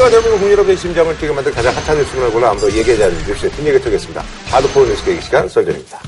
현재와 0.00 0.10
대한민국 0.10 0.38
국민 0.38 0.52
여러분의 0.52 0.76
심장을 0.76 1.18
뛰게 1.18 1.32
만든 1.32 1.52
가장 1.52 1.74
핫한 1.74 1.98
뉴스를 1.98 2.30
골라 2.30 2.50
아무도 2.50 2.70
얘기하지 2.72 3.04
않는 3.04 3.18
뉴스의 3.26 3.52
뒷얘기 3.52 3.80
토겠습니다. 3.80 4.22
하드코어 4.46 4.86
뉴스 4.86 5.04
계기 5.04 5.20
시간 5.20 5.48
썰전입니다. 5.48 6.00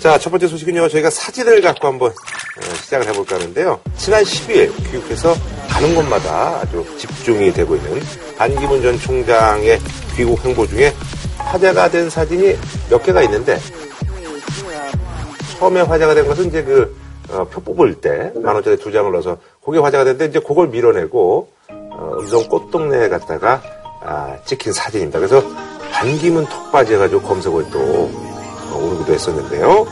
자, 0.00 0.18
첫 0.18 0.30
번째 0.30 0.48
소식은요. 0.48 0.88
저희가 0.88 1.10
사진을 1.10 1.60
갖고 1.60 1.86
한번 1.88 2.10
어, 2.10 2.74
시작을 2.82 3.06
해볼까 3.08 3.36
하는데요. 3.36 3.80
지난 3.96 4.22
12일 4.24 4.90
귀국해서 4.90 5.34
가는 5.68 5.94
곳마다 5.94 6.60
아주 6.60 6.84
집중이 6.98 7.52
되고 7.52 7.76
있는 7.76 8.00
반기문 8.36 8.82
전 8.82 8.98
총장의 8.98 9.78
귀국 10.16 10.44
행보 10.44 10.66
중에 10.66 10.92
화제가 11.38 11.90
된 11.90 12.10
사진이 12.10 12.56
몇 12.90 13.02
개가 13.02 13.22
있는데 13.22 13.58
처음에 15.58 15.82
화제가 15.82 16.14
된 16.14 16.26
것은 16.26 16.46
이제 16.48 16.62
그 16.64 16.96
어, 17.30 17.44
표 17.44 17.60
뽑을 17.60 17.94
때 17.94 18.32
만 18.40 18.54
원짜리 18.54 18.76
두 18.76 18.92
장을 18.92 19.10
넣어서 19.12 19.38
그게 19.64 19.78
화제가 19.78 20.04
됐는데 20.04 20.26
이제 20.26 20.40
그걸 20.40 20.68
밀어내고 20.68 21.53
어, 21.96 22.16
음성 22.20 22.46
꽃동네에 22.48 23.08
갔다가 23.08 23.62
아, 24.02 24.36
찍힌 24.44 24.72
사진입니다. 24.72 25.18
그래서 25.18 25.42
반기문 25.92 26.44
턱받이 26.46 26.94
해가지고 26.94 27.22
검색어에 27.22 27.64
또 27.70 27.78
어, 28.72 28.78
오르기도 28.84 29.14
했었는데요. 29.14 29.86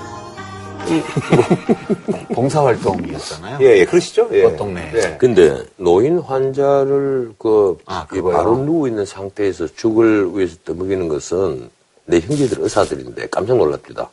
봉사활동이었잖아요. 2.34 3.58
예, 3.60 3.78
예, 3.78 3.84
그러시죠? 3.84 4.28
예. 4.32 4.42
꽃동네. 4.42 4.92
예. 4.94 5.16
근데 5.18 5.56
노인 5.76 6.18
환자를 6.18 7.34
그 7.38 7.78
아? 7.86 8.06
바로 8.06 8.56
누워 8.56 8.88
있는 8.88 9.06
상태에서 9.06 9.68
죽을 9.76 10.28
위해서 10.34 10.56
떠먹이는 10.64 11.08
것은 11.08 11.70
내 12.04 12.18
형제들 12.18 12.58
의사들인데 12.60 13.28
깜짝 13.30 13.56
놀랍니다. 13.56 14.10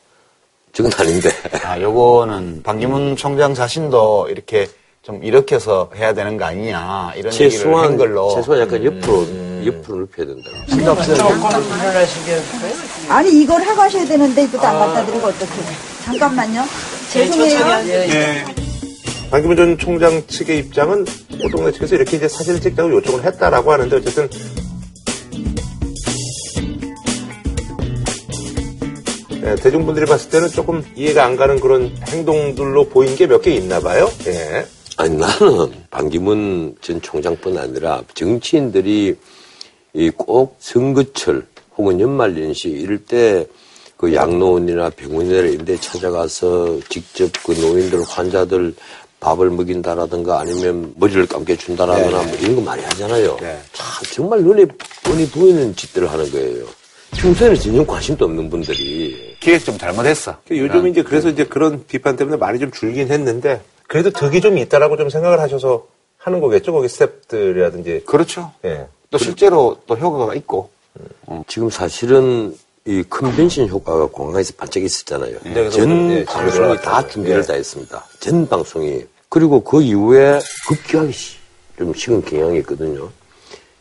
저건 0.71 0.91
아닌데. 0.99 1.29
아, 1.63 1.81
요거는 1.81 2.61
반기문 2.63 3.15
총장 3.15 3.53
자신도 3.53 4.27
이렇게 4.29 4.67
좀 5.01 5.23
일으켜서 5.23 5.89
해야 5.95 6.13
되는 6.13 6.37
거 6.37 6.45
아니냐 6.45 7.13
이런 7.15 7.33
얘기를 7.33 7.49
최소한 7.51 7.85
한 7.85 7.97
걸로 7.97 8.35
최소한 8.35 8.61
약간 8.61 8.83
옆으로 8.83 9.25
옆으로 9.65 9.97
눕혀야 9.99 10.25
된다. 10.27 10.49
아니 13.09 13.41
이걸 13.41 13.61
하고 13.61 13.81
하셔야 13.81 14.05
되는데 14.05 14.43
이것도 14.43 14.61
안 14.67 14.77
갖다 14.79 15.05
드리고 15.05 15.27
어떡해. 15.27 15.51
잠깐만요. 16.05 16.63
죄송해요. 17.11 17.59
반기문 19.31 19.55
전 19.55 19.77
총장 19.77 20.25
측의 20.27 20.59
입장은 20.59 21.05
꽃동네 21.41 21.71
측에서 21.71 21.95
이렇게 21.95 22.17
이제 22.17 22.27
사진을 22.27 22.59
찍자고 22.61 22.91
요청을 22.91 23.23
했다라고 23.23 23.71
하는데 23.71 23.95
어쨌든 23.95 24.27
예, 29.43 29.55
대중분들이 29.55 30.05
봤을 30.05 30.29
때는 30.29 30.49
조금 30.49 30.83
이해가 30.95 31.23
안 31.23 31.35
가는 31.37 31.59
그런 31.59 31.95
행동들로 32.09 32.89
보인 32.89 33.15
게 33.15 33.25
몇 33.27 33.41
개 33.41 33.51
있나 33.51 33.79
봐요. 33.79 34.09
예. 34.27 34.65
아니 34.99 35.15
나는 35.15 35.71
반기문 35.89 36.75
전 36.81 37.01
총장뿐 37.01 37.57
아니라 37.57 38.03
정치인들이 38.13 39.15
이꼭 39.93 40.57
선거철 40.59 41.45
혹은 41.77 41.99
연말연시 41.99 42.69
이럴 42.69 42.99
때 43.05 43.47
그 43.99 44.15
양로원이나 44.15 44.91
병원이나 44.91 45.39
이런 45.39 45.65
데 45.65 45.75
찾아가서 45.75 46.79
직접 46.87 47.29
그 47.45 47.51
노인들 47.51 48.01
환자들 48.07 48.73
밥을 49.19 49.49
먹인다라든가 49.49 50.39
아니면 50.39 50.93
머리를 50.95 51.25
감겨준다라거나 51.25 52.23
뭐 52.23 52.33
이런 52.37 52.55
거 52.55 52.61
많이 52.61 52.81
하잖아요. 52.81 53.37
네. 53.41 53.59
참 53.73 54.03
정말 54.13 54.41
눈에 54.41 54.65
뻔히 55.03 55.27
보이는 55.27 55.75
짓들을 55.75 56.09
하는 56.09 56.31
거예요. 56.31 56.65
평소에는 57.11 57.55
전혀 57.57 57.85
관심도 57.85 58.23
없는 58.23 58.49
분들이 58.49 59.35
기획 59.41 59.65
좀 59.65 59.77
잘못했어. 59.77 60.37
요즘 60.49 60.87
이제 60.87 61.03
그래서 61.03 61.27
이제 61.27 61.43
그런 61.43 61.83
비판 61.85 62.15
때문에 62.15 62.37
많이 62.37 62.57
좀 62.57 62.71
줄긴 62.71 63.11
했는데 63.11 63.59
그래도 63.89 64.11
덕이 64.11 64.39
좀 64.39 64.57
있다라고 64.59 64.97
좀 64.97 65.09
생각을 65.09 65.39
하셔서 65.39 65.87
하는 66.19 66.39
거겠죠. 66.41 66.71
거기 66.71 66.87
스탭들이라든지. 66.87 68.05
그렇죠. 68.05 68.51
예. 68.63 68.85
또 69.09 69.17
실제로 69.17 69.77
또 69.87 69.95
효과가 69.95 70.35
있고 70.35 70.69
지금 71.47 71.71
사실은 71.71 72.55
이 72.85 73.03
컨벤션 73.09 73.67
효과가 73.67 74.05
공항에서 74.07 74.53
반짝 74.55 74.83
있었잖아요. 74.83 75.39
그래서 75.41 75.71
전 75.71 76.11
예, 76.11 76.23
방송이 76.23 76.77
다. 76.77 77.07
준비를 77.07 77.39
예. 77.41 77.45
다 77.45 77.53
했습니다. 77.55 78.05
전 78.19 78.47
방송이. 78.47 79.05
그리고 79.27 79.63
그 79.63 79.81
이후에 79.81 80.39
급격하게 80.67 81.11
시- 81.11 81.37
좀 81.75 81.91
식은 81.93 82.25
경향이 82.25 82.59
있거든요. 82.59 83.09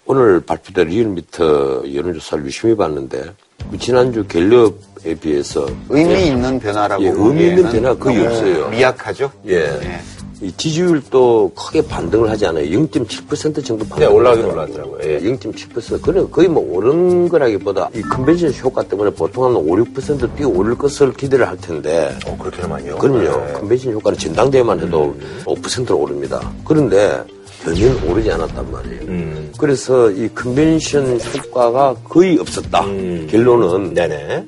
오늘 0.06 0.40
발표된 0.40 0.88
리얼미터 0.88 1.82
여론조사를 1.94 2.46
유심히 2.46 2.74
봤는데 2.74 3.34
그 3.70 3.76
지난주 3.76 4.26
갤럽 4.26 4.74
에 5.04 5.14
비해서 5.14 5.66
의미 5.88 6.26
있는 6.26 6.58
변화라고 6.58 7.02
예, 7.02 7.08
의미 7.08 7.46
있는 7.48 7.70
변화 7.70 7.94
거의 7.94 8.26
없어요. 8.26 8.68
미약하죠. 8.68 9.30
예. 9.46 9.60
네. 9.60 10.00
이 10.40 10.52
지지율도 10.56 11.52
크게 11.56 11.82
반등을 11.82 12.30
하지 12.30 12.46
않아요. 12.46 12.64
0.7% 12.64 13.64
정도 13.64 13.84
반등. 13.84 13.98
네, 13.98 14.06
올라가긴 14.06 14.44
올라왔더라고요. 14.44 14.98
예. 15.02 15.20
0.7%. 15.20 16.00
그래, 16.00 16.24
거의 16.30 16.46
뭐 16.46 16.64
오른 16.76 17.28
거라기보다 17.28 17.90
이 17.94 18.02
컨벤션 18.02 18.52
효과 18.62 18.82
때문에 18.82 19.10
보통 19.10 19.46
한 19.46 19.56
5, 19.56 19.64
6% 19.64 20.36
뛰어 20.36 20.48
오를 20.48 20.76
것을 20.76 21.12
기대를 21.12 21.48
할 21.48 21.56
텐데. 21.56 22.16
어, 22.26 22.36
그렇게는 22.38 22.68
많이요. 22.68 22.98
그럼요. 22.98 23.46
네. 23.46 23.52
컨벤션 23.54 23.92
효과는 23.94 24.18
전당대회만 24.18 24.80
해도 24.80 25.16
5%로 25.44 25.98
오릅니다. 25.98 26.52
그런데 26.64 27.24
전혀 27.74 27.92
오르지 28.06 28.30
않았단 28.30 28.70
말이에요. 28.70 29.02
음. 29.02 29.52
그래서 29.58 30.10
이 30.10 30.28
컨벤션 30.34 31.18
효과가 31.20 31.94
거의 32.04 32.38
없었다. 32.38 32.84
결론은. 33.28 33.94
네네. 33.94 34.44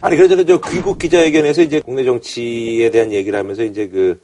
아니, 0.00 0.16
그래서 0.16 0.44
저 0.44 0.60
귀국 0.60 0.98
기자회견에서 0.98 1.62
이제 1.62 1.80
국내 1.80 2.04
정치에 2.04 2.90
대한 2.90 3.12
얘기를 3.12 3.38
하면서 3.38 3.62
이제 3.62 3.88
그 3.88 4.18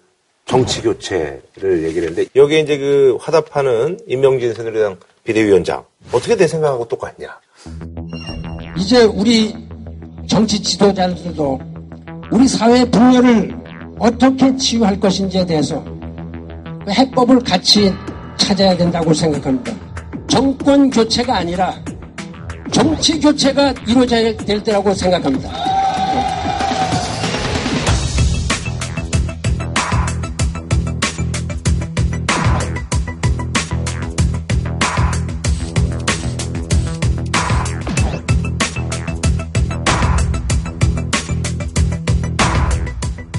정치 0.44 0.82
교체를 0.82 1.84
얘기를 1.84 2.08
했는데 2.08 2.28
여기에 2.34 2.60
이제 2.60 2.78
그 2.78 3.16
화답하는 3.20 3.98
임명진 4.08 4.54
새누리당 4.54 4.96
비대위원장 5.24 5.84
어떻게 6.10 6.36
내 6.36 6.48
생각하고 6.48 6.86
똑같냐? 6.88 7.38
이제 8.76 9.04
우리 9.04 9.54
정치 10.26 10.60
지도자들도 10.60 11.60
우리 12.32 12.48
사회 12.48 12.84
분열을 12.84 13.54
어떻게 13.98 14.56
치유할 14.56 14.98
것인지에 14.98 15.46
대해서 15.46 15.82
그 16.84 16.90
해법을 16.90 17.38
같이 17.40 17.92
찾아야 18.36 18.76
된다고 18.76 19.12
생각합니다. 19.14 19.72
정권 20.26 20.90
교체가 20.90 21.38
아니라 21.38 21.74
정치 22.70 23.20
교체가 23.20 23.74
이루어져야 23.86 24.36
될 24.36 24.62
때라고 24.62 24.94
생각합니다. 24.94 25.50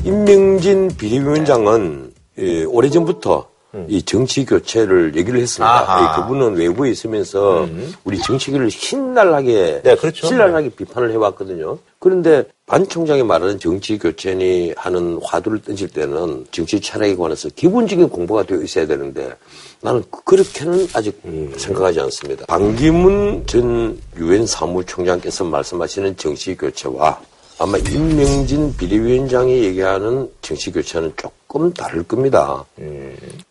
임명진 0.06 0.90
비대위원장은 0.98 2.14
예, 2.38 2.64
오래전부터 2.66 3.53
이 3.88 4.02
정치 4.04 4.46
교체를 4.46 5.16
얘기를 5.16 5.40
했습니다. 5.40 6.00
음. 6.00 6.04
예, 6.04 6.22
그분은 6.22 6.56
외부에 6.56 6.92
있으면서 6.92 7.68
우리 8.04 8.20
정치계를 8.20 8.70
신랄하게 8.70 9.82
네, 9.84 9.96
그렇죠. 9.96 10.28
신랄하게 10.28 10.70
비판을 10.70 11.12
해왔거든요. 11.12 11.80
그런데 12.00 12.44
반 12.66 12.88
총장이 12.88 13.24
말하는 13.24 13.60
정치 13.60 13.98
교체니 13.98 14.74
하는 14.78 15.20
화두를 15.24 15.62
던질 15.62 15.90
때는 15.90 16.46
정치 16.52 16.80
철학에 16.80 17.16
관해서 17.16 17.50
기본적인 17.50 18.10
공부가 18.10 18.44
되어 18.44 18.62
있어야 18.62 18.86
되는데 18.86 19.34
나는 19.82 20.04
그렇게는 20.26 20.88
아직 20.94 21.20
생각하지 21.58 22.00
않습니다. 22.02 22.46
반기문 22.46 23.44
전 23.48 24.00
유엔 24.18 24.46
사무총장께서 24.46 25.44
말씀하시는 25.46 26.16
정치 26.18 26.56
교체와 26.56 27.20
아마 27.60 27.78
임명진 27.78 28.76
비대위원장이 28.78 29.64
얘기하는 29.64 30.30
정치 30.42 30.72
교체는 30.72 31.14
조금 31.16 31.36
다를 31.74 32.04
겁니다. 32.04 32.66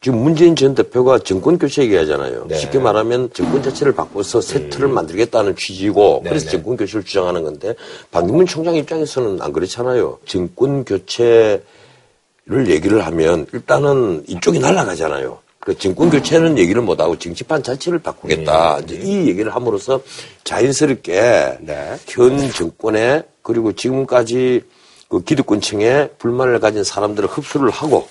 지금 0.00 0.18
문재인 0.18 0.56
전 0.56 0.74
대표가 0.74 1.20
정권 1.20 1.56
교체 1.58 1.82
얘기하잖아요. 1.82 2.46
네. 2.48 2.56
쉽게 2.56 2.80
말하면 2.80 3.30
정권 3.32 3.62
자체를 3.62 3.94
바꿔서 3.94 4.40
새 4.40 4.68
틀을 4.68 4.88
만들겠다는 4.88 5.54
취지고 5.54 6.20
네, 6.24 6.30
그래서 6.30 6.46
네. 6.46 6.50
정권 6.50 6.76
교체를 6.76 7.04
주장하는 7.04 7.44
건데 7.44 7.74
반기문 8.10 8.46
총장 8.46 8.74
입장에서는 8.74 9.40
안 9.40 9.52
그렇잖아요. 9.52 10.18
정권 10.26 10.84
교체를 10.84 11.62
얘기를 12.66 13.06
하면 13.06 13.46
일단은 13.52 14.24
이쪽이 14.26 14.58
날아가잖아요. 14.58 15.38
그 15.60 15.78
정권 15.78 16.10
교체는 16.10 16.58
얘기를 16.58 16.82
못하고 16.82 17.16
정치판 17.16 17.62
자체를 17.62 18.00
바꾸겠다. 18.00 18.80
이제 18.80 18.96
이 18.96 19.28
얘기를 19.28 19.54
함으로써 19.54 20.02
자연스럽게 20.42 21.58
네. 21.60 21.96
현 22.08 22.50
정권에 22.50 23.22
그리고 23.42 23.72
지금까지 23.72 24.64
그 25.12 25.22
기득권층에 25.22 26.08
불만을 26.18 26.58
가진 26.58 26.84
사람들을 26.84 27.28
흡수를 27.28 27.68
하고 27.68 28.08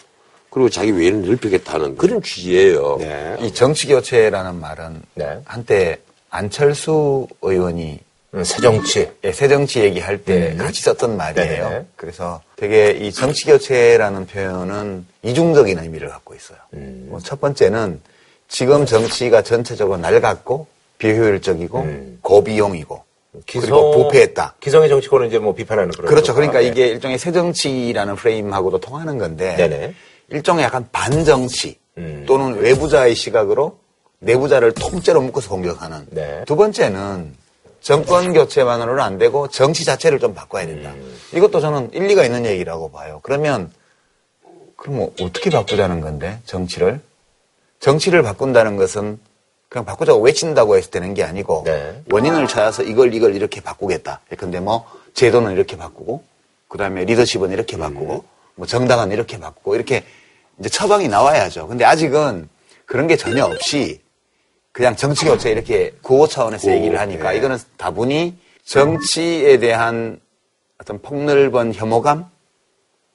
그리고 0.51 0.69
자기 0.69 0.91
외연을 0.91 1.25
넓히겠다는 1.25 1.97
그런 1.97 2.21
취지예요. 2.21 2.97
네. 2.99 3.37
이 3.39 3.51
정치 3.51 3.87
교체라는 3.87 4.59
말은 4.59 5.01
네. 5.15 5.39
한때 5.45 5.97
안철수 6.29 7.27
의원이 7.41 7.99
음, 8.35 8.43
새정치. 8.43 9.09
예, 9.23 9.31
새정치 9.31 9.79
얘기할 9.79 10.23
때 10.23 10.55
같이 10.57 10.83
썼던 10.83 11.17
말이에요. 11.17 11.69
네네. 11.69 11.85
그래서 11.95 12.43
되게 12.55 12.91
이 12.91 13.11
정치 13.11 13.45
교체라는 13.45 14.27
표현은 14.27 15.07
이중적인 15.23 15.79
의미를 15.79 16.07
갖고 16.09 16.35
있어요. 16.35 16.59
뭐첫 16.69 17.41
번째는 17.41 17.99
지금 18.47 18.85
정치가 18.85 19.41
전체적으로 19.41 19.97
낡았고 19.97 20.67
비효율적이고 20.99 21.79
음. 21.79 22.19
고비용이고 22.21 23.03
기성- 23.45 23.91
부패했다. 23.93 24.55
기성의 24.59 24.89
정치권을 24.89 25.27
이제 25.27 25.39
뭐 25.39 25.53
비판하는 25.53 25.91
그런. 25.91 26.07
그렇죠. 26.09 26.33
그러니까 26.33 26.59
네. 26.59 26.67
이게 26.67 26.87
일종의 26.87 27.17
새정치라는 27.17 28.15
프레임하고도 28.15 28.79
통하는 28.79 29.17
건데 29.17 29.55
네네. 29.55 29.93
일종의 30.29 30.65
약간 30.65 30.87
반정치 30.91 31.77
음. 31.97 32.25
또는 32.27 32.55
외부자의 32.59 33.15
시각으로 33.15 33.77
내부자를 34.19 34.73
통째로 34.73 35.21
묶어서 35.21 35.49
공격하는 35.49 36.07
네. 36.11 36.43
두 36.45 36.55
번째는 36.55 37.33
정권 37.79 38.33
교체만으로는 38.33 39.01
안 39.01 39.17
되고 39.17 39.47
정치 39.47 39.85
자체를 39.85 40.19
좀 40.19 40.33
바꿔야 40.33 40.65
된다. 40.65 40.91
음. 40.91 41.17
이것도 41.33 41.59
저는 41.61 41.91
일리가 41.93 42.23
있는 42.25 42.45
얘기라고 42.45 42.91
봐요. 42.91 43.19
그러면 43.23 43.71
그럼 44.75 44.97
뭐 44.97 45.13
어떻게 45.21 45.49
바꾸자는 45.49 46.01
건데 46.01 46.39
정치를 46.45 46.99
정치를 47.79 48.21
바꾼다는 48.23 48.75
것은 48.75 49.19
그냥 49.71 49.85
바꾸자고 49.85 50.19
외친다고 50.19 50.75
해서 50.75 50.89
되는 50.89 51.13
게 51.13 51.23
아니고 51.23 51.63
네. 51.65 52.03
원인을 52.11 52.49
찾아서 52.49 52.83
이걸 52.83 53.13
이걸 53.13 53.35
이렇게 53.35 53.61
바꾸겠다. 53.61 54.19
근데 54.37 54.59
뭐 54.59 54.85
제도는 55.13 55.53
이렇게 55.53 55.77
바꾸고 55.77 56.25
그다음에 56.67 57.05
리더십은 57.05 57.51
이렇게 57.51 57.77
바꾸고 57.77 58.25
뭐 58.55 58.67
정당은 58.67 59.13
이렇게 59.13 59.39
바꾸고 59.39 59.75
이렇게 59.75 60.03
이제 60.59 60.67
처방이 60.67 61.07
나와야죠. 61.07 61.67
근데 61.67 61.85
아직은 61.85 62.49
그런 62.85 63.07
게 63.07 63.15
전혀 63.15 63.45
없이 63.45 64.01
그냥 64.73 64.97
정치 64.97 65.23
교체 65.23 65.51
이렇게 65.51 65.93
구호 66.01 66.27
차원에서 66.27 66.63
구호, 66.63 66.75
얘기를 66.75 66.99
하니까 66.99 67.31
네. 67.31 67.37
이거는 67.37 67.57
다분히 67.77 68.35
정치에 68.65 69.57
대한 69.59 70.19
어떤 70.81 71.01
폭넓은 71.01 71.73
혐오감 71.73 72.29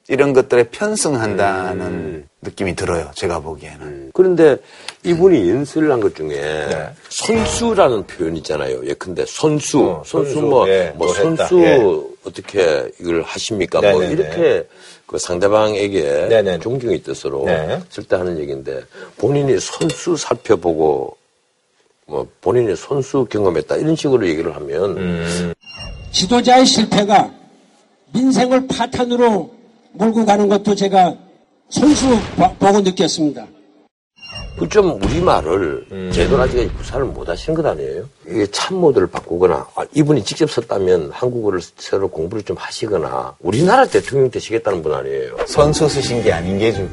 이런 0.09 0.31
것들에 0.33 0.63
편승한다는 0.69 2.27
느낌이 2.41 2.75
들어요. 2.75 3.11
제가 3.13 3.39
보기에는. 3.41 4.11
그런데 4.13 4.55
이분이 5.03 5.49
연설을 5.49 5.91
한 5.91 5.99
것 5.99 6.15
중에 6.15 6.29
네. 6.29 6.89
선수라는 7.09 8.07
표현 8.07 8.37
있잖아요. 8.37 8.85
예컨대 8.85 9.25
선수, 9.27 9.79
어, 9.83 10.03
선수, 10.05 10.33
선수, 10.33 10.41
뭐, 10.47 10.67
예, 10.69 10.93
뭐뭘 10.95 11.17
했다. 11.31 11.47
선수 11.47 11.59
예. 11.61 11.77
어떻게 12.25 12.89
이걸 13.01 13.21
하십니까? 13.23 13.81
뭐 13.81 13.99
네네네. 13.99 14.11
이렇게 14.13 14.67
그 15.05 15.17
상대방에게 15.17 16.27
네네. 16.29 16.59
존경의 16.59 17.01
뜻으로 17.03 17.43
네. 17.45 17.81
쓸때 17.89 18.15
하는 18.15 18.39
얘기인데 18.39 18.81
본인이 19.17 19.59
선수 19.59 20.15
살펴보고 20.15 21.17
뭐 22.05 22.25
본인이 22.39 22.75
선수 22.77 23.25
경험했다 23.29 23.75
이런 23.77 23.95
식으로 23.95 24.25
얘기를 24.27 24.55
하면 24.55 24.97
음. 24.97 25.53
지도자의 26.11 26.65
실패가 26.65 27.29
민생을 28.13 28.67
파탄으로 28.67 29.56
몰고 29.93 30.25
가는 30.25 30.47
것도 30.47 30.75
제가 30.75 31.15
손수 31.69 32.07
보- 32.35 32.53
보고 32.55 32.79
느꼈습니다. 32.81 33.45
그 34.59 34.67
좀 34.69 34.99
우리말을 35.03 35.85
음. 35.91 36.11
제대로 36.11 36.41
아직까지 36.41 36.73
구사를 36.77 37.05
못 37.05 37.29
하시는 37.29 37.55
것 37.55 37.63
아니에요? 37.69 38.09
이게 38.27 38.47
참모들을 38.47 39.05
바꾸거나 39.07 39.67
아, 39.75 39.85
이분이 39.93 40.23
직접 40.23 40.49
썼다면 40.49 41.11
한국어를 41.13 41.59
새로 41.77 42.07
공부를 42.07 42.43
좀 42.43 42.57
하시거나 42.57 43.35
우리나라 43.39 43.85
대통령 43.85 44.31
되시겠다는 44.31 44.81
분 44.81 44.93
아니에요? 44.93 45.37
선수 45.45 45.87
쓰신 45.87 46.23
게 46.23 46.31
아닌 46.33 46.57
게 46.57 46.73
좀. 46.73 46.89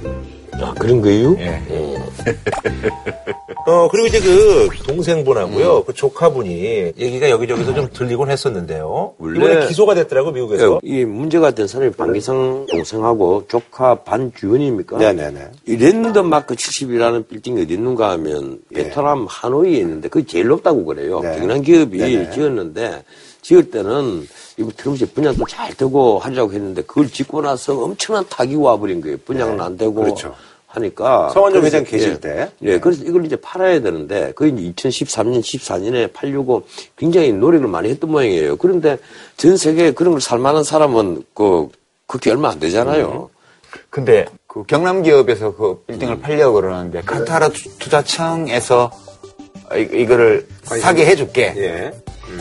아 0.61 0.75
그런 0.79 1.01
거예요? 1.01 1.37
예. 1.39 1.63
어. 1.71 1.95
어, 3.67 3.89
그리고 3.91 4.07
이제 4.09 4.21
그 4.21 4.69
동생분하고요, 4.87 5.85
그 5.85 5.95
조카분이 5.95 6.93
얘기가 6.99 7.31
여기저기서 7.31 7.75
좀 7.75 7.89
들리곤 7.93 8.31
했었는데요. 8.31 9.15
원래- 9.19 9.39
이번에 9.39 9.67
기소가 9.69 9.95
됐더라고, 9.95 10.33
미국에서. 10.33 10.81
이 10.83 11.05
문제가 11.05 11.51
된 11.53 11.67
사람이 11.67 11.93
방기상 11.93 12.67
동생하고 12.71 13.45
조카 13.49 13.95
반 14.03 14.33
주연입니까? 14.37 14.99
네네네. 14.99 15.41
이 15.67 15.77
랜드마크 15.77 16.55
70이라는 16.55 17.27
빌딩이 17.27 17.63
어디 17.63 17.75
있는가 17.75 18.11
하면 18.13 18.59
베트남 18.73 19.27
하노이에 19.29 19.79
있는데 19.79 20.09
그게 20.09 20.27
제일 20.27 20.49
높다고 20.49 20.85
그래요. 20.85 21.21
네. 21.21 21.39
경남 21.39 21.63
기업이 21.63 21.97
네네. 21.99 22.31
지었는데 22.33 23.03
지을 23.41 23.71
때는 23.71 24.27
이거 24.57 24.71
들으면서 24.77 25.07
분양도 25.15 25.45
잘 25.47 25.75
되고 25.75 26.19
하려고 26.19 26.53
했는데 26.53 26.83
그걸 26.83 27.09
짓고 27.09 27.43
나서 27.43 27.77
엄청난 27.83 28.25
타기 28.29 28.55
와버린 28.55 29.01
거예요. 29.01 29.17
분양은 29.25 29.61
안 29.61 29.77
되고 29.77 29.93
그렇죠. 29.95 30.35
하니까 30.69 31.31
그래서- 31.33 31.61
회장 31.67 31.85
계실 31.85 32.11
예. 32.15 32.21
때. 32.21 32.51
예, 32.63 32.79
그래서 32.81 33.05
이걸 33.05 33.25
이제 33.25 33.37
팔아야 33.37 33.81
되는데, 33.81 34.33
그게 34.35 34.51
이제 34.51 34.73
2013년, 34.89 35.39
14년에 35.41 36.13
팔려고 36.13 36.65
굉장히 36.97 37.33
노력을 37.33 37.67
많이 37.69 37.91
했던 37.91 38.11
모양이에요. 38.11 38.57
그런데 38.57 38.99
전 39.37 39.57
세계에 39.57 39.93
그런 39.93 40.13
걸 40.15 40.21
살만한 40.21 40.65
사람은 40.65 41.23
그, 41.33 41.69
그렇게 42.09 42.31
얼마 42.33 42.51
안 42.51 42.59
되잖아요. 42.59 43.31
근데 43.89 44.25
그 44.49 44.65
경남 44.65 45.03
기업에서 45.03 45.55
그 45.55 45.83
빌딩을 45.87 46.21
팔려고 46.21 46.61
그러는데 46.61 47.03
카타르 47.03 47.51
투- 47.53 47.79
투자청에서 47.79 48.91
이, 49.77 49.81
이거를 50.01 50.47
사게 50.63 51.07
해줄게. 51.07 51.55
예. 51.57 51.93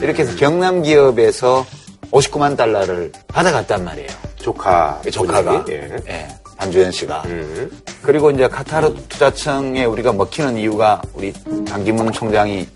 이렇게 0.01 0.23
해서 0.23 0.35
경남 0.37 0.81
기업에서 0.81 1.65
59만 2.13 2.55
달러를 2.55 3.11
받아갔단 3.27 3.83
말이에요. 3.83 4.09
조카. 4.35 4.99
그 5.03 5.09
조카가. 5.09 5.65
예. 5.69 5.89
예, 6.07 6.27
반주현 6.57 6.91
씨가. 6.91 7.23
음. 7.25 7.81
그리고 8.01 8.29
이제 8.29 8.47
카타르 8.47 8.93
투자청에 9.09 9.85
우리가 9.85 10.13
먹히는 10.13 10.57
이유가 10.57 11.01
우리 11.13 11.33
반기문 11.67 12.11
총장이 12.11 12.67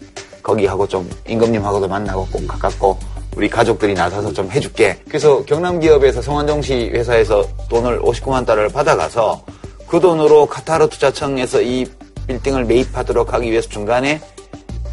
거기하고 0.42 0.88
좀 0.88 1.10
임금님하고도 1.28 1.88
만나고 1.88 2.28
꼭 2.32 2.48
가깝고 2.48 2.98
우리 3.36 3.48
가족들이 3.50 3.94
나서서 3.94 4.34
좀 4.34 4.50
해줄게. 4.50 4.98
그래서 5.08 5.44
경남 5.46 5.80
기업에서 5.80 6.22
성완종 6.22 6.62
씨 6.64 6.90
회사에서 6.94 7.46
돈을 7.70 8.02
59만 8.02 8.46
달러를 8.46 8.70
받아가서 8.70 9.44
그 9.88 10.00
돈으로 10.00 10.48
카타르 10.48 10.90
투자청에서 10.90 11.62
이 11.62 11.86
빌딩을 12.26 12.66
매입하도록 12.66 13.34
하기 13.34 13.52
위해서 13.52 13.70
중간에 13.70 14.20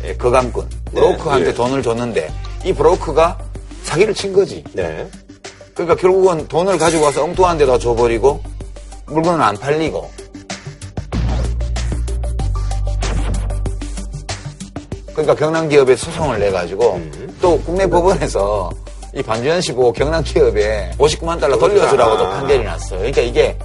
예, 0.05 0.15
거감꾼 0.17 0.69
브로커한테 0.93 1.49
예. 1.49 1.55
돈을 1.55 1.83
줬는데 1.83 2.31
이 2.65 2.73
브로커가 2.75 3.39
사기를 3.85 4.15
친 4.15 4.33
거지. 4.33 4.65
네. 4.73 5.07
그러니까 5.75 5.95
결국은 5.97 6.47
돈을 6.49 6.79
가지고 6.79 7.05
와서 7.05 7.25
엉뚱한 7.25 7.59
데다 7.59 7.79
줘버리고 7.79 8.41
물건은 9.07 9.41
안 9.41 9.57
팔리고 9.57 10.11
그러니까 15.13 15.35
경남 15.35 15.69
기업에 15.69 15.95
소송을 15.95 16.41
내 16.41 16.51
가지고 16.51 17.01
또 17.41 17.61
국내 17.61 17.89
법원에서 17.89 18.71
이 19.15 19.23
반주현 19.23 19.61
씨 19.61 19.73
보고 19.73 19.93
경남 19.93 20.25
기업에 20.25 20.91
59만 20.99 21.41
달러 21.41 21.57
돌려주라고도 21.57 22.31
판결이 22.31 22.65
났어요. 22.65 22.99
그러니까 22.99 23.23
이게 23.23 23.57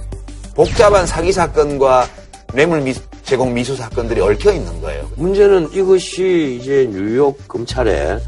복잡한 0.54 1.06
사기 1.06 1.32
사건과 1.32 2.06
뇌물 2.54 2.80
미- 2.80 2.94
제공 3.22 3.54
미수 3.54 3.76
사건들이 3.76 4.20
얽혀 4.20 4.52
있는 4.52 4.80
거예요. 4.80 5.08
문제는 5.16 5.68
이것이 5.72 6.58
이제 6.60 6.88
뉴욕 6.92 7.36
검찰에 7.46 8.18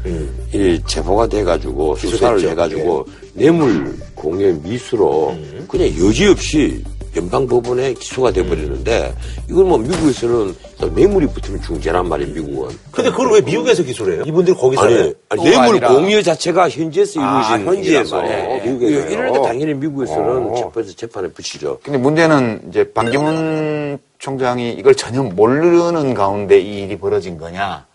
이 0.53 0.81
제보가 0.87 1.27
돼가지고 1.27 1.95
수사를 1.97 2.37
기소됐죠. 2.37 2.49
해가지고 2.51 3.05
뇌물 3.33 3.95
공여 4.15 4.53
미수로 4.63 5.35
그냥 5.67 5.87
여지없이 5.99 6.83
연방 7.15 7.45
법원에 7.45 7.93
기소가 7.93 8.31
돼버리는데 8.31 9.13
이건 9.47 9.67
뭐 9.67 9.77
미국에서는 9.77 10.55
뇌물이 10.95 11.27
붙으면 11.27 11.61
중재란 11.61 12.07
말이에요 12.09 12.33
미국은. 12.33 12.75
근데 12.91 13.11
그걸 13.11 13.33
왜 13.33 13.41
미국에서 13.41 13.83
기소를 13.83 14.15
해요? 14.15 14.23
이분들이 14.25 14.55
거기 14.57 14.75
아니. 14.79 14.95
아니, 14.95 15.13
또 15.35 15.43
뇌물 15.43 15.75
아니라- 15.75 15.93
공여 15.93 16.21
자체가 16.23 16.69
현지에서 16.69 17.21
아, 17.21 17.55
이루어지는 17.55 17.67
현지에서. 17.77 18.19
일이란 18.23 18.39
말이에요. 18.41 18.49
예, 18.65 18.67
미국에서요. 18.71 19.11
이럴 19.11 19.31
때 19.33 19.41
당연히 19.43 19.73
미국에서는 19.75 20.47
어. 20.51 20.55
재판에서 20.55 20.93
재판에 20.95 21.27
붙이죠. 21.27 21.77
근데 21.83 21.99
문제는 21.99 22.61
이제 22.69 22.91
반기문 22.91 23.99
총장이 24.27 24.71
이걸 24.71 24.95
전혀 24.95 25.21
모르는 25.21 26.13
가운데 26.13 26.57
이 26.57 26.83
일이 26.83 26.97
벌어진 26.97 27.37
거냐, 27.37 27.85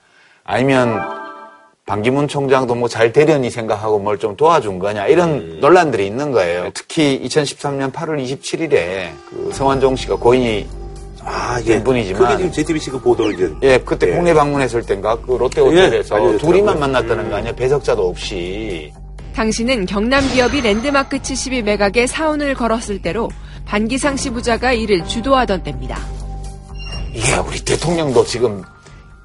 아니면 0.45 1.01
반기문 1.87 2.29
총장도 2.29 2.75
뭐잘 2.75 3.13
되려니 3.15 3.49
생각하고 3.51 3.99
뭘 3.99 4.19
좀 4.19 4.37
도와준 4.37 4.79
거냐, 4.79 5.07
이런 5.07 5.59
논란들이 5.61 6.07
있는 6.07 6.31
거예요. 6.33 6.71
특히 6.75 7.19
2013년 7.25 7.91
8월 7.93 8.23
27일에 8.23 9.09
그 9.31 9.51
성완종 9.55 9.97
씨가 9.97 10.17
고인이 10.17 10.67
아, 11.25 11.59
된 11.63 11.83
분이지만 11.83 12.21
그게 12.23 12.37
지금 12.37 12.53
JTBC 12.53 12.91
그 12.91 13.01
보도를 13.01 13.33
이제. 13.35 13.55
예, 13.63 13.79
그때 13.79 14.09
예. 14.11 14.13
국내 14.13 14.35
방문했을 14.35 14.83
땐가 14.83 15.21
그 15.21 15.33
롯데 15.33 15.63
호텔에서 15.63 16.15
알려줬더라고요. 16.15 16.39
둘이만 16.39 16.79
만났다는 16.79 17.31
거 17.31 17.37
아니야? 17.37 17.53
배석자도 17.53 18.07
없이. 18.07 18.93
당시는 19.35 19.87
경남 19.87 20.29
기업이 20.29 20.61
랜드마크 20.61 21.23
72 21.23 21.63
매각에 21.63 22.07
사원을 22.07 22.55
걸었을 22.55 23.01
때로 23.01 23.31
반기상 23.69 24.17
씨 24.17 24.31
부자가 24.31 24.73
이를 24.73 25.05
주도하던 25.05 25.63
때입니다. 25.63 25.99
이게 27.15 27.37
우리 27.47 27.63
대통령도 27.63 28.25
지금 28.25 28.63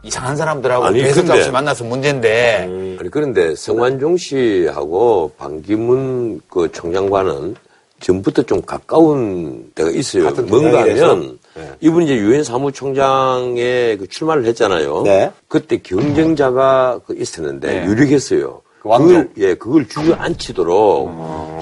이상한 0.04 0.36
사람들하고 0.36 0.84
아니, 0.86 1.02
배석자 1.02 1.22
근데- 1.28 1.40
없이 1.40 1.52
만나서 1.52 1.86
문제인데 1.86 2.58
아니, 2.64 3.10
그런데 3.10 3.56
성완종 3.56 4.18
씨하고 4.18 5.32
반기문 5.38 6.42
그 6.50 6.70
총장과는 6.74 7.56
전부터 8.02 8.42
좀 8.44 8.62
가까운 8.64 9.72
데가 9.76 9.90
있어요. 9.92 10.30
뭔가? 10.50 10.82
하면 10.82 11.40
이분이 11.80 12.06
이제 12.06 12.16
유엔 12.18 12.44
사무총장에 12.44 13.96
그 13.96 14.08
출마를 14.10 14.46
했잖아요. 14.48 15.04
네. 15.04 15.32
그때 15.48 15.78
경쟁자가 15.78 17.00
그 17.08 17.16
있었는데 17.18 17.82
네. 17.82 17.86
유력했어요. 17.86 18.62
그. 18.84 19.08
그걸, 19.08 19.30
예, 19.38 19.54
그걸 19.56 19.88
주저앉히도록 19.88 21.10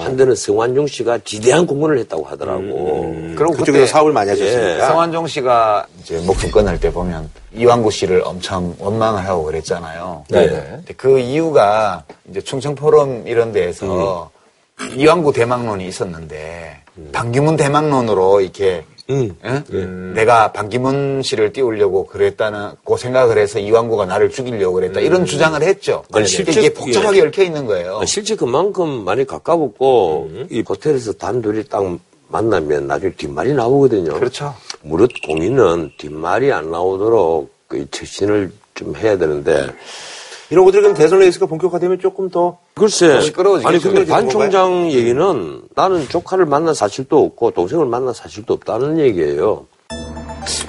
한데는 0.00 0.34
성완종 0.34 0.88
씨가 0.88 1.18
지대한 1.24 1.66
공헌을 1.66 1.98
했다고 1.98 2.24
하더라고. 2.24 3.14
그리고 3.36 3.52
그쪽에서 3.52 3.64
그때 3.72 3.86
사업을 3.86 4.12
많이 4.12 4.30
하셨으니까. 4.30 4.88
성완종 4.88 5.28
씨가 5.28 5.86
이제 6.00 6.18
목숨 6.26 6.50
끊을 6.50 6.80
때 6.80 6.92
보면 6.92 7.30
이왕구 7.54 7.90
씨를 7.90 8.22
엄청 8.24 8.74
원망을 8.78 9.26
하고 9.26 9.44
그랬잖아요. 9.44 10.24
네. 10.28 10.48
근데 10.48 10.94
그 10.96 11.18
이유가 11.20 12.04
이제 12.28 12.40
충청 12.40 12.74
포럼 12.74 13.26
이런 13.28 13.52
데에서 13.52 14.30
이왕구 14.96 15.32
대망론이 15.32 15.86
있었는데 15.86 16.78
반기문 17.12 17.56
대망론으로 17.56 18.40
이렇게 18.40 18.84
음. 19.12 19.64
응? 19.72 20.12
내가 20.14 20.52
반기문 20.52 21.22
씨를 21.22 21.52
띄우려고 21.52 22.06
그랬다는 22.06 22.70
그 22.84 22.96
생각을 22.96 23.38
해서 23.38 23.58
이왕구가 23.58 24.06
나를 24.06 24.30
죽이려고 24.30 24.74
그랬다 24.74 25.00
이런 25.00 25.24
주장을 25.24 25.60
했죠. 25.62 26.04
아니, 26.12 26.26
실제- 26.26 26.52
이게 26.60 26.72
복잡하게 26.72 27.22
얽혀 27.22 27.42
있는 27.42 27.66
거예요. 27.66 27.98
아, 28.00 28.06
실제 28.06 28.34
그만큼 28.36 29.04
많이 29.04 29.24
가까웠고, 29.26 30.30
이 30.50 30.62
호텔에서 30.68 31.12
단둘이 31.12 31.64
딱 31.68 31.82
만나면 32.28 32.86
나중에 32.86 33.12
뒷말이 33.14 33.52
나오거든요. 33.52 34.14
그렇죠. 34.14 34.54
무릇 34.82 35.10
공인은 35.26 35.92
뒷말이 35.98 36.50
안 36.52 36.70
나오도록 36.70 37.52
그 37.68 37.86
처신을 37.90 38.50
좀 38.74 38.96
해야 38.96 39.18
되는데, 39.18 39.66
이런 40.52 40.66
것들이 40.66 40.82
그럼 40.82 40.94
대선 40.94 41.18
레이스가 41.20 41.46
본격화되면 41.46 41.98
조금 41.98 42.28
더 42.28 42.58
글쎄. 42.74 43.22
시끄러워지겠죠. 43.22 43.68
아니, 43.68 43.80
근데 43.82 44.04
반 44.04 44.28
총장 44.28 44.90
얘기는 44.92 45.62
나는 45.74 46.06
조카를 46.10 46.44
만난 46.44 46.74
사실도 46.74 47.24
없고, 47.24 47.52
동생을 47.52 47.86
만난 47.86 48.12
사실도 48.12 48.52
없다는 48.52 48.98
얘기예요. 48.98 49.66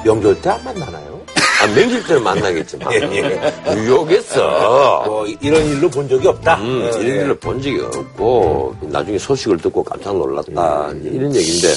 명절 0.05 0.41
때 0.41 0.49
안 0.51 0.63
만나나요? 0.63 1.19
아, 1.61 1.67
명절 1.75 2.01
때는 2.07 2.23
만나겠지만. 2.23 2.93
예, 3.13 3.51
뉴욕에서. 3.75 5.03
뭐 5.05 5.25
이런 5.41 5.65
일로 5.65 5.89
본 5.89 6.07
적이 6.07 6.29
없다. 6.29 6.55
음, 6.61 6.81
예, 6.83 6.87
이런 7.01 7.05
예. 7.17 7.21
일을 7.21 7.35
본 7.39 7.61
적이 7.61 7.81
없고, 7.81 8.75
나중에 8.83 9.17
소식을 9.17 9.57
듣고 9.57 9.83
깜짝 9.83 10.15
놀랐다. 10.15 10.91
이런 11.03 11.35
얘기인데, 11.35 11.67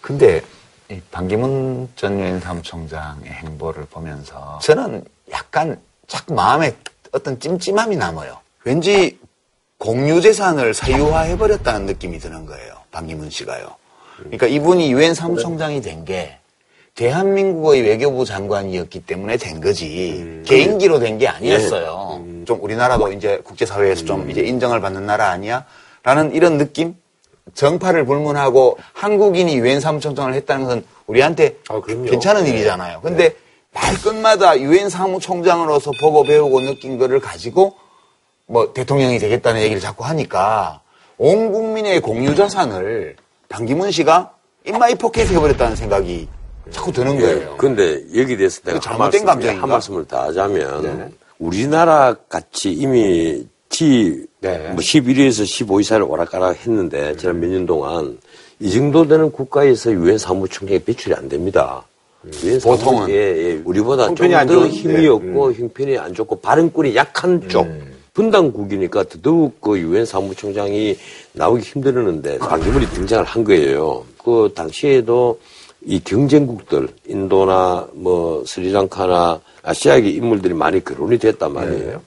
근데 0.00 0.40
이 0.88 1.00
반기문 1.10 1.88
전 1.96 2.16
유엔 2.20 2.38
사무총장의 2.38 3.28
행보를 3.28 3.86
보면서 3.90 4.60
저는 4.62 5.02
약간 5.32 5.76
자꾸 6.06 6.32
마음에 6.34 6.72
어떤 7.16 7.40
찜찜함이 7.40 7.96
남아요. 7.96 8.38
왠지 8.64 9.18
공유재산을 9.78 10.74
사유화해버렸다는 10.74 11.86
느낌이 11.86 12.18
드는 12.18 12.46
거예요. 12.46 12.74
반기문 12.92 13.30
씨가요. 13.30 13.74
그러니까 14.18 14.46
이분이 14.46 14.92
유엔 14.92 15.14
사무총장이 15.14 15.80
된 15.80 16.04
게 16.04 16.36
대한민국의 16.94 17.82
외교부 17.82 18.24
장관이었기 18.24 19.00
때문에 19.04 19.36
된 19.36 19.60
거지 19.60 20.42
개인기로 20.46 20.98
된 20.98 21.18
게 21.18 21.28
아니었어요. 21.28 22.24
좀 22.46 22.58
우리나라도 22.62 23.12
이제 23.12 23.38
국제사회에서 23.44 24.04
좀 24.06 24.30
이제 24.30 24.40
인정을 24.42 24.80
받는 24.80 25.04
나라 25.04 25.28
아니야? 25.30 25.64
라는 26.02 26.34
이런 26.34 26.56
느낌? 26.58 26.94
정파를 27.54 28.04
불문하고 28.06 28.78
한국인이 28.94 29.56
유엔 29.56 29.80
사무총장을 29.80 30.32
했다는 30.34 30.64
것은 30.64 30.84
우리한테 31.06 31.56
아. 31.68 31.80
괜찮은 31.84 32.46
일이잖아요. 32.46 33.00
근데 33.02 33.34
말끝마다 33.80 34.58
유엔 34.60 34.88
사무총장으로서 34.88 35.90
보고 36.00 36.22
배우고 36.24 36.60
느낀 36.60 36.98
거를 36.98 37.20
가지고 37.20 37.74
뭐 38.46 38.72
대통령이 38.72 39.18
되겠다는 39.18 39.60
얘기를 39.60 39.80
자꾸 39.80 40.04
하니까 40.04 40.80
온 41.18 41.52
국민의 41.52 42.00
공유 42.00 42.34
자산을 42.34 43.16
반기문 43.48 43.90
씨가 43.90 44.32
in 44.64 44.79
my 44.79 44.94
pocket 44.94 45.30
해버렸다는 45.30 45.76
생각이 45.76 46.28
자꾸 46.70 46.90
드는 46.92 47.18
거예요. 47.20 47.56
근데 47.56 48.02
여기 48.16 48.36
대해서 48.36 48.60
내가 48.62 48.78
이거 48.78 48.90
한, 48.90 48.98
잘못된 48.98 48.98
말씀, 49.00 49.26
감정인가? 49.26 49.62
한 49.62 49.68
말씀을 49.68 50.04
더 50.08 50.22
하자면, 50.24 51.12
우리나라 51.38 52.14
같이 52.28 52.72
이미 52.72 53.46
T 53.68 54.26
네. 54.40 54.58
뭐 54.70 54.76
11위에서 54.78 55.44
15위 55.44 55.84
사이를 55.84 56.06
오락가락 56.08 56.56
했는데, 56.66 57.16
지난 57.16 57.38
몇 57.38 57.48
년 57.50 57.66
동안 57.66 58.18
이 58.58 58.72
정도 58.72 59.06
되는 59.06 59.30
국가에서 59.30 59.92
유엔 59.92 60.18
사무총장이 60.18 60.80
배출이 60.80 61.14
안 61.14 61.28
됩니다. 61.28 61.84
유엔 62.44 62.60
사무- 62.60 62.76
보통은. 62.76 63.08
예, 63.10 63.14
예. 63.14 63.60
우리보다 63.64 64.06
좀 64.14 64.46
더 64.46 64.66
힘이 64.68 64.94
네. 65.02 65.08
없고 65.08 65.52
형편이 65.52 65.98
안 65.98 66.14
좋고 66.14 66.40
발언권이 66.40 66.94
약한 66.96 67.48
쪽 67.48 67.66
분당국이니까 68.14 69.04
더더욱 69.04 69.60
그 69.60 69.78
유엔 69.78 70.04
사무총장이 70.06 70.96
나오기 71.32 71.62
힘들었는데 71.62 72.38
반기문이 72.38 72.86
등장을 72.90 73.24
한 73.24 73.44
거예요. 73.44 74.04
그 74.22 74.50
당시에도 74.54 75.38
이 75.84 76.00
경쟁국들 76.02 76.88
인도나 77.06 77.86
뭐 77.92 78.42
스리랑카나 78.46 79.40
아시아계 79.62 80.08
인물들이 80.10 80.54
많이 80.54 80.82
거론이 80.82 81.18
됐단 81.18 81.52
말이에요. 81.52 82.00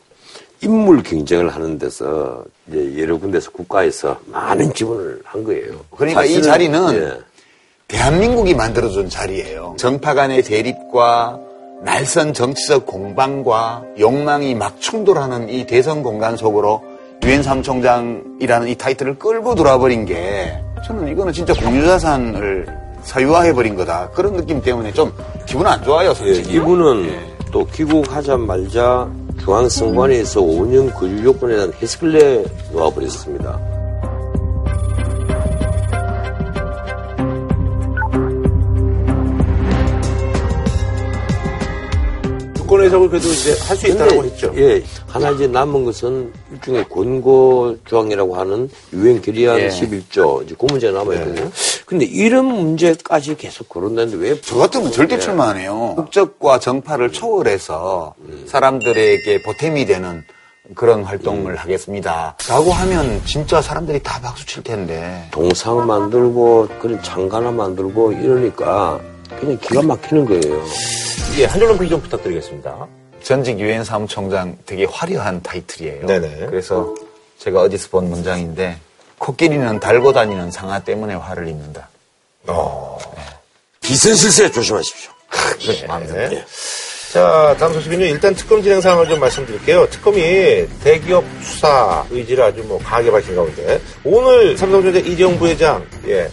인물 0.62 1.02
경쟁을 1.04 1.50
하는 1.50 1.78
데서 1.80 2.44
이제 2.68 2.96
여러 3.02 3.18
군데서 3.18 3.52
국가에서 3.52 4.20
많은 4.26 4.74
지원을 4.74 5.22
한 5.24 5.44
거예요. 5.46 5.80
그러니까 5.96 6.26
이 6.26 6.42
자리는 6.42 6.94
예. 6.96 7.14
대한민국이 7.90 8.54
만들어준 8.54 9.10
자리예요. 9.10 9.76
정파 9.78 10.14
간의 10.14 10.44
대립과 10.44 11.40
날선 11.82 12.34
정치적 12.34 12.86
공방과 12.86 13.84
욕망이 14.00 14.54
막 14.54 14.80
충돌하는 14.80 15.50
이 15.50 15.66
대선 15.66 16.04
공간 16.04 16.38
속으로 16.38 16.84
유엔 17.24 17.42
사무총장이라는 17.42 18.68
이 18.68 18.76
타이틀을 18.76 19.18
끌고 19.18 19.56
들어와버린 19.56 20.06
게 20.06 20.62
저는 20.86 21.12
이거는 21.12 21.34
진짜 21.34 21.54
공유자산을 21.54 22.68
사유화해버린 23.02 23.76
거다. 23.76 24.10
그런 24.12 24.34
느낌 24.34 24.62
때문에 24.62 24.94
좀 24.94 25.12
기분 25.48 25.66
안 25.66 25.84
좋아요, 25.84 26.12
예, 26.12 26.14
솔직히. 26.14 26.54
이분은 26.54 27.10
또 27.52 27.66
귀국하자마자 27.66 29.10
중앙선관위에서 29.40 30.42
5년 30.42 30.94
거주 30.94 31.24
요건에 31.24 31.56
대한 31.56 31.74
해석을 31.82 32.44
내놓아버렸습니다. 32.72 33.79
주권 42.70 42.84
해석을 42.84 43.10
그래도 43.10 43.28
이제 43.30 43.56
할 43.68 43.76
수 43.76 43.88
있다고 43.88 44.24
했죠. 44.26 44.54
예, 44.58 44.84
하나 45.08 45.32
이제 45.32 45.48
남은 45.48 45.86
것은 45.86 46.32
일종의 46.52 46.88
권고 46.88 47.76
조항이라고 47.86 48.36
하는 48.36 48.70
유엔 48.94 49.20
결의안 49.24 49.58
예. 49.60 49.70
11조 49.70 50.44
이제 50.44 50.54
그 50.56 50.68
문제가 50.70 51.00
남아 51.00 51.16
있거든요. 51.16 51.50
근데 51.88 52.06
이런 52.06 52.46
문제까지 52.46 53.38
계속 53.38 53.70
거론되는데 53.70 54.18
왜? 54.18 54.40
저 54.42 54.58
같으면 54.58 54.92
절대 54.92 55.16
예. 55.16 55.20
출마 55.20 55.50
안 55.50 55.58
해요. 55.58 55.94
국적과 55.96 56.60
정파를 56.60 57.12
초월해서 57.12 58.14
사람들에게 58.46 59.42
보탬이 59.42 59.88
되는 59.88 60.24
그런 60.76 61.04
활동을 61.04 61.56
하겠습니다. 61.56 62.36
라고 62.48 62.72
하면 62.72 63.20
진짜 63.26 63.64
사람들이 63.64 64.04
다 64.04 64.20
박수 64.22 64.46
칠 64.46 64.62
텐데. 64.62 65.28
동상 65.32 65.88
만들고 65.88 66.68
그런 66.80 67.02
장가 67.02 67.38
하나 67.38 67.50
만들고 67.50 68.12
이러니까 68.12 69.00
그냥 69.40 69.58
기가 69.60 69.82
막히는 69.82 70.26
거예요. 70.26 70.66
예, 71.38 71.46
한 71.46 71.60
줄로 71.60 71.78
평좀 71.78 72.02
부탁드리겠습니다. 72.02 72.88
전직 73.24 73.60
유엔 73.60 73.84
사무총장 73.84 74.58
되게 74.66 74.86
화려한 74.86 75.42
타이틀이에요. 75.44 76.06
네네. 76.06 76.48
그래서 76.48 76.96
제가 77.38 77.62
어디서 77.62 77.90
본 77.90 78.10
문장인데 78.10 78.78
코끼리는 79.18 79.80
달고 79.80 80.14
다니는 80.14 80.52
상아 80.52 80.80
때문에 80.80 81.14
화를 81.16 81.48
입는다. 81.48 81.90
기선실세 83.82 84.52
조심하십시오. 84.52 85.12
네. 86.30 86.46
자, 87.12 87.56
다음 87.60 87.74
소식은요. 87.74 88.06
일단 88.06 88.36
특검 88.36 88.62
진행 88.62 88.80
상황을 88.82 89.08
좀 89.08 89.20
말씀드릴게요. 89.20 89.90
특검이 89.90 90.68
대기업 90.84 91.24
수사 91.42 92.06
의지를 92.12 92.44
아주 92.44 92.64
뭐 92.64 92.78
강하게 92.80 93.12
밝힌 93.12 93.36
가운데 93.36 93.82
오늘 94.04 94.58
삼성전자 94.58 95.00
이재용 95.00 95.38
부회장 95.40 95.84
예, 96.08 96.30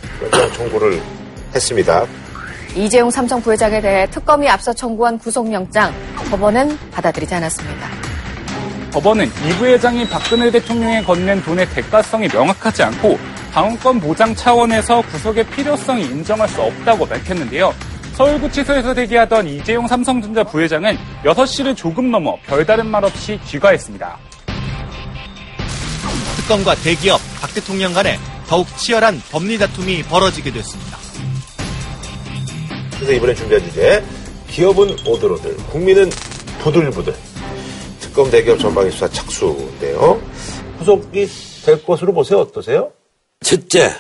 청구를 0.55 1.01
했습니다. 1.55 2.07
이재용 2.77 3.11
삼성 3.11 3.41
부회장에 3.41 3.81
대해 3.81 4.07
특검이 4.11 4.47
앞서 4.51 4.71
청구한 4.71 5.19
구속영장 5.19 5.95
법원은 6.31 6.79
받아들이지 6.91 7.35
않았습니다. 7.35 7.89
법원은 8.93 9.27
이 9.27 9.49
부회장이 9.59 10.07
박근혜 10.09 10.51
대통령에 10.51 11.03
건넨 11.03 11.43
돈의 11.43 11.71
대가성이 11.71 12.29
명확하지 12.29 12.83
않고 12.83 13.19
방어권 13.53 14.01
보장 14.01 14.35
차원에서 14.35 15.01
구속의 15.11 15.47
필요성이 15.47 16.03
인정할 16.03 16.47
수 16.49 16.61
없다고 16.61 17.07
밝혔는데요. 17.07 17.73
서울구치소에서 18.13 18.93
대기하던 18.93 19.47
이재용 19.49 19.87
삼성전자 19.87 20.45
부회장은 20.45 20.99
6시를 21.25 21.75
조금 21.75 22.11
넘어 22.11 22.37
별다른 22.47 22.87
말 22.87 23.05
없이 23.05 23.41
귀가했습니다. 23.47 24.19
특검과 26.37 26.75
대기업, 26.77 27.21
박 27.41 27.55
대통령 27.55 27.95
간에 27.95 28.19
더욱 28.47 28.67
치열한 28.77 29.23
법리 29.31 29.59
다툼이 29.59 30.03
벌어지게 30.03 30.53
됐습니다. 30.53 31.06
그래서 32.97 33.13
이번에 33.13 33.35
준비한 33.35 33.63
주제 33.65 34.03
기업은 34.49 34.97
오들오들, 35.07 35.57
국민은 35.71 36.11
부들부들. 36.61 37.15
특검 38.01 38.31
대기업 38.31 38.59
전방위 38.59 38.91
수사 38.91 39.09
착수인데요. 39.09 40.21
후속이 40.79 41.27
될 41.67 41.85
것으로 41.85 42.13
보세요. 42.13 42.41
어떠세요? 42.41 42.91
첫째, 43.41 43.91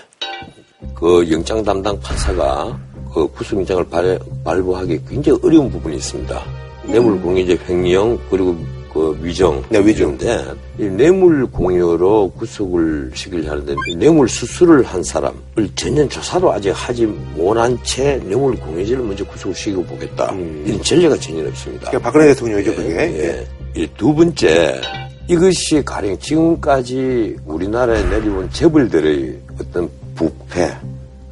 그 0.94 1.30
영장 1.30 1.62
담당 1.62 2.00
판사가 2.00 2.78
그 3.12 3.28
구속영장을 3.28 3.84
발, 3.88 4.18
발부하기 4.44 5.00
굉장히 5.08 5.38
어려운 5.42 5.70
부분이 5.70 5.96
있습니다. 5.96 6.42
뇌물공여죄 6.84 7.58
횡령 7.68 8.18
그리고 8.30 8.56
그그 8.96 9.18
위정. 9.22 9.62
네, 9.68 9.78
위정. 9.84 10.12
인데 10.12 10.44
이 10.78 10.84
뇌물 10.84 11.46
공여로 11.46 12.30
구속을 12.30 13.10
시키려 13.14 13.50
하는데 13.50 13.74
이 13.88 13.96
뇌물 13.96 14.28
수수를 14.28 14.82
한 14.82 15.02
사람을 15.02 15.36
전년 15.74 16.08
조사도 16.08 16.50
아직 16.52 16.70
하지 16.70 17.04
못한 17.06 17.78
채 17.82 18.18
뇌물 18.24 18.56
공여죄를 18.56 19.04
먼저 19.04 19.24
구속을 19.24 19.54
시키고 19.54 19.84
보겠다. 19.84 20.32
이런 20.64 20.82
전례가 20.82 21.16
전혀 21.16 21.46
없습니다. 21.48 21.90
그러니까 21.90 22.10
박근혜 22.10 22.26
대통령이죠, 22.32 22.74
그게. 22.74 22.94
예. 22.96 23.46
이두 23.74 24.14
번째, 24.14 24.80
이것이 25.28 25.82
가령 25.84 26.18
지금까지 26.18 27.36
우리나라에 27.44 28.02
내려온 28.08 28.48
재벌들의 28.50 29.38
어떤 29.60 29.90
부패, 30.14 30.74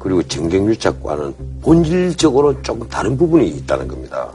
그리고 0.05 0.21
정경유착과는 0.21 1.33
본질적으로 1.63 2.61
조금 2.61 2.87
다른 2.87 3.17
부분이 3.17 3.47
있다는 3.47 3.87
겁니다. 3.87 4.29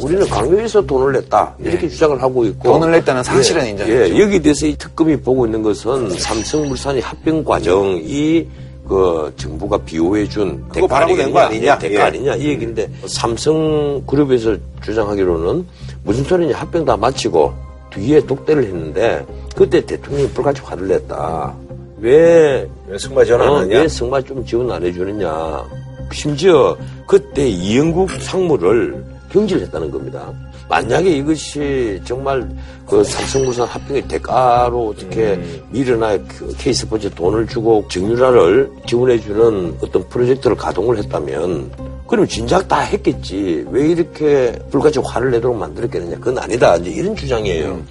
우리는 0.00 0.24
강요해서 0.28 0.86
돈을 0.86 1.12
냈다. 1.14 1.56
이렇게 1.58 1.88
주장을 1.88 2.22
하고 2.22 2.44
있고. 2.44 2.68
돈을 2.68 2.92
냈다는 2.92 3.24
사실은 3.24 3.66
예, 3.66 3.70
인정했죠. 3.70 4.14
예, 4.14 4.20
여기 4.20 4.40
대해서 4.40 4.64
이 4.68 4.76
특검이 4.76 5.16
보고 5.16 5.44
있는 5.44 5.60
것은 5.64 6.10
삼성물산의 6.10 7.02
합병 7.02 7.42
과정이 7.42 8.46
그 8.88 9.32
정부가 9.36 9.78
비호해준 9.78 10.68
그거 10.68 10.86
바라고 10.86 11.16
낸거 11.16 11.36
아니냐? 11.40 11.78
대가 11.78 11.94
예. 11.94 12.00
아니냐 12.02 12.36
이 12.36 12.44
얘기인데 12.50 12.88
삼성그룹에서 13.06 14.56
주장하기로는 14.82 15.66
무슨 16.04 16.22
소리냐 16.22 16.56
합병 16.56 16.84
다 16.84 16.96
마치고 16.96 17.52
뒤에 17.90 18.20
독대를 18.20 18.62
했는데 18.66 19.26
그때 19.56 19.84
대통령이 19.84 20.28
불같이 20.28 20.62
화를 20.62 20.86
냈다. 20.86 21.54
왜 21.98 22.68
왜 22.88 22.96
승마 22.96 23.24
지원 23.24 23.42
안 23.42 23.48
어? 23.48 23.66
왜 23.68 23.86
승마 23.86 24.20
좀 24.22 24.44
지원 24.44 24.70
안 24.70 24.82
해주느냐. 24.82 25.64
심지어 26.12 26.76
그때 27.06 27.46
이영국 27.46 28.10
상무를 28.10 29.04
경질했다는 29.30 29.90
겁니다. 29.90 30.32
만약에 30.70 31.10
이것이 31.10 32.00
정말 32.04 32.46
그 32.86 33.02
삼성물산 33.04 33.66
합병의 33.66 34.08
대가로 34.08 34.88
어떻게 34.88 35.38
미르나 35.70 36.16
그 36.26 36.54
K스포츠 36.58 37.10
돈을 37.10 37.46
주고 37.46 37.84
정유라를 37.88 38.70
지원해주는 38.86 39.78
어떤 39.82 40.08
프로젝트를 40.08 40.56
가동을 40.56 40.98
했다면 40.98 41.70
그럼 42.06 42.26
진작 42.26 42.66
다 42.68 42.80
했겠지. 42.80 43.66
왜 43.70 43.88
이렇게 43.88 44.58
불같이 44.70 44.98
화를 44.98 45.30
내도록 45.30 45.56
만들었겠느냐. 45.58 46.16
그건 46.16 46.38
아니다. 46.38 46.76
이제 46.76 46.90
이런 46.90 47.14
주장이에요. 47.14 47.82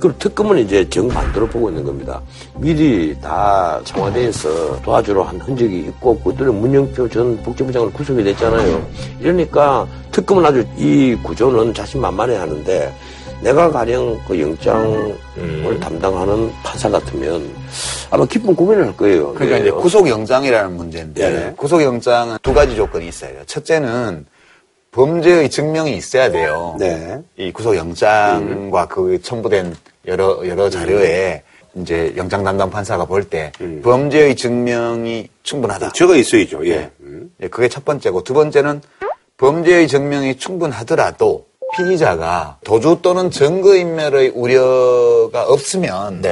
그리고 0.00 0.18
특검은 0.18 0.58
이제 0.58 0.88
정반대로 0.88 1.46
보고 1.46 1.68
있는 1.68 1.84
겁니다. 1.84 2.20
미리 2.56 3.16
다 3.20 3.80
청와대에서 3.84 4.82
도와주러 4.82 5.22
한 5.22 5.40
흔적이 5.40 5.80
있고 5.80 6.18
그들은 6.20 6.54
문영표 6.60 7.08
전 7.08 7.42
복지부장을 7.42 7.92
구속이 7.92 8.22
됐잖아요. 8.24 8.86
이러니까 9.20 9.86
특검은 10.12 10.44
아주 10.44 10.64
이 10.76 11.16
구조는 11.22 11.74
자신만만해 11.74 12.36
하는데 12.36 12.94
내가 13.42 13.70
가령 13.70 14.18
그 14.26 14.40
영장을 14.40 15.16
담당하는 15.80 16.50
판사 16.62 16.88
같으면 16.88 17.50
아마 18.10 18.24
깊은 18.24 18.54
고민을 18.54 18.86
할 18.86 18.96
거예요. 18.96 19.34
그러니까 19.34 19.58
이제 19.58 19.70
왜요? 19.70 19.76
구속영장이라는 19.80 20.76
문제인데 20.76 21.30
네. 21.30 21.52
구속영장은 21.56 22.38
두 22.42 22.54
가지 22.54 22.74
조건이 22.76 23.08
있어요. 23.08 23.32
첫째는 23.46 24.24
범죄의 24.94 25.50
증명이 25.50 25.96
있어야 25.96 26.30
돼요. 26.30 26.76
네. 26.78 27.20
이 27.36 27.52
구속영장과 27.52 28.86
그 28.86 29.20
첨부된 29.20 29.74
여러 30.06 30.46
여러 30.46 30.70
자료에 30.70 31.42
이제 31.74 32.14
영장 32.16 32.44
담당 32.44 32.70
판사가 32.70 33.04
볼때 33.04 33.50
범죄의 33.82 34.36
증명이 34.36 35.28
충분하다. 35.42 35.90
죄가 35.90 36.14
있어야죠, 36.14 36.64
예. 36.68 36.90
음. 37.00 37.32
예, 37.42 37.48
그게 37.48 37.68
첫 37.68 37.84
번째고 37.84 38.22
두 38.22 38.34
번째는 38.34 38.82
범죄의 39.36 39.88
증명이 39.88 40.36
충분하더라도 40.36 41.46
피의자가 41.76 42.58
도주 42.62 43.00
또는 43.02 43.32
증거인멸의 43.32 44.28
우려가 44.28 45.44
없으면 45.48 46.22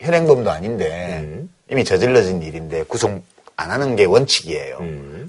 현행범도 0.00 0.50
아닌데 0.50 1.44
이미 1.70 1.84
저질러진 1.84 2.42
일인데 2.42 2.82
구속 2.88 3.22
안 3.54 3.70
하는 3.70 3.94
게 3.94 4.04
원칙이에요. 4.04 4.80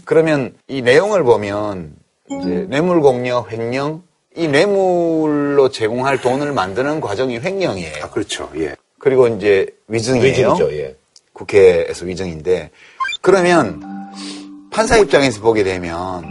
그러면 0.04 0.56
이 0.68 0.82
내용을 0.82 1.24
보면 1.24 2.01
이제 2.40 2.66
뇌물공여, 2.70 3.48
횡령 3.52 4.04
이 4.36 4.48
뇌물로 4.48 5.70
제공할 5.70 6.22
돈을 6.22 6.54
만드는 6.54 7.02
과정이 7.02 7.40
횡령이에요. 7.40 8.04
아, 8.04 8.10
그렇죠, 8.10 8.50
예. 8.56 8.76
그리고 9.00 9.28
이제 9.28 9.68
위증이에요. 9.88 10.26
위증이죠, 10.26 10.72
예. 10.74 10.96
국회에서 11.34 12.06
위증인데 12.06 12.72
그러면 13.22 13.82
판사 14.72 14.98
입장에서 14.98 15.42
보게 15.42 15.64
되면 15.64 16.24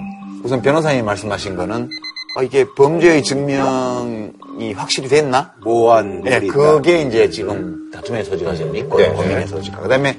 우선 0.43 0.63
변호사님이 0.63 1.03
말씀하신 1.03 1.57
거는 1.57 1.89
어, 2.37 2.43
이게 2.43 2.65
범죄의 2.77 3.23
증명이 3.23 4.73
확실히 4.75 5.09
됐나? 5.09 5.53
모호한 5.63 6.23
네, 6.23 6.41
그게 6.47 7.03
이제 7.03 7.29
지금 7.29 7.91
다툼의 7.93 8.25
소지가 8.25 8.55
좀 8.55 8.75
있고 8.77 8.99
네. 8.99 9.09
고민의 9.09 9.49
소지가. 9.49 9.81
그다음에 9.81 10.17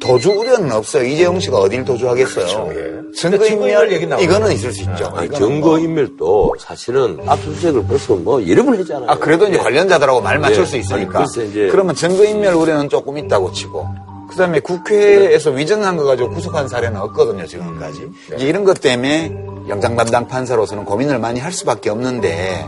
도주 0.00 0.30
우려는 0.30 0.72
없어요. 0.72 1.04
이재용 1.04 1.40
씨가 1.40 1.58
어딜 1.58 1.84
도주하겠어요. 1.84 2.70
예. 2.74 2.96
증거인멸 3.14 3.92
얘기 3.92 4.06
나오죠. 4.06 4.24
이거는 4.24 4.52
있을 4.52 4.72
수 4.72 4.82
있죠. 4.82 5.06
아니, 5.14 5.26
이거는 5.26 5.32
증거 5.32 5.68
뭐. 5.68 5.78
인멸도 5.78 6.54
사실은 6.58 7.18
압수수색을 7.26 7.86
벌써 7.86 8.14
뭐 8.14 8.46
여러 8.46 8.64
번 8.64 8.76
했잖아요. 8.76 9.10
아 9.10 9.18
그래도 9.18 9.46
이제 9.46 9.54
예. 9.54 9.58
관련자들하고 9.58 10.20
말 10.20 10.38
맞출 10.38 10.62
예. 10.62 10.66
수 10.66 10.76
있으니까. 10.76 11.20
아니, 11.20 11.48
이제 11.48 11.68
그러면 11.70 11.94
증거인멸 11.94 12.54
우려는 12.54 12.88
조금 12.88 13.16
있다고 13.18 13.52
치고. 13.52 13.86
그 14.28 14.36
다음에 14.36 14.60
국회에서 14.60 15.50
위증한 15.50 15.96
거 15.96 16.04
가지고 16.04 16.30
구속한 16.30 16.68
사례는 16.68 17.00
없거든요 17.00 17.46
지금까지. 17.46 18.10
네. 18.30 18.36
이제 18.36 18.46
이런 18.46 18.64
것 18.64 18.80
때문에 18.80 19.32
영장 19.68 19.96
담당 19.96 20.28
판사로서는 20.28 20.84
고민을 20.84 21.18
많이 21.18 21.40
할 21.40 21.52
수밖에 21.52 21.90
없는데 21.90 22.66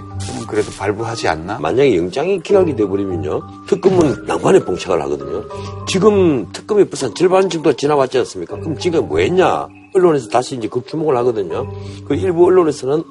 그래도 0.49 0.71
발부하지 0.73 1.29
않나? 1.29 1.59
만약에 1.61 1.97
영장이 1.97 2.43
기각이 2.43 2.75
돼버리면요 2.75 3.67
특검은 3.69 4.25
난관에 4.27 4.61
봉착을 4.61 5.01
하거든요. 5.03 5.45
지금 5.87 6.51
특검이 6.53 6.85
벌써 6.87 7.13
절반 7.15 7.49
정도 7.49 7.73
지나왔지 7.73 8.19
않습니까? 8.19 8.57
그럼 8.57 8.77
지금 8.79 9.07
뭐 9.09 9.19
했냐? 9.19 9.69
언론에서 9.95 10.29
다시 10.29 10.57
이제 10.57 10.69
급주목을 10.69 11.17
하거든요. 11.19 11.67
그 12.07 12.15
일부 12.15 12.47
언론에서는 12.47 13.03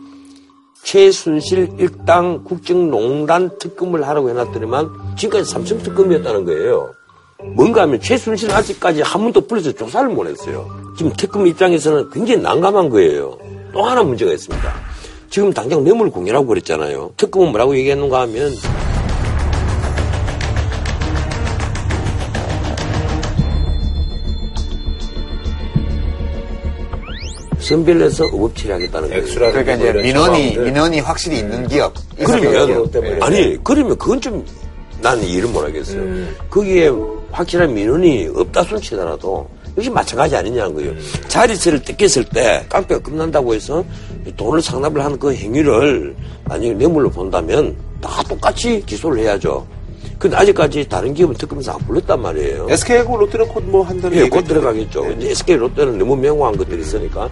최순실 0.83 1.69
일당 1.79 2.43
국정농단 2.43 3.57
특검을 3.57 4.07
하라고 4.07 4.29
해놨더니만 4.29 5.15
지금까지 5.17 5.51
삼성 5.51 5.77
특검이었다는 5.79 6.45
거예요. 6.45 6.91
뭔가 7.55 7.83
하면 7.83 7.99
최순실 7.99 8.51
아직까지 8.51 9.01
한 9.01 9.21
번도 9.21 9.47
불러서 9.47 9.71
조사를 9.71 10.09
못 10.09 10.27
했어요. 10.27 10.67
지금 10.97 11.11
특검 11.13 11.45
입장에서는 11.45 12.09
굉장히 12.11 12.41
난감한 12.41 12.89
거예요. 12.89 13.37
또 13.77 13.83
하나 13.83 14.01
문제가 14.01 14.33
있습니다. 14.33 14.73
지금 15.29 15.53
당장 15.53 15.83
뇌물 15.83 16.09
공여라고 16.09 16.47
그랬잖아요. 16.47 17.11
특검은 17.15 17.49
뭐라고 17.49 17.77
얘기했는가 17.77 18.21
하면 18.21 18.51
선별해서 27.59 28.23
의법 28.23 28.55
처리하겠다는 28.55 29.09
거예요. 29.09 29.23
그러니까 29.25 29.73
이제 29.75 29.93
민원이 29.93 30.13
정황들. 30.53 30.63
민원이 30.63 30.99
확실히 31.01 31.37
있는 31.37 31.67
기업. 31.67 31.93
그러면 32.17 32.89
때문에. 32.89 33.19
아니 33.21 33.63
그러면 33.63 33.95
그건 33.95 34.19
좀 34.19 34.43
나는 35.01 35.23
이해를 35.23 35.49
못하겠어요. 35.49 36.25
거기에 36.49 36.89
확실한 37.31 37.75
민원이 37.75 38.29
없다 38.33 38.63
손치더라도 38.63 39.47
역시 39.77 39.89
마찬가지 39.89 40.35
아니냐는 40.35 40.73
거예요. 40.73 40.93
자리세를 41.27 41.83
뜯겼을 41.83 42.25
때 42.25 42.65
깡패가 42.67 43.01
끝난다고 43.01 43.53
해서 43.53 43.85
이 44.25 44.31
돈을 44.35 44.61
상납을 44.61 45.03
하는 45.03 45.19
그 45.19 45.33
행위를 45.33 46.15
만약에 46.45 46.73
뇌물로 46.73 47.11
본다면 47.11 47.75
다 48.01 48.23
똑같이 48.23 48.81
기소를 48.85 49.19
해야죠. 49.19 49.65
근데 50.17 50.35
아직까지 50.35 50.89
다른 50.89 51.13
기업은 51.13 51.35
특검에서 51.35 51.73
안 51.73 51.79
불렀단 51.85 52.19
말이에요. 52.19 52.67
SK하고 52.71 53.17
롯데는 53.17 53.47
곧뭐 53.49 53.83
한다는 53.83 54.17
예, 54.17 54.27
곧 54.27 54.41
들어가겠죠. 54.45 55.03
근데 55.03 55.29
SK 55.29 55.57
롯데는 55.57 55.99
너무 55.99 56.15
명확한 56.15 56.57
것들이 56.57 56.81
있으니까. 56.81 57.29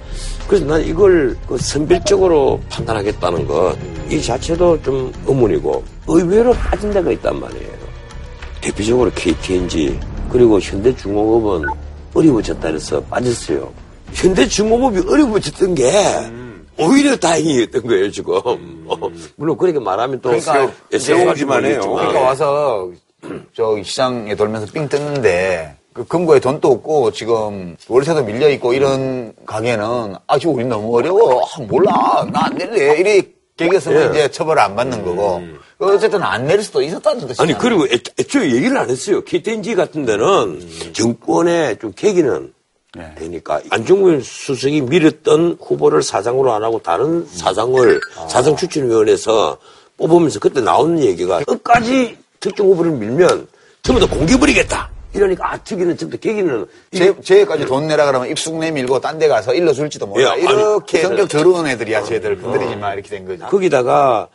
그래서 0.48 0.66
난 0.66 0.86
이걸 0.86 1.36
그 1.48 1.58
선별적으로 1.58 2.60
판단하겠다는 2.70 3.48
것, 3.48 3.76
이 4.08 4.22
자체도 4.22 4.84
좀 4.84 5.12
의문이고, 5.26 5.84
의외로 6.08 6.54
빠진 6.54 6.92
데가 6.92 7.12
있단 7.12 7.40
말이에요. 7.40 7.74
대표적으로 8.62 9.10
KTNG, 9.16 10.00
그리고 10.30 10.60
현대중공업은 10.60 11.68
어려워졌다 12.16 12.68
해서 12.68 13.02
빠졌어요. 13.04 13.72
현대중공업이 14.14 15.02
어려워졌던 15.08 15.76
게, 15.76 15.92
오히려 16.78 17.16
다행이었던 17.16 17.82
거예요, 17.84 18.12
지금. 18.12 18.36
어, 18.88 18.98
물론 19.36 19.58
그렇게 19.58 19.80
말하면 19.80 20.22
또 20.22 20.30
그러니까 20.30 20.72
세우기만 20.98 21.66
해요. 21.66 21.82
그러니까 21.82 22.22
와서 22.22 22.90
저 23.54 23.82
시장에 23.84 24.36
돌면서 24.36 24.72
삥 24.72 24.88
뜯는데 24.90 25.76
그 25.94 26.06
금고에 26.06 26.40
돈도 26.40 26.70
없고 26.70 27.12
지금 27.12 27.78
월세도 27.88 28.24
밀려 28.24 28.50
있고 28.50 28.74
이런 28.74 29.34
가게는 29.46 30.16
아 30.28 30.38
지금 30.38 30.56
우리 30.56 30.66
너무 30.66 30.96
어려워 30.96 31.46
아, 31.46 31.62
몰라 31.62 32.28
나안 32.32 32.56
낼래 32.56 33.00
이래 33.00 33.22
개겼으면 33.56 34.02
예. 34.02 34.10
이제 34.10 34.32
처벌을 34.32 34.62
안 34.62 34.76
받는 34.76 35.06
거고 35.06 35.42
어쨌든 35.78 36.24
안 36.24 36.46
내릴 36.48 36.64
수도 36.64 36.82
있었다는 36.82 37.28
뜻이죠. 37.28 37.44
아니 37.44 37.58
그리고 37.58 37.86
애, 37.88 38.00
애초에 38.20 38.52
얘기를 38.52 38.78
안 38.78 38.90
했어요. 38.90 39.22
KTNG 39.24 39.76
같은 39.76 40.06
데는 40.06 40.62
정권의 40.94 41.78
좀 41.80 41.92
계기는 41.96 42.54
네. 42.96 43.14
되니까 43.18 43.60
안종근 43.70 44.22
수석이 44.22 44.82
밀었던 44.82 45.58
후보를 45.62 46.02
사장으로 46.02 46.54
안 46.54 46.64
하고 46.64 46.80
다른 46.82 47.28
사장을 47.28 48.00
사장 48.30 48.56
추천위원회에서 48.56 49.58
뽑으면서 49.98 50.40
그때 50.40 50.62
나오는 50.62 51.04
얘기가 51.04 51.44
끝까지 51.44 52.18
특정 52.40 52.68
후보를 52.68 52.92
밀면 52.92 53.48
전부 53.84 54.06
다 54.06 54.16
공개버리겠다. 54.16 54.90
이러니까 55.14 55.54
아, 55.54 55.58
특이는 55.58 55.96
전부 55.98 56.18
계기는 56.18 56.66
제, 56.94 57.14
제까지 57.22 57.66
돈 57.66 57.88
내라 57.88 58.06
그러면 58.06 58.30
입숙 58.30 58.58
내밀고 58.58 59.00
딴 59.00 59.18
데 59.18 59.28
가서 59.30 59.54
일러줄지도 59.54 60.08
몰라. 60.08 60.36
예, 60.38 60.42
이렇게 60.42 61.02
성격 61.02 61.30
더러운 61.30 61.68
애들이야, 61.68 62.04
쟤들. 62.04 62.42
건드리지 62.42 62.76
마. 62.76 62.94
이렇게 62.94 63.10
된 63.10 63.26
거죠. 63.26 63.46
거기다가 63.46 64.28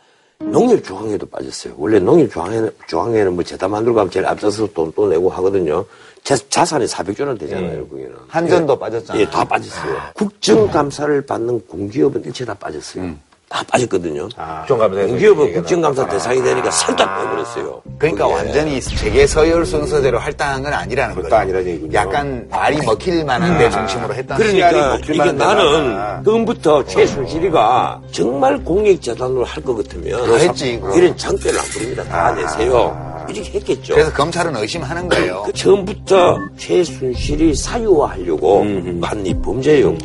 농협중앙회도 0.43 1.25
빠졌어요. 1.27 1.73
원래 1.77 1.99
농협중앙회는 1.99 2.71
중앙회는 2.87 3.33
뭐 3.33 3.43
재단 3.43 3.71
만들고 3.71 3.99
하면 3.99 4.11
제일 4.11 4.25
앞서서 4.25 4.67
돈 4.73 4.91
또 4.95 5.07
내고 5.07 5.29
하거든요. 5.29 5.85
자, 6.23 6.35
자산이 6.49 6.85
400조 6.85 7.25
원 7.25 7.37
되잖아요, 7.37 7.87
거기는. 7.87 8.11
한전도 8.27 8.77
빠졌잖아요. 8.77 9.21
예, 9.23 9.29
다 9.29 9.43
빠졌어요. 9.43 9.95
국정감사를 10.15 11.25
받는 11.25 11.65
공기업은 11.67 12.25
일체 12.25 12.43
다 12.45 12.53
빠졌어요. 12.53 13.15
다 13.51 13.61
빠졌거든요. 13.67 14.29
국정감사에서 14.29 15.07
공기업은 15.09 15.43
얘기가 15.47 15.59
국정감사. 15.61 16.07
대상이 16.07 16.41
되니까 16.41 16.71
살짝 16.71 17.21
빼버렸어요. 17.21 17.81
그러니까 17.97 18.25
그게. 18.27 18.35
완전히 18.37 18.79
재계 18.79 19.27
서열 19.27 19.65
순서대로 19.65 20.19
할당한 20.19 20.63
건 20.63 20.73
아니라는 20.73 21.15
그것도 21.15 21.29
거죠. 21.29 21.41
아니라는 21.41 21.67
얘기군요. 21.67 21.93
약간 21.93 22.47
말이 22.49 22.77
먹힐 22.77 23.25
만한 23.25 23.57
데 23.57 23.69
중심으로 23.69 24.13
했다. 24.13 24.37
그러니까 24.37 24.71
먹힐 24.95 25.15
이게 25.15 25.31
나는. 25.33 26.23
처음부터 26.23 26.85
최순실이가 26.85 28.01
정말 28.11 28.57
공익재단으로 28.63 29.43
할 29.43 29.61
것 29.61 29.75
같으면 29.75 30.25
다 30.25 30.37
했지. 30.37 30.81
이런 30.95 31.15
장대를 31.17 31.59
안 31.59 31.65
부립니다. 31.65 32.03
다 32.05 32.31
내세요. 32.31 33.20
이렇게 33.29 33.51
했겠죠. 33.59 33.93
그래서 33.93 34.11
검찰은 34.13 34.55
의심하는 34.55 35.07
거예요. 35.09 35.43
그 35.45 35.53
처음부터 35.53 36.37
최순실이 36.57 37.55
사유화하려고 37.55 38.61
한 39.01 39.21
이 39.25 39.33
범죄예요. 39.35 39.95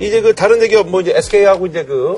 이제 0.00 0.20
그 0.20 0.34
다른 0.34 0.66
기업 0.68 0.88
뭐 0.88 1.00
이제 1.00 1.12
SK하고 1.16 1.66
이제 1.66 1.84
그 1.84 2.14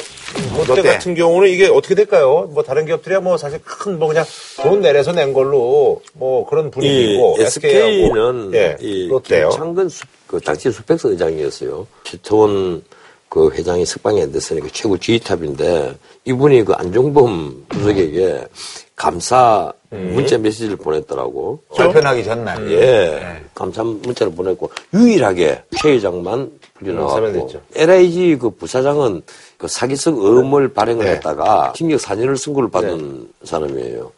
롯데 0.57 0.67
롯데. 0.69 0.83
같은 0.83 1.15
경우는 1.15 1.49
이게 1.49 1.67
어떻게 1.67 1.95
될까요? 1.95 2.51
뭐 2.53 2.63
다른 2.63 2.85
기업들이야 2.87 3.21
뭐 3.21 3.37
사실 3.39 3.59
큰 3.65 3.99
뭐 3.99 4.09
그냥 4.09 4.25
돈 4.63 4.81
내려서 4.81 5.13
낸 5.13 5.33
걸로 5.33 6.01
뭐 6.15 6.47
그런 6.47 6.71
분위기고 6.71 7.37
이 7.39 7.43
SK는 7.43 8.51
예, 8.55 8.77
이 8.81 9.07
롯데요. 9.09 9.51
김창근 9.51 9.89
수, 9.89 10.05
그 10.27 10.41
당시 10.41 10.71
수백서 10.71 11.11
의장이었어요. 11.11 11.87
최태원 12.05 12.83
그 13.29 13.51
회장이 13.51 13.87
석방이 13.87 14.21
안 14.23 14.31
됐으니까 14.33 14.69
최고 14.73 14.99
지휘탑인데 14.99 15.95
이분이 16.27 16.65
그 16.65 16.73
안종범 16.75 17.65
부석에게 17.69 18.45
감사 18.97 19.73
문자 19.91 20.39
메시지를 20.39 20.77
보냈더라고. 20.77 21.61
발표하기 21.77 22.25
전날. 22.25 22.71
예. 22.73 23.43
감사 23.55 23.83
문자를 23.83 24.33
보냈고 24.35 24.71
유일하게 24.95 25.63
최 25.81 25.93
회장만 25.93 26.51
풀려나왔고 26.75 27.15
사면됐죠. 27.15 27.61
LIG 27.75 28.39
그 28.39 28.51
부사장은 28.51 29.23
그 29.59 29.69
사기성 29.69 30.17
의혹을 30.17 30.73
발행을 30.73 31.05
네. 31.05 31.13
했다가 31.13 31.73
징역 31.77 32.01
4년을 32.01 32.37
선고를 32.37 32.71
받은 32.71 33.29
사람이에요. 33.45 34.13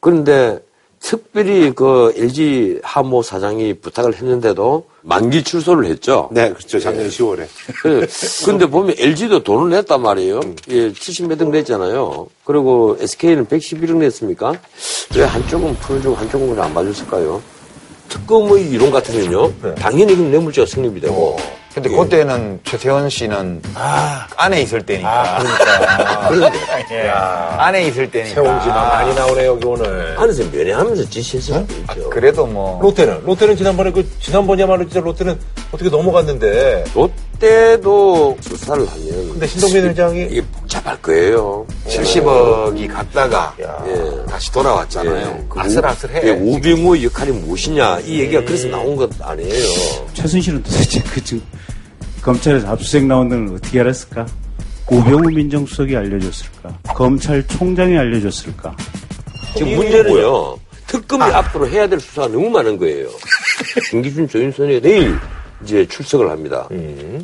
그런데 0.00 0.60
특별히 1.06 1.70
그 1.72 2.12
LG 2.16 2.80
하모 2.82 3.22
사장이 3.22 3.74
부탁을 3.74 4.14
했는데도 4.14 4.88
만기 5.02 5.44
출소를 5.44 5.88
했죠. 5.88 6.28
네, 6.32 6.52
그렇죠. 6.52 6.80
작년 6.80 7.08
10월에. 7.08 7.46
그래. 7.80 8.06
근데 8.44 8.66
보면 8.66 8.96
LG도 8.98 9.44
돈을 9.44 9.70
냈단 9.70 10.02
말이에요. 10.02 10.40
예, 10.70 10.90
70몇 10.90 11.40
억 11.40 11.50
냈잖아요. 11.50 12.26
그리고 12.42 12.96
SK는 12.98 13.46
111억 13.46 13.98
냈습니까? 13.98 14.54
왜 15.16 15.22
한쪽은 15.22 15.76
풀어주고 15.76 16.16
한쪽은 16.16 16.48
그냥 16.48 16.64
안 16.64 16.74
봐줬을까요? 16.74 17.40
특검의 18.08 18.68
이론 18.68 18.90
같으면요. 18.90 19.52
당연히 19.76 20.16
그 20.16 20.22
뇌물죄가 20.22 20.66
성립이 20.66 21.00
되고. 21.00 21.36
근데 21.76 21.90
그때는 21.90 22.58
최태원 22.64 23.10
씨는 23.10 23.60
안에 23.74 24.62
있을 24.62 24.80
때니까. 24.80 25.40
그런데 26.26 26.58
예. 26.90 27.08
안에 27.10 27.88
있을 27.88 28.10
때니까. 28.10 28.34
세옹지만 28.34 28.88
많이 28.88 29.14
나오네, 29.14 29.44
여기 29.44 29.66
오늘. 29.66 30.18
안에서 30.18 30.42
면회하면서 30.50 31.10
지시했을 31.10 31.54
수도 31.54 31.74
있죠. 31.98 32.08
그래도 32.08 32.46
뭐. 32.46 32.80
롯데는? 32.80 33.24
롯데는 33.26 33.58
지난번에 33.58 33.92
그, 33.92 34.08
지난번이야말로 34.20 34.84
진짜 34.84 35.00
롯데는 35.00 35.38
어떻게 35.70 35.90
넘어갔는데. 35.90 36.84
롯데도 36.94 38.38
수사를 38.40 38.80
하면. 38.88 39.28
근데 39.32 39.46
신동빈 39.46 39.84
회장이 39.90 40.28
이게 40.30 40.40
복잡할 40.40 41.02
거예요. 41.02 41.66
70억이 41.88 42.90
갔다가 42.90 43.54
예. 43.60 44.24
다시 44.30 44.50
돌아왔잖아요. 44.50 45.44
그 45.50 45.60
아슬아슬해. 45.60 46.22
예, 46.26 46.30
우병우의 46.30 47.04
역할이 47.04 47.32
무엇이냐. 47.32 48.00
이 48.06 48.20
얘기가 48.20 48.42
그래서 48.46 48.66
나온 48.68 48.96
것 48.96 49.10
아니에요. 49.20 49.62
최순실은 50.14 50.62
도대체 50.62 51.02
그 51.02 51.22
지금 51.22 51.42
검찰에서 52.26 52.68
압수수색 52.72 53.06
나온 53.06 53.28
걸 53.28 53.54
어떻게 53.54 53.80
알았을까? 53.80 54.26
우병우 54.90 55.30
민정수석이 55.30 55.96
알려줬을까? 55.96 56.76
검찰총장이 56.92 57.96
알려줬을까? 57.96 58.76
지금 59.56 59.76
문제는요. 59.76 60.56
특검이 60.88 61.22
앞으로 61.22 61.68
해야 61.68 61.88
될 61.88 62.00
수사가 62.00 62.26
너무 62.26 62.50
많은 62.50 62.78
거예요. 62.78 63.08
김기준 63.90 64.28
조윤선이 64.28 64.80
내일 64.80 65.16
이제 65.62 65.86
출석을 65.86 66.28
합니다. 66.28 66.68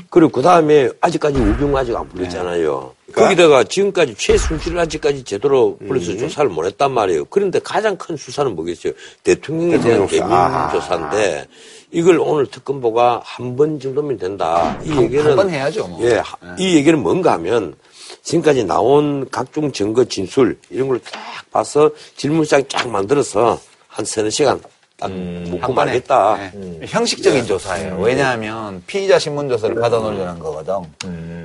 그리고 0.08 0.30
그 0.30 0.40
다음에 0.40 0.88
아직까지 1.00 1.36
우병우 1.36 1.76
아직 1.76 1.96
안 1.96 2.08
불렀잖아요. 2.08 2.94
거기다가 3.12 3.64
지금까지 3.64 4.14
최순실을 4.16 4.78
아직까지 4.78 5.24
제대로 5.24 5.76
불러서 5.86 6.16
조사를 6.16 6.48
못 6.48 6.64
했단 6.64 6.92
말이에요. 6.92 7.24
그런데 7.26 7.58
가장 7.58 7.96
큰 7.96 8.16
수사는 8.16 8.54
뭐겠어요? 8.54 8.92
대통령에 9.24 9.80
대한. 9.80 10.06
대민 10.06 10.32
아하. 10.32 10.72
조사인데 10.72 11.46
이걸 11.92 12.18
오늘 12.18 12.46
특검보가 12.46 13.20
한 13.24 13.54
번 13.56 13.78
정도면 13.78 14.16
된다. 14.18 14.78
이 14.82 14.90
얘기는 14.96 15.24
한 15.26 15.36
번 15.36 15.50
해야죠, 15.50 15.86
뭐. 15.88 16.02
예, 16.02 16.14
하- 16.16 16.36
이 16.58 16.74
얘기는 16.76 16.98
뭔가 17.02 17.32
하면 17.34 17.74
지금까지 18.22 18.64
나온 18.64 19.28
각종 19.30 19.70
증거 19.72 20.04
진술 20.04 20.58
이런 20.70 20.88
걸 20.88 21.00
쫙 21.00 21.20
봐서 21.50 21.90
질문장 22.16 22.64
쫙 22.68 22.88
만들어서 22.88 23.60
한 23.88 24.04
세네 24.06 24.30
시간 24.30 24.58
딱 24.98 25.10
묻고 25.10 25.58
한 25.58 25.74
번에. 25.74 25.90
말겠다. 25.92 26.36
네. 26.54 26.80
형식적인 26.86 27.44
조사예요. 27.44 27.98
왜냐하면 28.00 28.82
피의자 28.86 29.18
신문 29.18 29.48
조사를 29.50 29.74
받아놓으려는 29.74 30.38
거거든. 30.38 30.74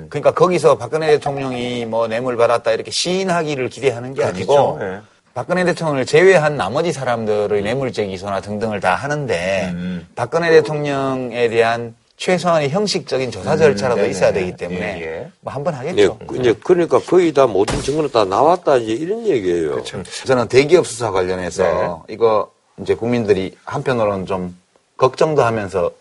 그러니까 0.09 0.31
거기서 0.31 0.77
박근혜 0.77 1.07
대통령이 1.07 1.85
뭐 1.85 2.07
뇌물 2.07 2.37
받았다 2.37 2.71
이렇게 2.71 2.91
시인하기를 2.91 3.67
기대하는 3.69 4.13
게 4.13 4.23
아니고 4.23 4.79
예. 4.81 4.99
박근혜 5.37 5.63
대통령을 5.65 6.07
제외한 6.07 6.57
나머지 6.57 6.91
사람들의 6.91 7.61
뇌물죄 7.61 8.07
기소나 8.07 8.41
등등을 8.41 8.79
다 8.79 8.95
하는데 8.95 9.71
박근혜 10.15 10.49
대통령에 10.49 11.47
대한 11.49 11.95
최소한의 12.15 12.71
형식적인 12.71 13.29
조사 13.29 13.55
절차라도 13.55 14.01
네네. 14.01 14.09
있어야 14.09 14.33
되기 14.33 14.55
때문에 14.55 14.99
예, 14.99 15.05
예. 15.05 15.31
뭐 15.41 15.53
한번 15.53 15.75
예, 15.75 15.77
하겠죠. 15.77 16.17
그- 16.25 16.37
이제 16.37 16.55
그러니까 16.63 16.99
거의 17.01 17.31
다 17.31 17.45
모든 17.45 17.79
증거는 17.83 18.09
다 18.09 18.25
나왔다 18.25 18.77
이제 18.77 18.93
이런 18.93 19.27
얘기예요. 19.27 19.83
저는 20.25 20.47
대기업 20.47 20.87
수사 20.87 21.11
관련해서 21.11 22.05
이거 22.09 22.49
이제 22.81 22.95
국민들이 22.95 23.55
한편으로는 23.63 24.25
좀 24.25 24.57
걱정도 24.97 25.43
하면서 25.43 25.91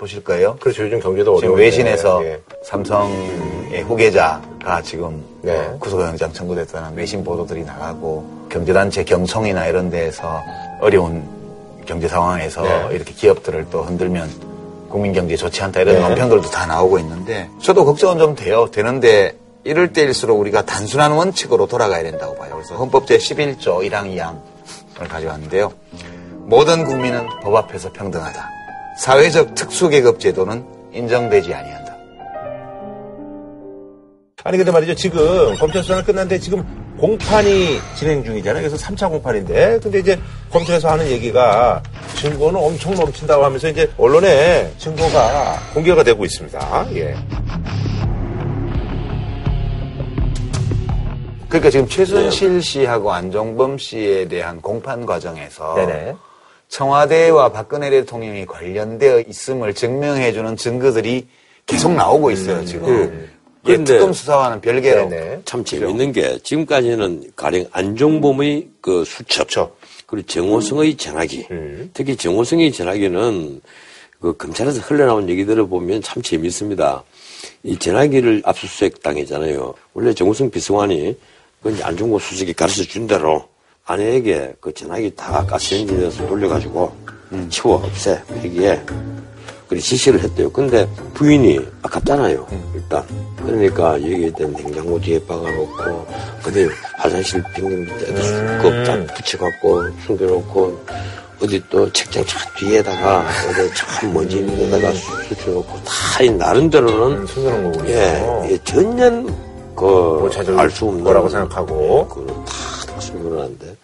보실 0.00 0.24
거예요. 0.24 0.56
그렇죠. 0.58 0.84
요즘 0.84 0.98
경제도 0.98 1.36
지금 1.36 1.52
어려운데. 1.52 1.62
외신에서 1.62 2.24
예. 2.24 2.40
삼성의 2.64 3.82
후계자가 3.86 4.80
지금 4.82 5.22
네. 5.42 5.76
구속영장 5.78 6.32
청구됐다는 6.32 6.96
외신 6.96 7.22
보도들이 7.22 7.64
나가고 7.64 8.48
경제단체 8.50 9.04
경청이나 9.04 9.66
이런 9.66 9.90
데에서 9.90 10.42
어려운 10.80 11.22
경제 11.84 12.08
상황에서 12.08 12.62
네. 12.62 12.88
이렇게 12.92 13.12
기업들을 13.12 13.66
또 13.70 13.82
흔들면 13.82 14.30
국민 14.88 15.12
경제에 15.12 15.36
좋지 15.36 15.62
않다 15.62 15.82
이런 15.82 15.96
네. 15.96 16.08
논평들도 16.08 16.48
다 16.50 16.64
나오고 16.64 16.98
있는데 17.00 17.50
저도 17.60 17.84
걱정은 17.84 18.18
좀 18.18 18.34
돼요. 18.34 18.70
되는데 18.70 19.36
이럴 19.64 19.92
때일수록 19.92 20.40
우리가 20.40 20.64
단순한 20.64 21.12
원칙으로 21.12 21.66
돌아가야 21.66 22.02
된다고 22.02 22.34
봐요. 22.36 22.52
그래서 22.54 22.74
헌법 22.76 23.04
제11조 23.04 23.86
1항 23.86 24.16
2항을 24.16 25.08
가져왔는데요. 25.08 25.72
모든 26.46 26.84
국민은 26.84 27.28
법 27.42 27.54
앞에서 27.54 27.92
평등하다. 27.92 28.59
사회적 29.00 29.54
특수계급 29.54 30.20
제도는 30.20 30.62
인정되지 30.92 31.54
아니한다. 31.54 31.96
아니 34.44 34.58
근데 34.58 34.70
말이죠 34.70 34.94
지금 34.94 35.56
검찰 35.56 35.82
수사는 35.82 36.04
끝났는데 36.04 36.38
지금 36.38 36.62
공판이 36.98 37.78
진행 37.96 38.22
중이잖아요. 38.22 38.62
그래서 38.62 38.76
3차 38.76 39.08
공판인데 39.08 39.80
근데 39.82 40.00
이제 40.00 40.20
검찰에서 40.50 40.90
하는 40.90 41.06
얘기가 41.06 41.82
증거는 42.16 42.60
엄청 42.60 42.94
넘친다고 42.94 43.42
하면서 43.42 43.70
이제 43.70 43.90
언론에 43.96 44.70
증거가 44.76 45.58
공개가 45.72 46.04
되고 46.04 46.22
있습니다. 46.22 46.86
예. 46.92 47.14
그러니까 51.48 51.70
지금 51.70 51.88
최순실 51.88 52.62
씨하고 52.62 53.10
안종범 53.10 53.78
씨에 53.78 54.28
대한 54.28 54.60
공판 54.60 55.06
과정에서 55.06 55.74
네네. 55.74 56.14
청와대와 56.70 57.50
박근혜 57.52 57.90
대통령이 57.90 58.46
관련되어 58.46 59.20
있음을 59.28 59.74
증명해주는 59.74 60.56
증거들이 60.56 61.26
계속 61.66 61.92
나오고 61.92 62.30
있어요, 62.30 62.64
지금. 62.64 62.88
예, 62.88 63.28
그런데- 63.64 63.92
특검 63.94 64.12
수사와는 64.12 64.60
별개로. 64.60 65.08
네네. 65.08 65.40
참 65.44 65.64
재밌는 65.64 66.12
게 66.12 66.38
지금까지는 66.42 67.32
가령 67.36 67.66
안종범의 67.72 68.68
그 68.80 69.04
수첩, 69.04 69.76
그리고 70.06 70.26
정호성의 70.26 70.96
전화기, 70.96 71.46
음. 71.50 71.90
특히 71.92 72.16
정호성의 72.16 72.72
전화기는 72.72 73.60
그 74.20 74.36
검찰에서 74.36 74.80
흘러나온 74.80 75.28
얘기들을 75.28 75.66
보면 75.68 76.02
참 76.02 76.22
재밌습니다. 76.22 77.02
이 77.64 77.76
전화기를 77.76 78.42
압수수색 78.44 79.02
당했잖아요. 79.02 79.74
원래 79.94 80.14
정호성 80.14 80.50
비서관이 80.50 81.16
그 81.62 81.78
안중근 81.82 82.18
수석이 82.18 82.52
가르쳐 82.54 82.82
준 82.84 83.06
대로 83.06 83.44
아내에게 83.86 84.54
그 84.60 84.72
전화기 84.72 85.14
다 85.16 85.44
가스레인지에서 85.46 86.26
돌려가지고 86.26 86.92
치워 87.48 87.76
없애 87.76 88.22
폐기해 88.42 88.80
그래 89.68 89.78
지시를 89.80 90.20
했대요. 90.20 90.50
근데 90.50 90.88
부인이 91.14 91.60
아깝잖아요. 91.82 92.46
일단 92.74 93.04
그러니까 93.36 93.94
여기에 93.94 94.26
있던 94.28 94.52
냉장고 94.52 95.00
뒤에 95.00 95.24
박아놓고 95.26 96.06
어디 96.46 96.68
화장실 96.96 97.42
빙빙 97.54 97.80
밑에 97.84 98.06
그다 98.60 99.14
붙여갖고 99.14 99.82
숨겨놓고 100.06 100.84
어디 101.42 101.62
또 101.70 101.90
책장 101.92 102.24
차 102.26 102.38
뒤에다가 102.56 103.24
어디 103.48 103.74
참 103.74 104.12
먼지 104.12 104.38
있는 104.38 104.56
데다가 104.56 104.92
수쳐놓고 104.92 105.78
다 105.84 106.00
이 106.20 106.28
나름대로는 106.30 107.26
숨겨놓은 107.26 107.72
거군요. 107.72 107.90
예, 107.90 108.50
예 108.50 108.58
전혀 108.64 109.10
못 109.10 110.30
찾을 110.30 110.54
그알 110.54 110.70
수 110.70 110.84
없는 110.86 111.02
거라고 111.02 111.28
생각하고. 111.30 112.06
그다 112.08 112.34
숨겨놨는데 113.10 113.76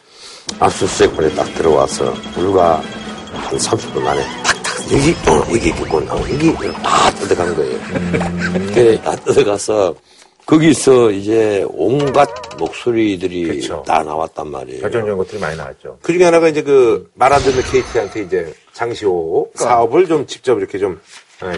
압수수색반에 0.61 1.35
딱 1.35 1.45
들어와서 1.55 2.13
불과 2.35 2.77
한 3.33 3.59
30분 3.59 4.01
만에 4.01 4.23
탁탁 4.45 4.93
여기 4.93 5.11
어 5.29 5.47
여기 5.53 5.71
어, 5.73 6.21
여기 6.33 6.73
다 6.83 7.11
뜯어간 7.11 7.55
거예요. 7.57 7.79
그다 8.75 9.17
뜯어가서 9.17 9.95
거기서 10.47 11.11
이제 11.11 11.65
온갖 11.71 12.29
목소리들이 12.57 13.47
그쵸. 13.61 13.83
다 13.85 14.05
나왔단 14.05 14.49
말이에요. 14.49 14.81
결정적인 14.81 15.17
것들이 15.19 15.41
많이 15.41 15.57
나왔죠. 15.57 15.99
그 16.03 16.13
중에 16.13 16.25
하나가 16.25 16.47
이제 16.49 16.63
그 16.63 17.11
말 17.15 17.33
안 17.33 17.43
듣는 17.43 17.63
KT한테 17.65 18.23
이제 18.23 18.55
장시호 18.73 19.51
사업을 19.57 20.07
좀 20.07 20.25
직접 20.27 20.57
이렇게 20.59 20.79
좀 20.79 20.93
예, 20.93 20.97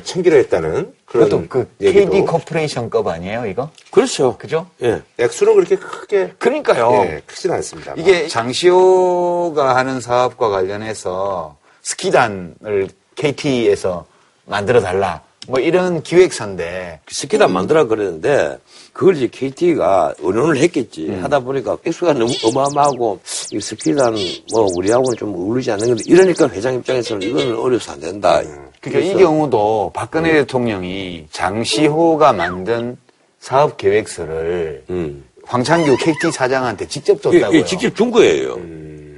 챙기려 0.02 0.36
했다는 0.36 0.92
그런 1.04 1.48
그 1.48 1.68
얘기도. 1.80 2.10
KD 2.10 2.26
코퍼레이션급 2.26 3.06
아니에요, 3.06 3.46
이거? 3.46 3.70
그렇죠. 3.90 4.36
그죠? 4.36 4.66
예. 4.82 5.02
액수는 5.18 5.54
그렇게 5.54 5.76
크게 5.76 6.34
그러니까요. 6.38 7.04
예, 7.06 7.22
크진 7.26 7.52
않습니다. 7.52 7.94
이게 7.96 8.26
장시호가 8.28 9.76
하는 9.76 10.00
사업과 10.00 10.48
관련해서 10.48 11.56
스키단을 11.82 12.88
KT에서 13.14 14.04
만들어 14.46 14.80
달라. 14.80 15.22
뭐 15.46 15.58
이런 15.60 16.02
기획서인데 16.02 17.00
스키단 17.08 17.50
만들어 17.50 17.86
그랬는데 17.86 18.58
그걸 18.92 19.16
이제 19.16 19.28
KT가 19.28 20.14
의논을 20.18 20.58
했겠지 20.58 21.08
하다 21.22 21.40
보니까 21.40 21.78
액수가 21.86 22.12
너무 22.12 22.30
어마어마하고 22.44 23.18
이 23.52 23.58
스키단 23.60 24.14
뭐 24.52 24.68
우리하고는 24.76 25.16
좀 25.16 25.34
어울리지 25.34 25.70
않는 25.72 25.86
건데 25.88 26.02
이러니까 26.06 26.48
회장 26.50 26.74
입장에서는 26.74 27.26
이거는 27.26 27.56
어려서 27.56 27.92
안 27.92 28.00
된다. 28.00 28.42
그러니까 28.80 29.12
이 29.12 29.14
경우도 29.20 29.92
박근혜 29.94 30.32
대통령이 30.32 31.26
장시호가 31.30 32.32
만든 32.32 32.96
사업 33.40 33.76
계획서를 33.76 34.84
음. 34.90 35.24
황창규 35.44 35.96
KT 35.96 36.30
사장한테 36.32 36.86
직접 36.86 37.20
줬다고요. 37.22 37.58
이게 37.58 37.64
직접 37.64 37.94
준 37.94 38.10
거예요. 38.10 38.56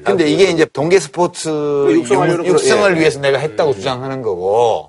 근데 0.05 0.31
이게 0.31 0.45
이제 0.45 0.65
동계 0.65 0.99
스포츠 0.99 1.49
육성하려는 1.49 2.47
육- 2.47 2.53
육성을 2.53 2.97
예. 2.97 3.01
위해서 3.01 3.21
내가 3.21 3.39
했다고 3.39 3.75
주장하는 3.75 4.23
거고. 4.23 4.89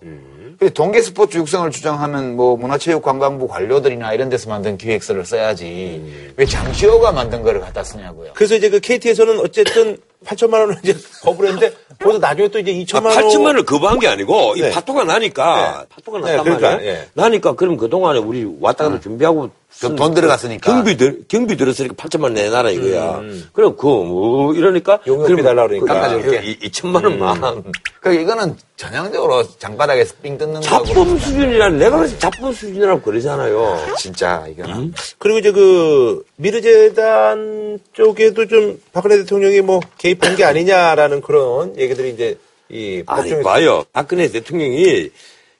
동계 0.69 1.01
스포츠 1.01 1.37
육성을 1.39 1.71
주장하면 1.71 2.35
뭐 2.35 2.55
문화체육관광부 2.55 3.47
관료들이나 3.47 4.13
이런 4.13 4.29
데서 4.29 4.47
만든 4.47 4.77
기획서를 4.77 5.25
써야지. 5.25 6.33
왜 6.37 6.45
장시호가 6.45 7.11
만든 7.11 7.41
거를 7.41 7.59
갖다 7.61 7.83
쓰냐고요. 7.83 8.33
그래서 8.35 8.55
이제 8.55 8.69
그 8.69 8.79
KT에서는 8.79 9.39
어쨌든 9.39 9.97
8천만 10.23 10.59
원을 10.59 10.77
이제 10.83 10.95
거부를 11.23 11.49
했는데 11.51 11.75
거기서 11.99 12.19
나중에 12.19 12.47
또 12.49 12.59
이제 12.59 12.69
아, 12.71 12.75
2천만 12.75 13.05
원 13.07 13.15
8천만 13.15 13.45
원을 13.45 13.65
거부한 13.65 13.97
게 13.97 14.07
아니고 14.07 14.53
이 14.55 14.61
네. 14.61 14.69
파토가 14.69 15.03
나니까 15.03 15.87
파토가 15.89 16.19
네, 16.19 16.25
났단 16.25 16.43
그러니까, 16.43 16.71
말이야. 16.73 16.91
예. 16.91 17.07
나니까 17.13 17.53
그럼 17.53 17.75
그동안에 17.75 18.19
우리 18.19 18.45
왔다 18.59 18.83
갔다 18.83 18.99
준비하고 18.99 19.49
그돈 19.79 20.13
들어갔으니까. 20.13 20.71
경비 20.71 20.97
들 20.97 21.23
경비 21.27 21.55
들었으니까 21.57 21.95
8천만 21.95 22.23
원 22.23 22.33
내놔라 22.35 22.71
이거야. 22.71 23.21
그럼 23.53 23.75
그 23.77 23.87
뭐 23.87 24.53
이러니까 24.53 24.99
용역비 25.07 25.31
그럼 25.33 25.45
달라 25.45 25.67
그러니까. 25.67 25.93
깎아줄게. 25.93 26.57
2천만 26.67 27.03
원만. 27.03 27.63
그러니까 27.99 28.21
이거는 28.21 28.55
전형적으로 28.75 29.43
장바닥에서 29.57 30.15
삥 30.21 30.37
뜯는 30.37 30.61
거고. 30.61 30.85
잡범 30.85 31.17
수준이라 31.17 31.69
내가 31.69 31.97
그래서 31.97 32.17
잡범 32.19 32.53
수준이라고 32.53 33.01
그러잖아요. 33.01 33.95
진짜 33.97 34.45
이거는. 34.49 34.93
그리고 35.17 35.39
이제 35.39 35.51
그 35.51 36.23
미르재단 36.35 37.79
쪽에도 37.93 38.47
좀 38.47 38.79
박근혜 38.93 39.17
대통령이 39.17 39.61
뭐 39.61 39.79
개입한 39.97 40.35
게 40.35 40.43
아니냐라는 40.43 41.21
그런 41.21 41.77
얘기들이 41.77 42.11
이제 42.11 42.37
이 42.69 43.03
아니 43.05 43.29
법정에서 43.29 43.49
봐요. 43.49 43.83
박근혜 43.93 44.27
대통령이 44.29 45.09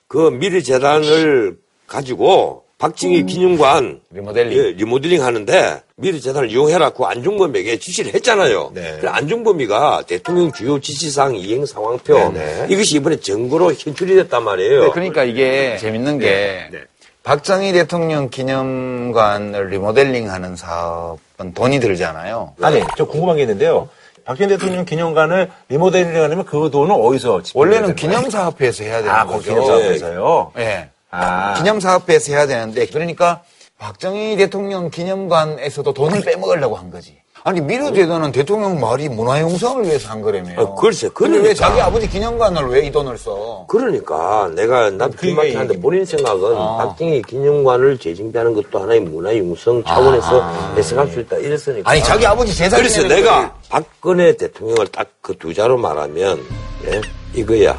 그 0.08 0.30
미르재단을 0.30 1.58
가지고 1.88 2.64
박정희 2.82 3.28
기념관 3.28 4.02
리모델링. 4.10 4.58
예, 4.58 4.72
리모델링 4.72 5.24
하는데 5.24 5.82
미르재단을 5.98 6.50
이용해라 6.50 6.90
고 6.90 7.06
안중범에게 7.06 7.78
지시를 7.78 8.16
했잖아요. 8.16 8.72
네. 8.74 8.98
그래 9.00 9.12
안중범이가 9.12 10.06
대통령 10.08 10.52
주요 10.52 10.80
지시사항 10.80 11.36
이행 11.36 11.64
상황표 11.68 12.18
네, 12.34 12.34
네. 12.34 12.66
이것이 12.72 12.96
이번에 12.96 13.18
증거로 13.18 13.74
현출이 13.74 14.16
됐단 14.16 14.44
말이에요. 14.44 14.86
네, 14.86 14.90
그러니까 14.96 15.24
이게 15.24 15.78
재밌는 15.78 16.18
게 16.18 16.70
네. 16.72 16.82
박정희 17.22 17.72
대통령 17.74 18.32
기념관을 18.32 19.70
리모델링하는 19.70 20.56
사업은 20.56 21.54
돈이 21.54 21.80
들잖아요. 21.80 22.56
아니 22.64 22.82
저 22.98 23.06
궁금한 23.06 23.36
게 23.36 23.44
있는데요. 23.44 23.90
박정희 24.26 24.50
대통령 24.50 24.86
기념관을 24.86 25.52
리모델링 25.70 26.16
하려면 26.16 26.46
그 26.46 26.72
돈은 26.72 26.96
어디서 26.96 27.44
원래는? 27.54 27.94
기념사업회에서 27.94 28.84
해야 28.86 28.98
되는 29.04 29.12
아, 29.12 29.28
그 29.28 29.34
거죠. 29.34 29.52
기념사업에서요. 29.52 30.54
예. 30.58 30.90
아. 31.12 31.54
기념사업회에서 31.58 32.32
해야 32.34 32.48
되는데 32.48 32.86
그러니까 32.88 33.42
박정희 33.78 34.38
대통령 34.38 34.90
기념관에서도 34.90 35.94
돈을 35.94 36.22
빼먹으려고 36.22 36.76
한 36.76 36.90
거지. 36.92 37.20
아니 37.44 37.60
미르재단은 37.60 38.32
대통령 38.32 38.80
말이 38.80 39.10
문화융성을 39.10 39.86
위해서 39.86 40.10
한 40.10 40.22
거라며요. 40.22 40.60
어, 40.60 40.76
글쎄, 40.76 41.10
근데 41.12 41.38
왜 41.38 41.42
그러니까. 41.42 41.68
자기 41.68 41.82
아버지 41.82 42.08
기념관을 42.08 42.68
왜 42.68 42.86
이 42.86 42.92
돈을 42.92 43.18
써? 43.18 43.66
그러니까 43.68 44.52
내가 44.54 44.92
나도 44.92 45.14
그게 45.14 45.30
기막히 45.30 45.56
하는데 45.56 45.80
본인 45.82 46.06
생각은 46.06 46.56
아. 46.56 46.78
박정희 46.78 47.24
기념관을 47.24 47.98
재정비하는 47.98 48.54
것도 48.54 48.78
하나의 48.84 49.00
문화융성 49.00 49.84
차원에서 49.84 50.74
해석할 50.78 51.08
수 51.08 51.20
있다 51.22 51.38
이랬으니까. 51.38 51.90
아니 51.90 52.04
자기 52.04 52.28
아버지 52.28 52.54
제사 52.56 52.78
그래서 52.78 53.08
내가 53.08 53.56
박근혜 53.70 54.38
대통령을 54.38 54.88
딱 54.90 55.08
그 55.22 55.34
두 55.40 55.52
자로 55.54 55.78
말하면 55.78 56.40
예? 56.86 57.02
이거야. 57.34 57.72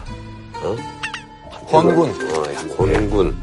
어? 0.62 0.76
헌군. 1.72 2.10
어, 2.10 2.84
헌군. 2.84 3.36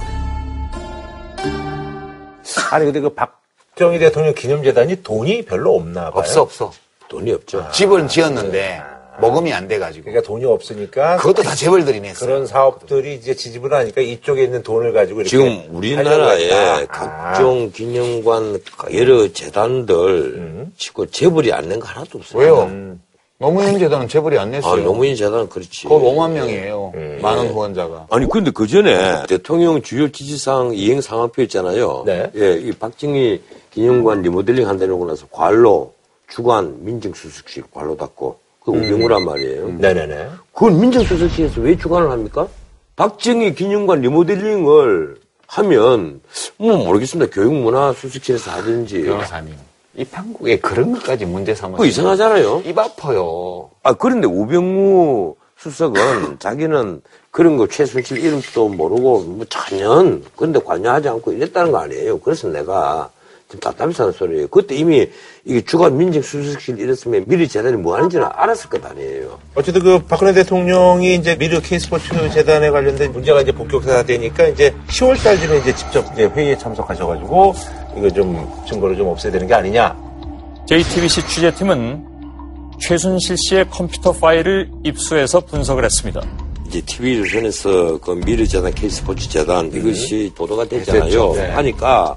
아니 2.72 2.86
근데 2.86 3.00
그 3.00 3.10
박정희 3.10 4.00
대통령 4.00 4.34
기념재단이 4.34 5.02
돈이 5.04 5.46
별로 5.46 5.76
없나 5.76 6.12
봐요. 6.12 6.20
없어 6.20 6.42
없어. 6.42 6.72
돈이 7.08 7.32
없죠. 7.34 7.68
집을 7.74 8.08
지었는데 8.08 8.82
모금이 9.20 9.52
안 9.52 9.68
돼가지고 9.68 10.06
그러니까 10.06 10.26
돈이 10.26 10.46
없으니까 10.46 11.18
그것도 11.18 11.42
다 11.44 11.56
재벌들이 11.56 12.00
냈어. 12.00 12.26
그런 12.26 12.46
사업들이 12.46 13.16
이제 13.16 13.34
지집을 13.34 13.74
하니까 13.74 14.02
이쪽에 14.02 14.44
있는 14.44 14.62
돈을 14.64 14.94
가지고 14.94 15.22
이렇게 15.22 15.30
지금 15.30 15.64
우리나라에. 15.72 16.86
각종 16.86 17.72
기념관 17.72 18.60
여러 18.94 19.28
재단들 19.34 20.68
치고 20.78 21.08
재벌이 21.08 21.52
안낸거 21.52 21.88
하나도 21.88 22.20
없어요. 22.20 22.42
왜요? 22.42 22.72
노무현 23.40 23.80
재단은 23.80 24.10
재벌이 24.10 24.38
안 24.38 24.50
아, 24.50 24.52
냈어요. 24.52 24.84
노무현 24.84 25.16
재단은 25.16 25.48
그렇지. 25.48 25.88
거의 25.88 26.02
5만 26.02 26.32
명이에요. 26.32 26.92
많은 27.22 27.48
후원자가. 27.48 28.08
아니 28.10 28.28
근데 28.30 28.52
그 28.52 28.68
전에 28.68 29.24
대통령 29.28 29.82
주요 29.82 30.12
지시사항 30.12 30.74
이행 30.74 31.00
상황표 31.00 31.42
있잖아요. 31.44 32.04
네. 32.06 32.30
예, 32.36 32.56
이 32.56 32.74
박정희 32.74 33.42
기념관 33.72 34.24
리모델링 34.24 34.68
한다고 34.68 35.06
나서 35.06 35.26
관로, 35.32 35.94
주관, 36.30 36.84
민정수석실 36.84 37.64
관로 37.74 37.96
닫고 37.96 38.38
그 38.60 38.72
우병우란 38.72 39.24
말이에요. 39.24 39.70
네네네. 39.78 40.28
그걸 40.54 40.74
민정수석실에서 40.74 41.62
왜 41.62 41.78
주관을 41.78 42.12
합니까? 42.12 42.46
박정희 42.98 43.56
기념관 43.56 44.02
리모델링을 44.02 45.16
하면 45.48 46.20
뭐 46.58 46.76
모르겠습니다. 46.76 47.32
교육문화수석실에서 47.34 48.52
하든지. 48.52 49.04
변호사님. 49.04 49.54
이 50.00 50.06
판국에 50.06 50.60
그런 50.60 50.94
것까지 50.94 51.26
문제 51.26 51.54
삼아. 51.54 51.74
그거 51.74 51.86
이상하잖아요. 51.86 52.64
입 52.66 52.80
아파요. 52.80 53.70
아, 53.84 53.92
그런데 53.92 54.28
우병우 54.28 55.36
수석은 55.58 56.40
자기는 56.40 57.02
그런 57.32 57.58
거 57.58 57.68
최순실 57.68 58.20
이름도 58.20 58.70
모르고 58.70 59.20
뭐 59.24 59.46
전혀 59.50 60.20
그런데 60.38 60.60
관여하지 60.62 61.10
않고 61.10 61.34
이랬다는 61.34 61.74
거 61.74 61.80
아니에요. 61.80 62.18
그래서 62.22 62.48
내가 62.48 63.10
좀 63.50 63.60
답답해 63.60 63.92
사는 63.92 64.12
소리예요. 64.12 64.48
그때 64.48 64.76
이미 64.76 65.08
이게 65.44 65.62
주간 65.62 65.98
민정수석실 65.98 66.80
이랬으면 66.80 67.26
미리 67.28 67.48
재단이 67.48 67.78
뭐 67.78 67.96
하는지는 67.96 68.28
알았을 68.32 68.70
것 68.70 68.86
아니에요. 68.86 69.40
어쨌든 69.56 69.82
그 69.82 70.00
박근혜 70.06 70.34
대통령이 70.34 71.16
이제 71.16 71.36
미르 71.36 71.60
K스포츠 71.60 72.10
재단에 72.30 72.70
관련된 72.70 73.12
문제가 73.12 73.42
이제 73.42 73.52
본격화가 73.52 74.04
되니까 74.04 74.46
이제 74.48 74.72
10월 74.90 75.22
달쯤에 75.24 75.58
이제 75.60 75.76
직접 75.76 76.06
이제 76.14 76.26
회의에 76.26 76.56
참석하셔가지고 76.60 77.56
이거 77.98 78.10
좀 78.12 78.48
증거를 78.68 78.96
좀 78.96 79.08
없애야 79.08 79.32
되는 79.32 79.48
게 79.48 79.54
아니냐. 79.56 79.98
JTBC 80.68 81.28
취재팀은 81.28 82.06
최순실 82.80 83.36
씨의 83.36 83.70
컴퓨터 83.72 84.12
파일을 84.12 84.70
입수해서 84.84 85.40
분석을 85.40 85.84
했습니다. 85.84 86.22
이제 86.68 86.82
TV조선에서 86.82 87.98
그 87.98 88.12
미르재단, 88.12 88.72
K스포츠 88.76 89.28
재단 89.28 89.72
이것이 89.74 90.32
보도가 90.36 90.66
됐잖아요. 90.66 91.34
네. 91.34 91.50
하니까 91.50 92.16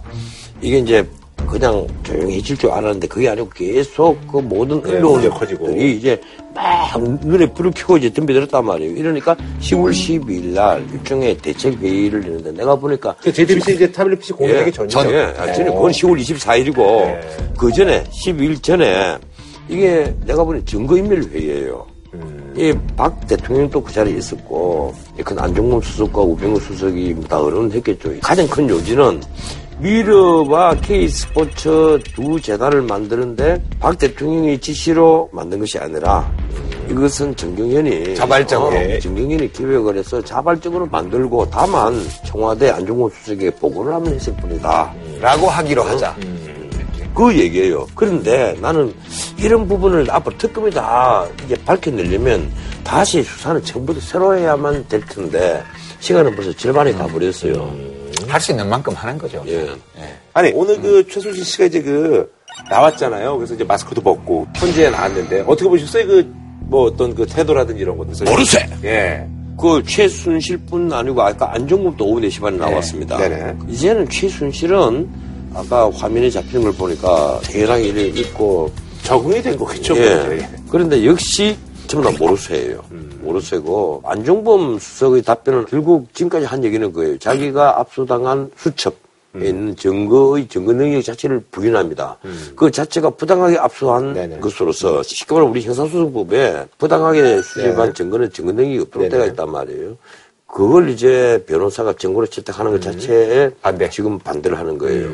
이게 0.61 0.79
이제 0.79 1.09
그냥 1.47 1.87
조용해질 2.03 2.57
줄 2.57 2.71
알았는데 2.71 3.07
그게 3.09 3.29
아니고 3.29 3.49
계속 3.51 4.19
그 4.31 4.39
모든 4.39 4.83
네, 4.83 4.97
언론들이 4.97 5.31
커지고. 5.31 5.71
이제 5.77 6.21
막 6.55 7.01
눈에 7.01 7.47
불을 7.53 7.73
켜고 7.75 7.97
이제 7.97 8.13
덤비들었단 8.13 8.65
말이에요. 8.65 8.97
이러니까 8.97 9.37
10월 9.61 9.91
12일 9.91 10.55
날 10.55 10.85
일종의 10.93 11.39
대책 11.39 11.79
회의를 11.81 12.25
열는데 12.25 12.53
내가 12.53 12.77
보니까 12.77 13.15
그 13.23 13.33
JTBC 13.33 13.75
이제 13.75 13.91
타블릿 13.91 14.21
PC 14.21 14.33
공개하기 14.35 14.67
예, 14.67 14.71
전이죠. 14.71 15.03
전, 15.03 15.11
예, 15.13 15.21
아, 15.39 15.53
전에 15.53 15.71
그건 15.71 15.91
10월 15.91 16.21
24일이고 16.21 17.57
그 17.57 17.73
전에 17.73 18.05
12일 18.05 18.63
전에 18.63 19.19
이게 19.69 20.15
내가 20.27 20.45
보니 20.45 20.65
증거인멸 20.65 21.23
회의예요. 21.33 21.87
이박 22.57 23.27
대통령도 23.27 23.83
그 23.83 23.93
자리에 23.93 24.19
있었고 24.19 24.95
그 25.25 25.35
안종범 25.39 25.81
수석과 25.81 26.21
우병우 26.21 26.61
수석이 26.61 27.17
다 27.29 27.39
의논했겠죠. 27.39 28.21
가장 28.21 28.47
큰 28.49 28.69
요지는 28.69 29.23
미르와 29.83 30.77
K스포츠 30.77 31.99
두 32.15 32.41
재단을 32.41 32.83
만드는데 32.83 33.61
박 33.81 33.99
대통령이 33.99 34.59
지시로 34.59 35.29
만든 35.33 35.59
것이 35.59 35.77
아니라 35.77 36.31
이것은 36.89 37.35
정경현이 37.35 38.15
자발적으로. 38.15 38.77
어, 38.77 38.99
정경현이 39.01 39.53
기획을 39.53 39.97
해서 39.97 40.23
자발적으로 40.23 40.87
만들고 40.87 41.51
다만 41.51 42.01
청와대 42.25 42.71
안종범 42.71 43.11
수석에게 43.11 43.51
보고를 43.57 43.93
하면 43.95 44.15
했을 44.15 44.33
뿐이다. 44.37 44.95
라고 45.21 45.49
하기로 45.49 45.83
하자. 45.83 46.17
그 47.13 47.37
얘기예요. 47.37 47.85
그런데 47.97 48.57
나는 48.61 48.95
이런 49.37 49.67
부분을 49.67 50.09
앞으로 50.11 50.39
특검이 50.39 50.71
다 50.71 51.27
이제 51.45 51.57
밝혀내려면 51.65 52.49
다시 52.85 53.25
수사는 53.25 53.61
처음부터 53.65 53.99
새로 53.99 54.37
해야만 54.39 54.87
될 54.89 55.01
텐데 55.07 55.61
시간은 55.99 56.37
벌써 56.37 56.53
절반이 56.53 56.93
가버렸어요. 56.93 58.02
할 58.33 58.41
수 58.41 58.53
있는 58.53 58.69
만큼 58.69 58.95
하는 58.95 59.19
거죠. 59.19 59.43
예. 59.47 59.69
아니 60.33 60.51
오늘 60.55 60.81
그 60.81 61.07
최순실 61.09 61.45
씨가 61.45 61.65
이제 61.67 61.83
그 61.83 62.33
나왔잖아요. 62.71 63.37
그래서 63.37 63.55
이제 63.55 63.65
마스크도 63.65 64.01
벗고 64.01 64.47
현지에 64.57 64.91
나왔는데 64.91 65.41
어떻게 65.47 65.69
보셨어요? 65.69 66.07
그 66.07 66.43
뭐 66.73 66.85
어떤 66.85 67.15
그 67.15 67.27
태도라든지 67.27 67.83
이런 67.83 67.99
것들. 67.99 68.25
모르세! 68.25 68.67
예. 68.85 69.27
그 69.61 69.83
최순실뿐 69.87 70.91
아니고 70.91 71.21
아까 71.21 71.55
안종범도 71.55 72.05
오후 72.05 72.21
4시 72.21 72.41
반에 72.41 72.57
나왔습니다. 72.57 73.19
네네. 73.19 73.59
이제는 73.69 74.09
최순실은 74.09 75.09
아까 75.55 75.91
화면에 75.91 76.31
잡히는 76.31 76.63
걸 76.63 76.73
보니까 76.73 77.41
대략 77.45 77.79
이래 77.79 78.05
있고 78.05 78.73
적응이 79.03 79.43
된 79.43 79.57
거겠죠. 79.59 79.97
예. 79.99 80.49
그런데 80.71 81.05
역시 81.05 81.57
전부 81.93 82.11
다 82.11 82.17
모르쇠예요. 82.19 82.83
모르쇠고 83.21 84.03
안종범 84.07 84.79
수석의 84.79 85.23
답변은 85.23 85.67
결국 85.67 86.13
지금까지 86.15 86.47
한 86.47 86.65
얘기는 86.65 86.91
그예요. 86.93 87.19
자기가 87.19 87.81
압수당한 87.81 88.51
수첩 88.57 88.95
에 89.35 89.49
있는 89.49 89.75
증거의 89.77 90.47
증거 90.47 90.75
능력 90.75 91.03
자체를 91.03 91.43
부인합니다. 91.51 92.19
그 92.55 92.71
자체가 92.71 93.11
부당하게 93.11 93.57
압수한 93.57 94.13
네네. 94.13 94.41
것으로서 94.41 95.03
쉽게 95.03 95.33
말하면 95.33 95.53
우리 95.53 95.63
형사소송법에 95.63 96.67
부당하게 96.77 97.41
수집한 97.41 97.89
네. 97.89 97.93
증거는 97.95 98.31
증거 98.31 98.53
능력이 98.53 98.81
없도록. 98.81 99.09
때가 99.09 99.25
있단 99.27 99.51
말이에요. 99.51 99.97
그걸 100.47 100.91
이제 100.91 101.43
변호사가 101.47 101.95
증거로 101.95 102.27
채택하는 102.27 102.73
것 102.73 102.83
자체에 102.83 103.51
반대. 103.63 103.89
지금 103.89 104.19
반대를 104.19 104.59
하는 104.59 104.77
거예요. 104.77 105.09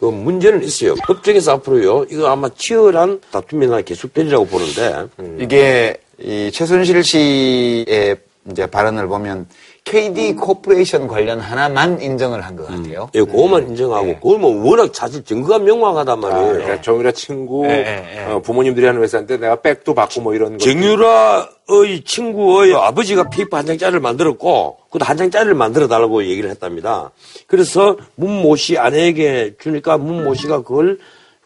그 0.00 0.06
문제는 0.06 0.62
있어요. 0.62 0.94
법정에서 1.06 1.52
앞으로요, 1.54 2.06
이거 2.10 2.28
아마 2.28 2.48
치열한 2.48 3.20
다툼이 3.30 3.66
나 3.66 3.80
계속되리라고 3.80 4.46
보는데, 4.46 5.06
이게 5.40 6.00
이 6.18 6.50
최순실 6.52 7.02
씨의 7.02 8.16
이제 8.50 8.66
발언을 8.66 9.08
보면 9.08 9.46
KD 9.92 10.34
코퍼레이션 10.34 11.08
관련 11.08 11.40
하나만 11.40 12.02
인정을 12.02 12.42
한 12.44 12.56
것 12.56 12.66
같아요. 12.66 13.08
예, 13.14 13.20
그것만 13.20 13.68
인정하고, 13.68 14.16
그걸 14.20 14.38
뭐 14.38 14.68
워낙 14.70 14.90
사실 14.94 15.24
증거가 15.24 15.58
명확하단 15.58 16.18
아, 16.18 16.28
말이에요. 16.28 16.52
그러니까 16.52 16.80
정유라 16.82 17.12
친구 17.12 17.64
예, 17.66 17.70
예, 17.70 18.16
예. 18.28 18.32
어, 18.32 18.40
부모님들이 18.40 18.84
하는 18.84 19.02
회사인데 19.02 19.38
내가 19.38 19.56
백도 19.62 19.94
받고 19.94 20.20
뭐 20.20 20.34
이런 20.34 20.52
거. 20.52 20.58
정유라의 20.58 22.02
친구의 22.04 22.74
아버지가 22.74 23.30
페이퍼 23.30 23.56
한 23.56 23.64
장짜리를 23.64 23.98
만들었고, 24.00 24.76
그것도 24.88 25.04
한 25.06 25.16
장짜리를 25.16 25.54
만들어 25.54 25.88
달라고 25.88 26.22
얘기를 26.24 26.50
했답니다. 26.50 27.10
그래서 27.46 27.96
문모 28.16 28.56
씨 28.56 28.76
아내에게 28.76 29.54
주니까 29.58 29.96
문모 29.96 30.34
씨가 30.34 30.62
그걸 30.62 30.98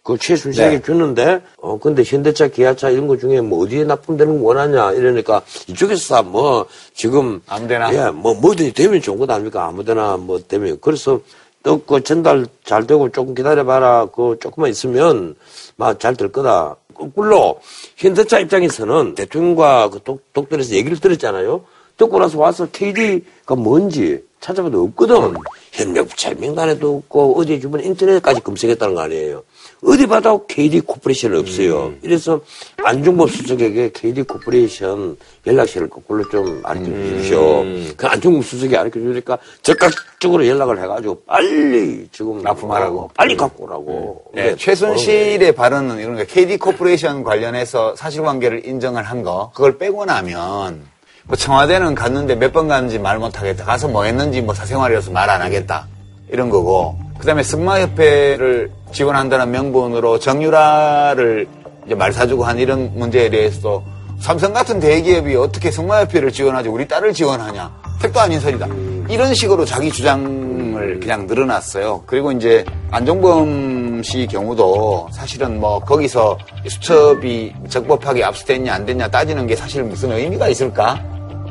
그 0.02 0.18
최순실에게 0.18 0.76
네. 0.78 0.82
주는데, 0.82 1.42
어, 1.58 1.78
근데 1.78 2.02
현대차, 2.02 2.48
기아차 2.48 2.90
이런 2.90 3.06
거 3.06 3.16
중에 3.16 3.40
뭐 3.40 3.62
어디에 3.64 3.84
납품되는 3.84 4.40
거 4.40 4.44
원하냐 4.46 4.92
이러니까 4.92 5.42
이쪽에서 5.68 6.22
뭐 6.24 6.66
지금. 6.92 7.40
아무데나. 7.46 7.94
예, 7.94 8.10
뭐 8.10 8.34
뭐든지 8.34 8.72
되면 8.72 9.00
좋은 9.00 9.18
것 9.18 9.30
아닙니까? 9.30 9.64
아무데나 9.66 10.16
뭐 10.16 10.40
되면. 10.40 10.78
그래서 10.80 11.20
또그 11.62 12.02
전달 12.02 12.46
잘 12.64 12.86
되고 12.88 13.08
조금 13.12 13.34
기다려봐라. 13.34 14.06
그 14.06 14.36
조금만 14.40 14.70
있으면 14.70 15.36
막 15.76 15.98
잘 16.00 16.16
될 16.16 16.32
거다. 16.32 16.74
거꾸로 16.94 17.60
현대차 17.96 18.40
입장에서는 18.40 19.14
대통령과 19.14 19.90
그 19.90 20.00
독, 20.02 20.32
독들에서 20.32 20.74
얘기를 20.74 20.98
들었잖아요. 20.98 21.64
듣고 21.96 22.18
나서 22.18 22.38
와서 22.38 22.66
KD가 22.70 23.54
뭔지 23.56 24.22
찾아봐도 24.40 24.82
없거든. 24.84 25.34
협력업체 25.70 26.34
명단에도 26.34 26.96
없고 26.98 27.38
어디 27.38 27.60
주변 27.60 27.82
인터넷까지 27.82 28.40
검색했다는 28.40 28.94
거 28.94 29.00
아니에요. 29.02 29.42
어디 29.84 30.06
봐도 30.06 30.44
KD 30.46 30.80
코퍼레이션은 30.80 31.38
없어요. 31.38 31.92
이래서 32.02 32.40
안종범 32.82 33.28
수석에게 33.28 33.90
KD 33.92 34.22
코퍼레이션 34.24 35.16
연락처를 35.46 35.88
거꾸로 35.88 36.28
좀 36.28 36.60
알려 36.64 36.84
주십시오. 36.84 37.64
그 37.96 38.06
안종범 38.06 38.42
수석이 38.42 38.76
알려 38.76 38.90
주니까 38.90 39.38
적극적으로 39.62 40.46
연락을 40.46 40.82
해가지고 40.82 41.22
빨리 41.24 42.06
지금 42.12 42.42
납품하라고. 42.42 43.10
빨리 43.14 43.36
갖고 43.36 43.64
오라고. 43.64 44.24
네, 44.34 44.50
네. 44.50 44.56
최순실의 44.56 45.52
발언은 45.52 46.00
이런 46.00 46.16
거 46.16 46.24
KD 46.24 46.58
코퍼레이션 46.58 47.24
관련해서 47.24 47.96
사실관계를 47.96 48.66
인정을 48.66 49.04
한 49.04 49.22
거, 49.22 49.50
그걸 49.54 49.78
빼고 49.78 50.04
나면 50.04 50.91
뭐 51.26 51.36
청와대는 51.36 51.94
갔는데 51.94 52.34
몇 52.36 52.52
번 52.52 52.68
갔는지 52.68 52.98
말 52.98 53.18
못하겠다. 53.18 53.64
가서 53.64 53.88
뭐 53.88 54.04
했는지 54.04 54.42
뭐 54.42 54.54
사생활이어서 54.54 55.10
말 55.10 55.30
안 55.30 55.40
하겠다. 55.42 55.86
이런 56.30 56.50
거고. 56.50 56.96
그 57.18 57.26
다음에 57.26 57.42
승마협회를 57.42 58.70
지원한다는 58.92 59.50
명분으로 59.52 60.18
정유라를 60.18 61.46
이제 61.86 61.94
말 61.94 62.12
사주고 62.12 62.44
한 62.44 62.58
이런 62.58 62.90
문제에 62.94 63.30
대해서 63.30 63.82
삼성 64.18 64.52
같은 64.52 64.80
대기업이 64.80 65.34
어떻게 65.36 65.70
승마협회를 65.70 66.32
지원하지 66.32 66.68
우리 66.68 66.86
딸을 66.88 67.12
지원하냐. 67.12 67.70
택도 68.00 68.20
아닌 68.20 68.40
소리다. 68.40 68.66
이런 69.08 69.34
식으로 69.34 69.64
자기 69.64 69.90
주장을 69.90 70.98
그냥 71.00 71.26
늘어났어요. 71.26 72.02
그리고 72.06 72.32
이제 72.32 72.64
안종범 72.90 73.81
씨 74.02 74.26
경우도 74.26 75.08
사실은 75.12 75.60
뭐 75.60 75.78
거기서 75.80 76.38
수첩이 76.68 77.52
적법하게 77.68 78.24
압수됐냐 78.24 78.72
안 78.72 78.84
됐냐 78.86 79.08
따지는 79.08 79.46
게 79.46 79.56
사실 79.56 79.82
무슨 79.82 80.12
의미가 80.12 80.48
있을까? 80.48 81.02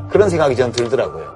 그런 0.09 0.29
생각이 0.29 0.55
전 0.55 0.71
들더라고요. 0.71 1.31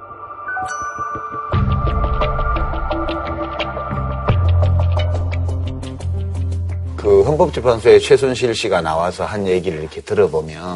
그 6.97 7.21
헌법재판소에 7.21 7.99
최순실 7.99 8.56
씨가 8.56 8.82
나와서 8.82 9.25
한 9.25 9.47
얘기를 9.47 9.80
이렇게 9.80 10.01
들어보면 10.01 10.75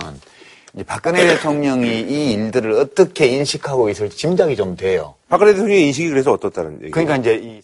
박근혜 0.85 1.25
대통령이 1.25 2.01
이 2.01 2.31
일들을 2.33 2.73
어떻게 2.73 3.25
인식하고 3.27 3.89
있을지 3.89 4.15
짐작이 4.15 4.55
좀 4.55 4.75
돼요. 4.75 5.15
박근혜 5.27 5.53
대통령의 5.53 5.87
인식이 5.87 6.09
그래서 6.09 6.31
어떻다는 6.31 6.79
얘기. 6.83 6.91
그러니까 6.91 7.17
이제 7.17 7.41
이 7.43 7.61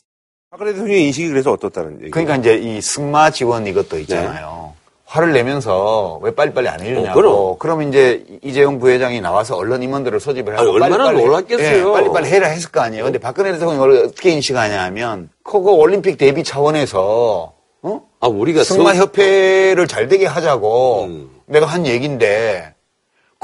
박근혜 0.51 0.71
대통령의 0.73 1.05
인식이 1.07 1.29
그래서 1.29 1.51
어떻다는 1.51 1.99
얘기. 2.01 2.11
그러니까 2.11 2.35
이제 2.37 2.55
이 2.55 2.79
승마 2.81 3.31
지원 3.31 3.67
이것도 3.67 3.99
있잖아요. 3.99 4.73
화를 5.05 5.33
내면서 5.33 6.19
왜 6.23 6.33
빨리빨리 6.33 6.67
안 6.67 6.79
해주냐고. 6.81 7.19
어, 7.19 7.57
그럼. 7.57 7.81
이제 7.83 8.25
이재용 8.41 8.79
부회장이 8.79 9.21
나와서 9.21 9.55
언론 9.55 9.83
임원들을 9.83 10.19
소집을 10.19 10.57
하고 10.57 10.71
얼마나 10.71 10.97
빨리빨리 10.97 11.19
해- 11.21 11.25
놀랐겠어요. 11.25 11.89
예, 11.89 11.93
빨리빨리 11.93 12.29
해라 12.29 12.47
했을 12.47 12.71
거 12.71 12.81
아니에요. 12.81 13.03
근데 13.03 13.19
박근혜 13.19 13.51
대통령이 13.51 13.77
이걸 13.77 14.05
어떻게 14.05 14.31
인식하냐 14.31 14.81
하면 14.85 15.29
그거 15.43 15.71
올림픽 15.73 16.17
대비 16.17 16.43
차원에서 16.43 17.53
어? 17.83 18.01
아, 18.19 18.27
우리가 18.27 18.63
승마 18.63 18.95
협회를 18.95 19.87
잘 19.87 20.07
되게 20.07 20.25
하자고 20.25 21.03
음. 21.03 21.29
내가 21.45 21.65
한 21.65 21.85
얘기인데 21.85 22.73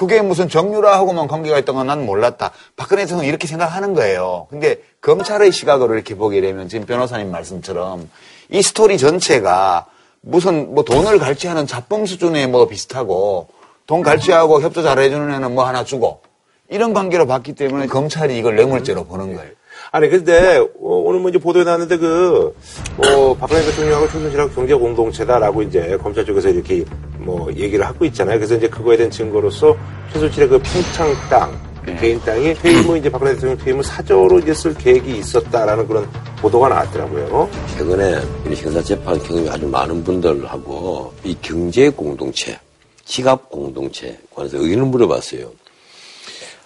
그게 0.01 0.19
무슨 0.23 0.49
정유라하고만 0.49 1.27
관계가 1.27 1.59
있던 1.59 1.75
건 1.75 1.85
난 1.85 2.07
몰랐다. 2.07 2.49
박근혜 2.75 3.03
대통령은 3.03 3.29
이렇게 3.29 3.45
생각하는 3.45 3.93
거예요. 3.93 4.47
근데 4.49 4.77
검찰의 5.01 5.51
시각으로 5.51 5.93
이렇게 5.93 6.15
보게 6.15 6.41
되면 6.41 6.67
지금 6.69 6.87
변호사님 6.87 7.29
말씀처럼 7.29 8.09
이 8.49 8.63
스토리 8.63 8.97
전체가 8.97 9.85
무슨 10.21 10.73
뭐 10.73 10.83
돈을 10.83 11.19
갈취하는 11.19 11.67
잡범 11.67 12.07
수준의 12.07 12.47
뭐 12.47 12.67
비슷하고 12.67 13.49
돈 13.85 14.01
갈취하고 14.01 14.61
협조 14.61 14.81
잘해주는 14.81 15.31
애는 15.35 15.53
뭐 15.53 15.67
하나 15.67 15.83
주고 15.83 16.21
이런 16.67 16.95
관계로 16.95 17.27
봤기 17.27 17.53
때문에 17.53 17.85
검찰이 17.85 18.35
이걸 18.35 18.55
뇌물죄로 18.55 19.03
보는 19.03 19.35
거예요. 19.35 19.51
아니 19.93 20.09
근데 20.09 20.57
어, 20.57 20.67
오늘 20.79 21.19
뭐 21.19 21.29
이제 21.29 21.37
보도에 21.37 21.65
나왔는데 21.65 21.97
그뭐 21.97 23.35
박근혜 23.37 23.61
대통령하고 23.65 24.07
최순실하고 24.07 24.51
경제 24.53 24.73
공동체다라고 24.73 25.63
이제 25.63 25.97
검찰 26.01 26.25
쪽에서 26.25 26.47
이렇게 26.47 26.85
뭐 27.17 27.51
얘기를 27.53 27.85
하고 27.85 28.05
있잖아요. 28.05 28.37
그래서 28.37 28.55
이제 28.55 28.69
그거에 28.69 28.95
대한 28.95 29.11
증거로서 29.11 29.75
최순실의 30.13 30.47
그 30.47 30.59
평창 30.59 31.13
땅그 31.29 31.99
개인 31.99 32.21
땅이 32.21 32.53
퇴임 32.53 32.79
후 32.83 32.97
이제 32.97 33.09
박근혜 33.09 33.33
대통령 33.33 33.57
퇴임 33.57 33.77
후 33.79 33.83
사저로 33.83 34.39
이제 34.39 34.53
쓸 34.53 34.73
계획이 34.73 35.17
있었다라는 35.17 35.85
그런 35.85 36.09
보도가 36.37 36.69
나왔더라고요. 36.69 37.49
최근에 37.75 38.21
우리 38.45 38.55
형사재판 38.55 39.21
경험이 39.23 39.49
아주 39.49 39.67
많은 39.67 40.05
분들하고 40.05 41.13
이 41.25 41.35
경제 41.41 41.89
공동체, 41.89 42.57
지갑 43.03 43.49
공동체 43.49 44.17
관해서 44.33 44.57
의견을 44.57 44.85
물어봤어요. 44.85 45.51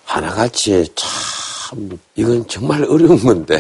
하나같이 0.06 0.88
참 0.94 1.10
이건 2.16 2.48
정말 2.48 2.84
어려운 2.84 3.18
건데 3.20 3.60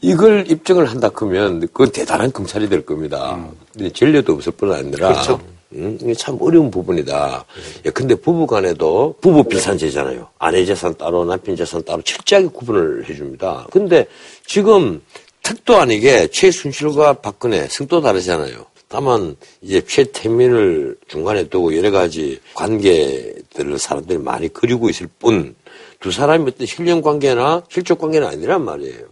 이걸 0.00 0.44
입증을 0.48 0.86
한다 0.86 1.08
그러면 1.08 1.60
그건 1.60 1.90
대단한 1.90 2.32
검찰이 2.32 2.68
될 2.68 2.84
겁니다. 2.84 3.38
근데 3.72 3.90
전례도 3.90 4.34
없을 4.34 4.52
뿐 4.52 4.72
아니라 4.72 5.08
그렇죠. 5.08 5.40
음, 5.74 5.98
이게 6.00 6.14
참 6.14 6.38
어려운 6.40 6.70
부분이다. 6.70 7.44
예, 7.86 7.90
근데 7.90 8.14
부부 8.14 8.46
간에도 8.46 9.14
부부 9.20 9.44
필산제잖아요. 9.44 10.28
아내 10.38 10.64
재산 10.64 10.94
따로 10.96 11.24
남편 11.24 11.56
재산 11.56 11.82
따로 11.82 12.00
철저하게 12.02 12.48
구분을 12.48 13.08
해줍니다. 13.08 13.66
근데 13.70 14.06
지금 14.46 15.02
택도 15.42 15.76
아니게 15.76 16.28
최순실과 16.28 17.14
박근혜 17.14 17.68
승도 17.68 18.00
다르잖아요. 18.00 18.64
다만 18.88 19.36
이제 19.60 19.80
최태민을 19.84 20.96
중간에 21.08 21.48
두고 21.48 21.76
여러 21.76 21.90
가지 21.90 22.38
관계들을 22.54 23.78
사람들이 23.78 24.18
많이 24.18 24.48
그리고 24.48 24.88
있을 24.88 25.08
뿐 25.18 25.56
두 26.00 26.10
사람이 26.10 26.44
어떤 26.48 26.66
실력 26.66 27.02
관계나 27.02 27.62
실적 27.68 27.98
관계는 27.98 28.26
아니란 28.26 28.64
말이에요. 28.64 29.04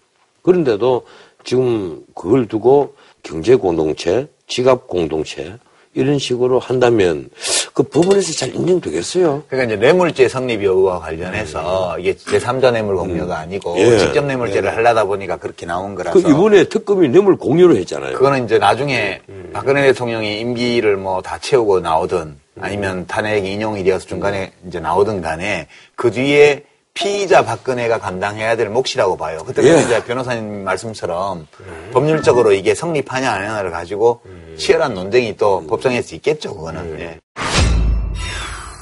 그런데도 0.43 1.07
지금 1.45 2.03
그걸 2.14 2.47
두고 2.47 2.95
경제 3.22 3.55
공동체, 3.55 4.26
지갑 4.47 4.87
공동체 4.89 5.57
이런 5.95 6.18
식으로 6.18 6.59
한다면 6.59 7.28
그 7.74 7.83
법원에서 7.83 8.33
잘 8.33 8.55
인정되겠어요. 8.55 9.45
그러니까 9.49 9.74
이제 9.74 9.80
뇌물죄 9.80 10.28
성립 10.28 10.62
여부와 10.64 11.01
관련해서 11.01 11.99
이게 11.99 12.14
제3자 12.14 12.72
뇌물 12.72 12.97
공여가 12.97 13.39
아니고 13.39 13.78
예. 13.78 13.99
직접 13.99 14.24
뇌물죄를 14.24 14.74
하려다 14.74 15.05
보니까 15.05 15.37
그렇게 15.37 15.66
나온 15.66 15.95
거라서 15.95 16.20
그 16.20 16.28
이번에 16.30 16.64
특검이 16.64 17.09
뇌물 17.09 17.37
공유를 17.37 17.76
했잖아요. 17.76 18.14
그거는 18.14 18.45
이제 18.45 18.59
나중에 18.59 19.20
박근혜 19.53 19.83
대통령이 19.83 20.41
임기를 20.41 20.97
뭐 20.97 21.20
다 21.22 21.39
채우고 21.39 21.80
나오든 21.80 22.37
아니면 22.61 23.07
탄핵 23.07 23.45
인용이 23.47 23.85
되어서 23.85 24.07
중간에 24.07 24.53
이제 24.66 24.80
나오든 24.80 25.20
간에 25.22 25.68
그 25.95 26.11
뒤에 26.11 26.64
피의자 26.95 27.45
박근혜가 27.45 27.99
감당해야 27.99 28.57
될 28.57 28.68
몫이라고 28.68 29.16
봐요. 29.16 29.43
그때 29.47 29.62
예. 29.64 29.80
이제 29.80 30.05
변호사님 30.05 30.64
말씀처럼 30.64 31.47
법률적으로 31.93 32.53
이게 32.53 32.74
성립하냐 32.74 33.30
안 33.30 33.43
하냐를 33.43 33.70
가지고 33.70 34.20
치열한 34.57 34.95
논쟁이 34.95 35.36
또 35.36 35.66
법정에서 35.66 36.14
있겠죠, 36.16 36.55
그거는. 36.55 37.01
예. 37.01 37.20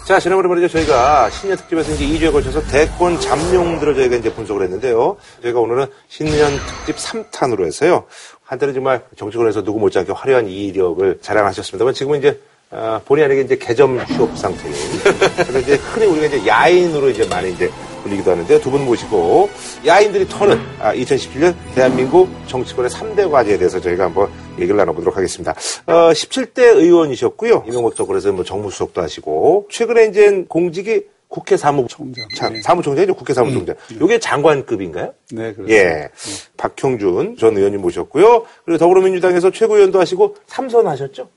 자, 0.06 0.18
지난번에 0.18 0.48
말이죠. 0.48 0.66
저희가 0.76 1.30
신년 1.30 1.56
특집에서 1.56 1.92
이제 1.92 2.04
2주에 2.04 2.32
걸쳐서 2.32 2.62
대권 2.66 3.20
잠룡들을 3.20 3.94
저희가 3.94 4.16
이제 4.16 4.32
분석을 4.34 4.64
했는데요. 4.64 5.16
저희가 5.42 5.60
오늘은 5.60 5.86
신년 6.08 6.50
특집 6.84 6.96
3탄으로 6.96 7.64
해서요. 7.64 8.06
한때는 8.42 8.74
정말 8.74 9.04
정치권에서 9.16 9.62
누구 9.62 9.78
못지않게 9.78 10.12
화려한 10.12 10.48
이력을 10.48 11.20
자랑하셨습니다만 11.22 11.94
지금은 11.94 12.18
이제 12.18 12.40
아, 12.72 13.00
본의 13.04 13.24
아니게 13.24 13.40
이제 13.42 13.56
개점 13.56 13.98
휴업 13.98 14.36
상태인. 14.38 14.72
그래서 15.34 15.58
이제 15.58 15.74
흔히 15.74 16.06
우리가 16.06 16.26
이제 16.26 16.46
야인으로 16.46 17.10
이제 17.10 17.26
많이 17.26 17.50
이제 17.52 17.68
불리기도 18.04 18.30
하는데 18.30 18.60
두 18.60 18.70
분 18.70 18.84
모시고 18.84 19.50
야인들이 19.84 20.28
터는 20.28 20.58
아, 20.80 20.94
2017년 20.94 21.52
대한민국 21.74 22.28
정치권의 22.46 22.90
3대 22.90 23.28
과제에 23.30 23.58
대해서 23.58 23.80
저희가 23.80 24.04
한번 24.04 24.30
얘기를 24.56 24.76
나눠보도록 24.76 25.16
하겠습니다. 25.16 25.52
어, 25.86 25.92
17대 26.12 26.60
의원이셨고요. 26.76 27.64
이명박 27.66 27.96
정권에서 27.96 28.30
뭐 28.32 28.44
정무수석도 28.44 29.02
하시고 29.02 29.66
최근에 29.70 30.06
이제 30.06 30.44
공직이 30.48 31.02
국회 31.26 31.56
사무총장, 31.56 32.24
사무총장이죠. 32.62 33.14
국회 33.14 33.34
사무총장. 33.34 33.76
요게 34.00 34.18
장관급인가요? 34.18 35.12
네, 35.32 35.52
그렇습니다. 35.54 35.72
예. 35.74 36.08
박형준 36.56 37.36
전 37.38 37.56
의원님 37.56 37.80
모셨고요. 37.82 38.44
그리고 38.64 38.78
더불어민주당에서 38.78 39.50
최고위원도 39.52 40.00
하시고 40.00 40.36
삼선하셨죠? 40.48 41.28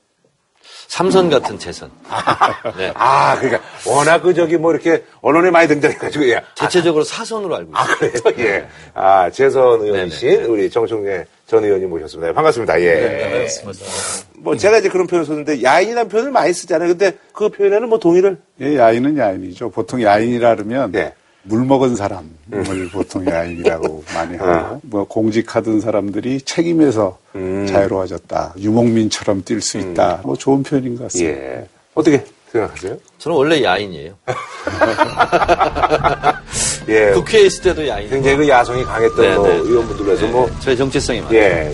삼선 0.88 1.30
같은 1.30 1.58
재선. 1.58 1.90
네. 2.78 2.92
아, 2.96 3.38
그러니까 3.40 3.62
워낙 3.88 4.20
그 4.20 4.34
저기 4.34 4.58
뭐 4.58 4.72
이렇게 4.72 5.04
언론에 5.22 5.50
많이 5.52 5.68
등장해가지고 5.68 6.30
예. 6.30 6.42
대체적으로 6.56 7.04
사선으로 7.04 7.56
알고 7.56 7.72
있어요. 7.72 7.84
아, 7.84 7.98
그래요? 7.98 8.48
예. 8.48 8.68
아, 8.94 9.30
재선 9.30 9.82
의원이신 9.82 10.44
우리 10.46 10.70
정청래 10.70 11.26
전 11.48 11.64
의원님 11.64 11.90
모셨습니다. 11.90 12.30
예, 12.30 12.34
반갑습니다. 12.34 12.82
예. 12.82 13.48
뭐 14.38 14.56
제가 14.58 14.78
이제 14.80 14.90
그런 14.90 15.08
표현을 15.08 15.26
썼는데 15.26 15.64
야인이라는 15.64 16.10
표현을 16.10 16.32
많이 16.32 16.54
쓰잖아요. 16.54 16.90
근데 16.90 17.18
그 17.32 17.50
표현에는 17.50 17.90
뭐 17.90 18.00
동의를 18.00 18.38
예, 18.62 18.78
야인은 18.78 19.18
야인이죠. 19.18 19.70
보통 19.72 20.02
야인이라 20.02 20.56
그러면 20.56 20.92
네. 20.92 21.14
물 21.44 21.66
먹은 21.66 21.96
사람을 21.96 22.24
보통 22.92 23.26
야인이라고 23.26 24.04
많이 24.16 24.38
하고 24.38 24.80
뭐 24.84 25.04
공직하던 25.06 25.82
사람들이 25.82 26.42
책임에서 26.42 27.18
자유로워졌다. 27.68 28.56
유목민처럼 28.58 29.44
뛸 29.44 29.62
수 29.62 29.78
있다. 29.78 30.22
뭐 30.24 30.36
좋은 30.36 30.64
표현인 30.64 30.96
것 30.96 31.04
같습니다. 31.04 31.38
예. 31.40 31.68
어떻게 31.94 32.24
생각하세요? 32.54 32.98
저는 33.18 33.38
원래 33.38 33.64
야인이에요. 33.64 34.14
예. 36.90 37.12
국회에 37.12 37.42
있을 37.44 37.64
때도 37.64 37.88
야인. 37.88 38.10
굉장히 38.10 38.38
그 38.38 38.48
야성이 38.48 38.84
강했던 38.84 39.22
네, 39.22 39.36
뭐 39.36 39.48
네. 39.48 39.56
의원분들로 39.56 40.12
해서 40.12 40.28
뭐 40.28 40.50
저의 40.60 40.78
정체성이 40.78 41.22
많아요. 41.22 41.40
예. 41.40 41.72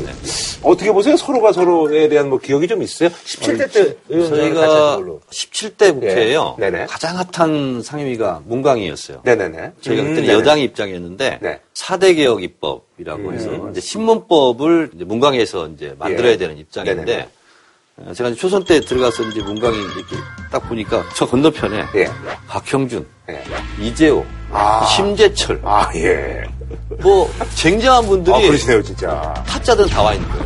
어떻게 0.61 0.91
보세요? 0.91 1.17
서로가 1.17 1.51
서로에 1.51 2.07
대한 2.09 2.29
뭐 2.29 2.37
기억이 2.37 2.67
좀 2.67 2.81
있어요? 2.83 3.09
17대 3.09 3.71
때 3.73 3.95
하신 4.11 4.29
저희가 4.29 4.95
걸로. 4.97 5.19
17대 5.31 5.93
국회에요. 5.93 6.55
예. 6.59 6.69
네네. 6.69 6.85
가장 6.85 7.17
핫한 7.17 7.81
상임위가 7.81 8.43
문광이었어요. 8.45 9.21
네네네. 9.23 9.71
저희가 9.81 10.03
음, 10.03 10.07
그때는 10.09 10.27
네네. 10.27 10.33
여당의 10.33 10.63
입장이었는데 10.65 11.39
네. 11.41 11.59
사 11.73 11.97
4대 11.97 12.15
개혁 12.15 12.43
입법이라고 12.43 13.33
해서 13.33 13.69
이제 13.71 13.81
신문법을 13.81 14.91
이제 14.95 15.03
문광에서 15.05 15.67
이제 15.69 15.95
만들어야 15.97 16.33
예. 16.33 16.37
되는 16.37 16.57
입장인데 16.57 17.03
네네. 17.05 17.21
어, 17.23 17.38
제가 18.13 18.29
이제 18.29 18.39
초선 18.39 18.63
때 18.63 18.79
들어가서 18.79 19.23
이제 19.23 19.41
문광이 19.41 19.77
이렇게 19.77 20.15
딱 20.51 20.59
보니까 20.67 21.03
저 21.15 21.25
건너편에 21.25 21.85
예. 21.95 22.07
박형준, 22.47 23.05
예. 23.29 23.43
이재호, 23.79 24.25
아. 24.51 24.85
심재철 24.85 25.61
아, 25.63 25.89
예. 25.95 26.43
뭐 27.01 27.29
쟁쟁한 27.55 28.05
분들이 28.05 28.35
아, 28.35 28.39
그러시네요, 28.39 28.83
진짜. 28.83 29.33
타짜들 29.47 29.87
다와 29.89 30.13
있는 30.13 30.27
거예요. 30.29 30.45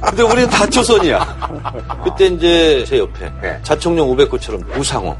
근데 0.00 0.22
우리는 0.22 0.48
다 0.50 0.66
초선이야. 0.68 2.00
그때 2.04 2.26
이제 2.26 2.84
제 2.86 2.98
옆에 2.98 3.30
네. 3.40 3.58
자청령 3.62 4.08
500호처럼 4.08 4.78
우상호, 4.78 5.14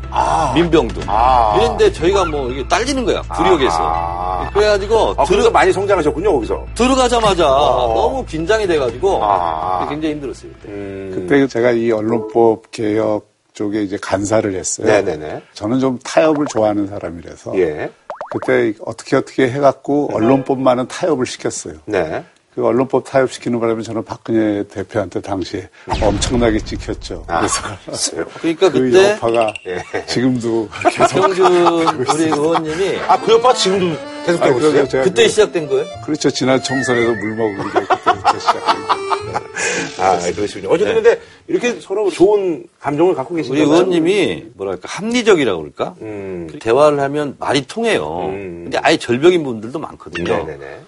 민병두 0.55 1.01
아. 1.07 1.55
이랬는데 1.57 1.93
저희가 1.93 2.25
뭐 2.25 2.51
이게 2.51 2.67
딸리는 2.67 3.05
거야 3.05 3.21
구력에서. 3.23 3.77
아. 3.81 4.51
그래가지고 4.53 5.11
아, 5.19 5.25
들어, 5.25 5.27
그래서 5.27 5.51
많이 5.51 5.73
성장하셨군요, 5.73 6.33
거기서. 6.33 6.65
들어가자마자 6.75 7.49
어. 7.53 7.95
너무 7.95 8.25
긴장이 8.25 8.67
돼가지고 8.67 9.21
아. 9.23 9.87
굉장히 9.89 10.15
힘들었어요. 10.15 10.51
그때. 10.61 10.73
음. 10.73 11.13
그때 11.15 11.47
제가 11.47 11.71
이 11.73 11.91
언론법 11.91 12.71
개혁 12.71 13.29
쪽에 13.53 13.83
이제 13.83 13.97
간사를 14.01 14.55
했어요. 14.55 14.87
네네네. 14.87 15.43
저는 15.55 15.81
좀 15.81 15.99
타협을 16.05 16.47
좋아하는 16.51 16.87
사람이라서 16.89 17.59
예. 17.59 17.91
그때 18.39 18.75
어떻게 18.81 19.17
어떻게 19.17 19.51
해갖고 19.51 20.11
언론법만은 20.15 20.89
타협을 20.89 21.27
시켰어요. 21.27 21.75
네. 21.87 22.25
그 22.57 22.65
언론법 22.67 23.05
타협시키는 23.05 23.61
바람에 23.61 23.83
저는 23.83 24.03
박근혜 24.03 24.67
대표한테 24.67 25.21
당시에 25.21 25.69
엄청나게 26.03 26.59
찍혔죠. 26.61 27.27
그래서 27.29 27.61
있어요. 27.93 28.25
그러니까 28.41 28.71
그 28.71 28.81
그때 28.81 29.11
여파가 29.11 29.53
예. 29.67 30.07
지금도 30.07 30.67
계속 30.91 31.21
박형준 31.21 32.07
우리 32.09 32.25
의원님이 32.25 32.99
아, 33.09 33.21
그 33.21 33.33
여파 33.33 33.53
지금도 33.53 33.99
계속 34.25 34.43
아, 34.43 34.47
되고 34.47 34.59
있어요? 34.59 35.05
그때 35.05 35.25
그- 35.25 35.29
시작된 35.29 35.69
거예요? 35.69 35.85
그렇죠. 36.03 36.31
지난 36.31 36.63
총선에서 36.63 37.13
물 37.13 37.35
먹은 37.37 37.57
게 37.59 37.81
그때부터 37.81 38.39
시작된 38.39 38.87
거예요. 38.87 39.07
아, 40.01 40.19
그러시군요. 40.35 40.71
어쨌든 40.71 40.95
근데 40.95 41.21
이렇게 41.49 41.79
서로 41.79 42.11
좋은 42.11 42.65
감정을 42.81 43.15
갖고 43.15 43.35
우리 43.35 43.43
계시잖아요. 43.43 43.67
의원님이 43.71 44.47
뭐랄까 44.55 44.89
합리적이라고 44.89 45.59
그럴까? 45.61 45.95
음. 46.01 46.49
그 46.51 46.59
대화를 46.59 47.01
하면 47.01 47.37
말이 47.39 47.67
통해요. 47.67 48.31
음. 48.31 48.61
근데 48.65 48.79
아예 48.83 48.97
절벽인 48.97 49.45
분들도 49.45 49.79
많거든요. 49.79 50.25
네네네. 50.25 50.81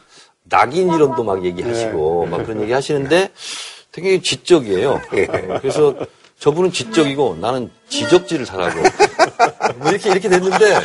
낙인 0.49 0.93
이론도 0.93 1.23
막 1.25 1.45
얘기하시고 1.45 2.27
막 2.27 2.45
그런 2.45 2.63
얘기 2.63 2.73
하시는데 2.73 3.31
되게 3.93 4.21
지적이에요. 4.21 5.01
예. 5.15 5.25
어, 5.25 5.59
그래서 5.61 5.95
저분은 6.39 6.73
지적이고 6.73 7.39
나는 7.41 7.71
지적질을 7.89 8.45
잘하고 8.45 8.81
뭐 9.79 9.91
이렇게 9.91 10.11
이렇게 10.11 10.29
됐는데 10.29 10.81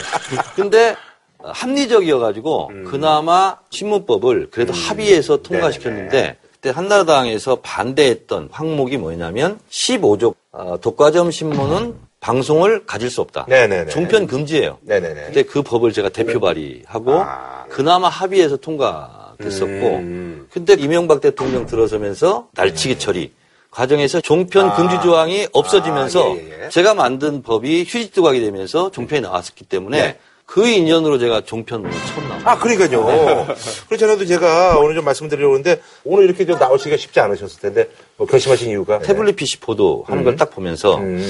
근데 0.55 0.95
합리적이어가지고 1.43 2.71
그나마 2.87 3.57
신문법을 3.69 4.49
그래도 4.49 4.73
합의해서 4.73 5.37
통과시켰는데 5.43 6.37
그때 6.51 6.69
한나라당에서 6.69 7.57
반대했던 7.57 8.49
항목이 8.51 8.97
뭐냐면 8.97 9.59
15조 9.69 10.33
어, 10.53 10.77
독과점 10.79 11.29
신문은 11.29 11.95
방송을 12.21 12.85
가질 12.85 13.09
수 13.09 13.19
없다. 13.19 13.45
네네네. 13.49 13.91
종편 13.91 14.27
금지예요. 14.27 14.77
네네네. 14.81 15.23
근데 15.25 15.43
그 15.43 15.61
법을 15.61 15.91
제가 15.91 16.07
대표 16.07 16.39
발의하고 16.39 17.19
아, 17.19 17.65
네. 17.67 17.69
그나마 17.75 18.07
합의해서 18.07 18.55
통과 18.55 19.22
됐었고 19.37 19.71
음. 19.71 20.47
근데 20.51 20.73
이명박 20.73 21.21
대통령 21.21 21.65
들어서면서 21.65 22.47
날치기 22.53 22.99
처리 22.99 23.31
과정에서 23.71 24.21
종편 24.21 24.69
아. 24.69 24.75
금지 24.75 25.01
조항이 25.01 25.47
없어지면서 25.51 26.33
아, 26.33 26.35
예, 26.35 26.39
예, 26.39 26.65
예. 26.65 26.69
제가 26.69 26.93
만든 26.93 27.41
법이 27.41 27.83
휴지 27.83 28.11
조각이 28.11 28.39
되면서 28.39 28.91
종편이 28.91 29.21
나왔었기 29.21 29.65
때문에 29.65 30.01
네. 30.01 30.19
그 30.45 30.67
인연으로 30.67 31.17
제가 31.17 31.41
종편으로 31.41 31.89
처음 32.13 32.27
나왔어요. 32.27 32.49
아, 32.49 32.59
그러니까요. 32.59 33.47
그래서 33.87 34.07
저도 34.07 34.25
제가 34.25 34.77
오늘 34.77 34.93
좀 34.93 35.05
말씀드리려고 35.05 35.53
하는데 35.53 35.81
오늘 36.03 36.25
이렇게 36.25 36.45
좀 36.45 36.59
나오시기가 36.59 36.97
쉽지 36.97 37.19
않으셨을 37.19 37.59
텐데 37.59 37.89
뭐 38.17 38.27
결심하신 38.27 38.69
이유가 38.69 38.99
태블릿 38.99 39.35
PC 39.35 39.59
보도하는 39.61 40.21
음. 40.21 40.25
걸딱 40.25 40.51
보면서 40.51 40.97
음. 40.97 41.25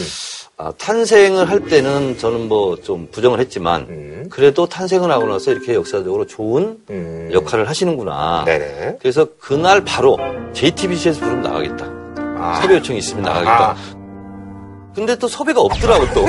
아, 0.58 0.72
탄생을 0.78 1.49
할 1.49 1.62
때는 1.66 2.18
저는 2.18 2.47
뭐 2.47 2.78
좀 2.84 3.08
부정을 3.12 3.39
했지만 3.39 3.82
음. 3.89 4.28
그래도 4.30 4.68
탄생을 4.68 5.10
하고 5.12 5.26
나서 5.28 5.51
이렇게 5.51 5.74
역사적으로 5.74 6.26
좋은 6.28 6.78
음. 6.89 7.30
역할을 7.34 7.68
하시는구나. 7.70 8.43
네네. 8.45 8.97
그래서 9.01 9.28
그날 9.39 9.84
바로 9.84 10.18
JTBC에서 10.54 11.20
부르면 11.20 11.41
나가겠다. 11.43 11.86
아. 12.38 12.60
섭외 12.62 12.76
요청이 12.76 12.99
있으면 12.99 13.24
나가겠다. 13.24 13.76
근데 14.96 15.16
또 15.18 15.28
섭외가 15.28 15.62
없더라고 15.62 16.06
또. 16.14 16.26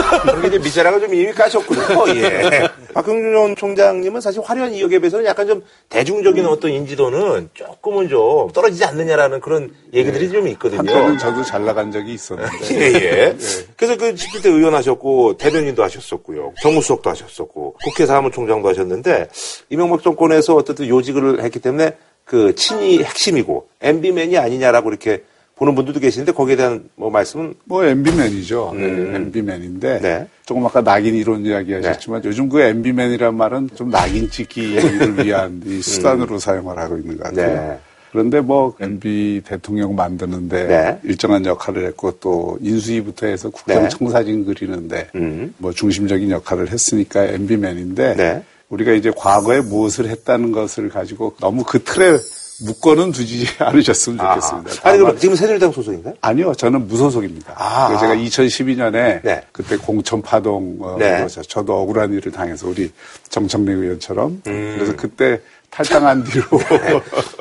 이제 0.46 0.58
밑자락을 0.58 1.00
좀 1.00 1.14
이미 1.14 1.32
까셨군요. 1.32 1.82
예. 2.16 2.68
박형준 2.94 3.56
총장님은 3.56 4.20
사실 4.20 4.40
화려한 4.42 4.72
이역에 4.72 4.98
비해서는 4.98 5.26
약간 5.26 5.46
좀 5.46 5.62
대중적인 5.90 6.46
어떤 6.46 6.70
인지도는 6.70 7.50
조금은 7.52 8.08
좀 8.08 8.50
떨어지지 8.52 8.84
않느냐라는 8.84 9.40
그런 9.40 9.70
얘기들이 9.92 10.30
좀 10.30 10.48
있거든요. 10.48 10.78
한때는 10.78 11.18
저도 11.18 11.44
잘 11.44 11.64
나간 11.64 11.92
적이 11.92 12.14
있었는데. 12.14 12.50
예, 12.72 12.94
예. 12.94 13.36
그래서 13.76 13.96
그 13.96 14.14
17대 14.14 14.46
의원 14.46 14.74
하셨고, 14.74 15.36
대변인도 15.36 15.82
하셨었고요. 15.82 16.54
정무수석도 16.62 17.10
하셨었고, 17.10 17.76
국회 17.84 18.06
사무총장도 18.06 18.68
하셨는데, 18.68 19.28
이명박 19.68 20.02
정권에서 20.02 20.54
어쨌든 20.54 20.88
요직을 20.88 21.42
했기 21.42 21.58
때문에 21.58 21.96
그 22.24 22.54
친이 22.54 23.02
핵심이고, 23.04 23.68
MB맨이 23.82 24.38
아니냐라고 24.38 24.88
이렇게 24.88 25.22
보는 25.56 25.74
분들도 25.74 26.00
계시는데, 26.00 26.32
거기에 26.32 26.56
대한 26.56 26.88
뭐 26.96 27.10
말씀은? 27.10 27.54
뭐 27.64 27.84
MB맨이죠. 27.84 28.72
음. 28.74 29.14
MB맨인데 29.14 30.00
네. 30.00 30.26
조금 30.44 30.64
아까 30.66 30.82
낙인 30.82 31.14
이론 31.14 31.44
이야기하셨지만 31.44 32.22
요즘 32.24 32.48
그 32.48 32.60
MB맨이란 32.60 33.34
말은 33.34 33.70
좀 33.74 33.90
낙인 33.90 34.30
찍기를 34.30 35.24
위한 35.24 35.62
이 35.64 35.80
수단으로 35.80 36.38
사용을 36.38 36.78
하고 36.78 36.96
있는 36.98 37.16
것 37.16 37.24
같아요. 37.24 37.48
음. 37.48 37.68
네. 37.68 37.78
그런데 38.12 38.40
뭐 38.40 38.74
MB 38.80 39.42
대통령 39.44 39.94
만드는데 39.94 40.66
네. 40.66 41.00
일정한 41.04 41.44
역할을 41.44 41.86
했고 41.86 42.12
또 42.12 42.58
인수위부터 42.60 43.26
해서 43.26 43.50
국정 43.50 43.82
네. 43.82 43.88
청사진 43.88 44.44
그리는데 44.44 45.08
음. 45.14 45.54
뭐 45.58 45.72
중심적인 45.72 46.30
역할을 46.30 46.70
했으니까 46.70 47.24
MB맨인데 47.24 48.16
네. 48.16 48.42
우리가 48.68 48.92
이제 48.92 49.12
과거에 49.14 49.60
무엇을 49.60 50.08
했다는 50.08 50.52
것을 50.52 50.88
가지고 50.88 51.34
너무 51.40 51.62
그 51.64 51.82
틀에 51.82 52.16
묶어는 52.60 53.12
두지 53.12 53.46
않으셨으면 53.58 54.18
좋겠습니다. 54.18 54.70
아하. 54.82 54.90
아니, 54.90 54.98
그럼 54.98 55.18
지금 55.18 55.36
새누리당 55.36 55.72
소속인가요? 55.72 56.14
아니요, 56.20 56.54
저는 56.54 56.86
무소속입니다. 56.88 57.54
아. 57.56 57.96
제가 57.98 58.14
2012년에 58.14 59.20
네. 59.22 59.42
그때 59.52 59.76
공천 59.76 60.22
파동, 60.22 60.76
어, 60.80 60.96
네. 60.98 61.26
저도 61.48 61.74
억울한 61.82 62.12
일을 62.14 62.32
당해서 62.32 62.68
우리 62.68 62.90
정청래 63.28 63.72
의원처럼 63.72 64.42
음. 64.46 64.74
그래서 64.76 64.94
그때 64.96 65.40
탈당한 65.70 66.24
뒤로 66.24 66.44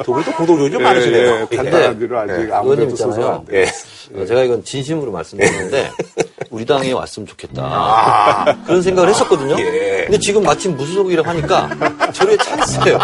두 0.04 0.12
분도 0.12 0.32
공동적이 0.34 0.72
좀 0.72 0.82
예, 0.82 0.84
많으시네요. 0.84 1.48
예, 1.52 1.56
탈당한 1.56 2.00
뒤로 2.00 2.20
아직 2.20 2.34
네, 2.34 2.52
아무데도 2.54 2.60
의원님 2.82 2.90
소속 2.90 3.10
있잖아요. 3.12 3.32
안 3.34 3.46
돼요. 3.46 3.62
예. 3.62 4.22
어, 4.22 4.26
제가 4.26 4.44
이건 4.44 4.64
진심으로 4.64 5.12
말씀드리는데 5.12 5.92
우리 6.50 6.66
당에 6.66 6.92
왔으면 6.92 7.28
좋겠다 7.28 7.62
아. 7.64 8.64
그런 8.66 8.82
생각을 8.82 9.10
했었거든요. 9.10 9.56
예. 9.60 10.02
근데 10.04 10.20
지금 10.20 10.44
마침 10.44 10.76
무소속이라고 10.76 11.30
하니까 11.30 11.70
저를 12.12 12.38
찬스예요. 12.40 13.00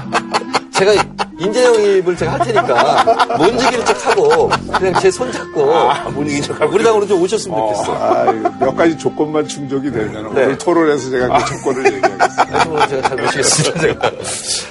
제가 0.74 0.94
인재 1.38 1.64
영입을 1.66 2.16
제가 2.16 2.34
할 2.34 2.40
테니까 2.46 3.36
뭔지기를 3.38 3.86
척 3.86 4.08
하고 4.08 4.50
그냥 4.78 4.94
제 5.02 5.12
손 5.12 5.32
잡고 5.32 5.74
아, 5.74 6.04
분위기 6.06 6.42
척하고. 6.42 6.74
우리 6.74 6.84
당으로 6.84 7.06
좀 7.06 7.22
오셨으면 7.22 7.58
좋겠어. 7.58 7.94
아, 7.96 8.32
몇 8.60 8.76
가지 8.76 8.98
조건만 8.98 9.48
충족이 9.48 9.92
되면 9.92 10.34
네. 10.34 10.44
오늘 10.46 10.58
토론에서 10.58 11.10
제가 11.10 11.38
그 11.38 11.46
조건을 11.58 11.86
얘기하겠습니다. 11.96 12.70
오늘 12.70 12.88
제가 12.88 13.10
잘 13.10 13.18
모시겠습니다. 13.18 13.80
제가. 13.82 14.12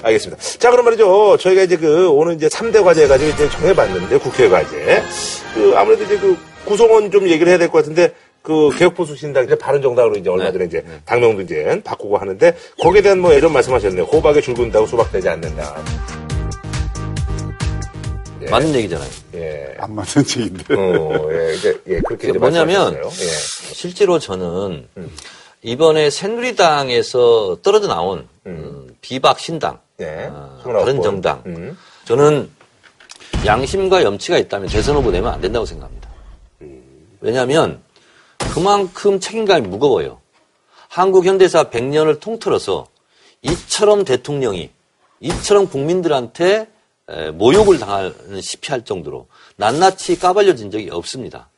알겠습니다. 0.03 0.43
자, 0.59 0.71
그럼 0.71 0.85
말이죠. 0.87 1.37
저희가 1.39 1.63
이제 1.63 1.77
그, 1.77 2.09
오늘 2.09 2.35
이제 2.35 2.49
3대 2.49 2.83
과제 2.83 3.07
가지고 3.07 3.31
이제 3.31 3.51
정해봤는데, 3.51 4.19
국회 4.19 4.49
과제. 4.49 5.03
그, 5.55 5.75
아무래도 5.77 6.05
이제 6.05 6.17
그, 6.19 6.37
구성원 6.65 7.11
좀 7.11 7.25
얘기를 7.29 7.49
해야 7.49 7.59
될 7.59 7.69
것 7.69 7.79
같은데, 7.79 8.15
그, 8.43 8.70
개혁보수 8.76 9.16
신당, 9.16 9.45
이제 9.45 9.55
바른정당으로 9.55 10.16
이제 10.16 10.30
얼마 10.30 10.51
전에 10.51 10.64
이제 10.64 10.84
당명도 11.05 11.43
이제 11.43 11.80
바꾸고 11.84 12.16
하는데, 12.16 12.57
거기에 12.80 13.03
대한 13.03 13.20
뭐 13.20 13.34
예전 13.34 13.53
말씀하셨네요. 13.53 14.05
호박에 14.05 14.41
줄 14.41 14.55
긋는다고 14.55 14.86
수박되지 14.86 15.28
않는다. 15.28 15.82
예. 18.43 18.51
맞는 18.51 18.74
얘기잖아요. 18.74 19.11
예. 19.34 19.74
안 19.78 19.95
맞는 19.95 20.11
얘기인데. 20.38 20.74
어, 20.74 21.28
예, 21.32 21.55
이제, 21.55 21.80
예, 21.86 22.01
그렇게 22.01 22.30
이제 22.30 22.38
뭐냐면. 22.38 22.95
예. 23.05 23.26
실제로 23.74 24.18
저는 24.18 24.86
음. 24.97 25.11
이번에 25.62 26.09
새누리당에서 26.09 27.59
떨어져 27.62 27.86
나온 27.88 28.26
음, 28.47 28.88
비박 29.03 29.38
신당, 29.38 29.78
29번. 29.99 30.62
다른 30.62 31.03
정당. 31.03 31.43
음. 31.47 31.76
저는 32.05 32.49
양심과 33.45 34.03
염치가 34.03 34.38
있다면 34.38 34.68
대선 34.68 34.97
후보 34.97 35.11
내면 35.11 35.32
안 35.32 35.41
된다고 35.41 35.66
생각합니다. 35.66 36.09
왜냐하면 37.20 37.82
그만큼 38.53 39.21
책임감이 39.21 39.69
무거워요. 39.69 40.21
한국 40.89 41.25
현대사 41.25 41.65
100년을 41.71 42.21
통틀어서 42.21 42.87
이처럼 43.43 44.05
대통령이 44.05 44.71
이처럼 45.21 45.69
국민들한테 45.69 46.69
에, 47.09 47.31
모욕을 47.31 47.79
당하는 47.79 48.41
시피할 48.41 48.85
정도로 48.85 49.29
낱낱이 49.57 50.19
까발려진 50.19 50.71
적이 50.71 50.91
없습니다. 50.91 51.49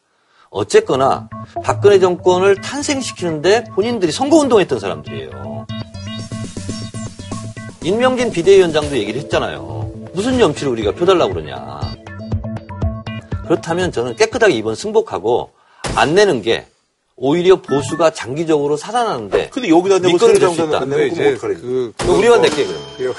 어쨌거나 0.51 1.31
박근혜 1.65 1.99
정권을 1.99 2.61
탄생시키는데 2.61 3.65
본인들이 3.75 4.13
선거운동했던 4.13 4.79
사람들이에요. 4.79 5.67
임명진 7.85 8.31
비대위원장도 8.31 8.99
얘기를 8.99 9.21
했잖아요. 9.23 9.91
무슨 10.13 10.39
염치를 10.39 10.71
우리가 10.73 10.93
펴달라고 10.93 11.33
그러냐. 11.33 11.81
그렇다면 13.45 13.93
저는 13.93 14.15
깨끗하게 14.17 14.55
이번 14.55 14.75
승복하고 14.75 15.51
안 15.97 16.15
내는 16.15 16.43
게 16.43 16.67
오히려 17.17 17.61
보수가 17.61 18.11
장기적으로 18.11 18.77
살아나는데 18.77 19.51
근데 19.53 19.69
여기다 19.69 19.99
내고. 19.99 20.19
안 20.77 20.89
내고 20.89 21.15
그럼 21.15 21.35
어떡하래. 21.35 21.55
그, 21.55 21.93
그럼 21.99 22.19
우리만 22.19 22.41
낼게 22.43 22.65
그러면. 22.67 23.15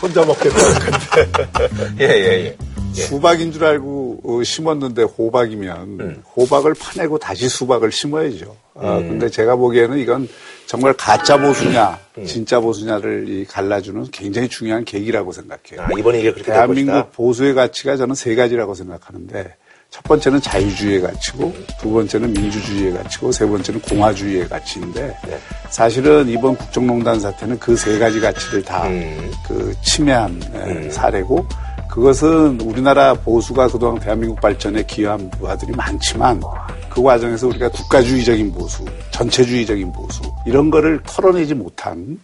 혼자 0.00 0.24
먹겠다는 0.24 0.78
건데. 0.78 1.94
예, 2.00 2.04
예, 2.04 2.44
예. 2.46 2.56
수박인 2.94 3.52
줄 3.52 3.64
알고 3.64 4.20
어, 4.24 4.42
심었는데 4.42 5.02
호박이면 5.02 6.00
음. 6.00 6.22
호박을 6.36 6.74
파내고 6.74 7.18
다시 7.18 7.48
수박을 7.48 7.92
심어야죠. 7.92 8.56
아, 8.74 8.98
음. 8.98 9.08
근데 9.10 9.28
제가 9.28 9.56
보기에는 9.56 9.98
이건 9.98 10.28
정말 10.66 10.92
가짜 10.94 11.36
보수냐, 11.40 11.98
음. 12.18 12.24
진짜 12.26 12.58
보수냐를 12.60 13.28
이 13.28 13.44
갈라주는 13.44 14.06
굉장히 14.12 14.48
중요한 14.48 14.84
계기라고 14.84 15.32
생각해요. 15.32 15.82
아, 15.82 15.88
이번에 15.98 16.18
이게 16.20 16.30
그렇게 16.32 16.46
될 16.46 16.54
대한민국. 16.54 17.12
보수의 17.12 17.54
가치가 17.54 17.96
저는 17.96 18.14
세 18.14 18.34
가지라고 18.34 18.74
생각하는데 18.74 19.54
첫 19.90 20.04
번째는 20.04 20.40
자유주의의 20.40 21.00
가치고 21.02 21.52
두 21.80 21.90
번째는 21.90 22.32
민주주의의 22.32 22.92
가치고 22.92 23.32
세 23.32 23.44
번째는 23.46 23.80
공화주의의 23.82 24.48
가치인데 24.48 25.16
네. 25.26 25.38
사실은 25.70 26.28
이번 26.28 26.56
국정농단 26.56 27.18
사태는 27.20 27.58
그 27.58 27.76
세 27.76 27.98
가지 27.98 28.20
가치를 28.20 28.62
다 28.62 28.86
음. 28.86 29.30
그 29.48 29.74
침해한 29.82 30.40
에, 30.54 30.90
사례고 30.90 31.46
그것은 31.90 32.60
우리나라 32.60 33.14
보수가 33.14 33.68
그동안 33.68 33.98
대한민국 33.98 34.40
발전에 34.40 34.84
기여한 34.84 35.28
부하들이 35.30 35.72
많지만 35.72 36.40
그 36.88 37.02
과정에서 37.02 37.48
우리가 37.48 37.68
국가주의적인 37.70 38.52
보수, 38.52 38.84
전체주의적인 39.10 39.92
보수 39.92 40.22
이런 40.46 40.70
거를 40.70 41.00
털어내지 41.04 41.54
못한 41.54 42.20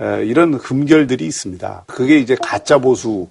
에, 0.00 0.24
이런 0.26 0.52
흠결들이 0.54 1.24
있습니다. 1.26 1.84
그게 1.86 2.18
이제 2.18 2.36
가짜 2.42 2.76
보수 2.78 3.28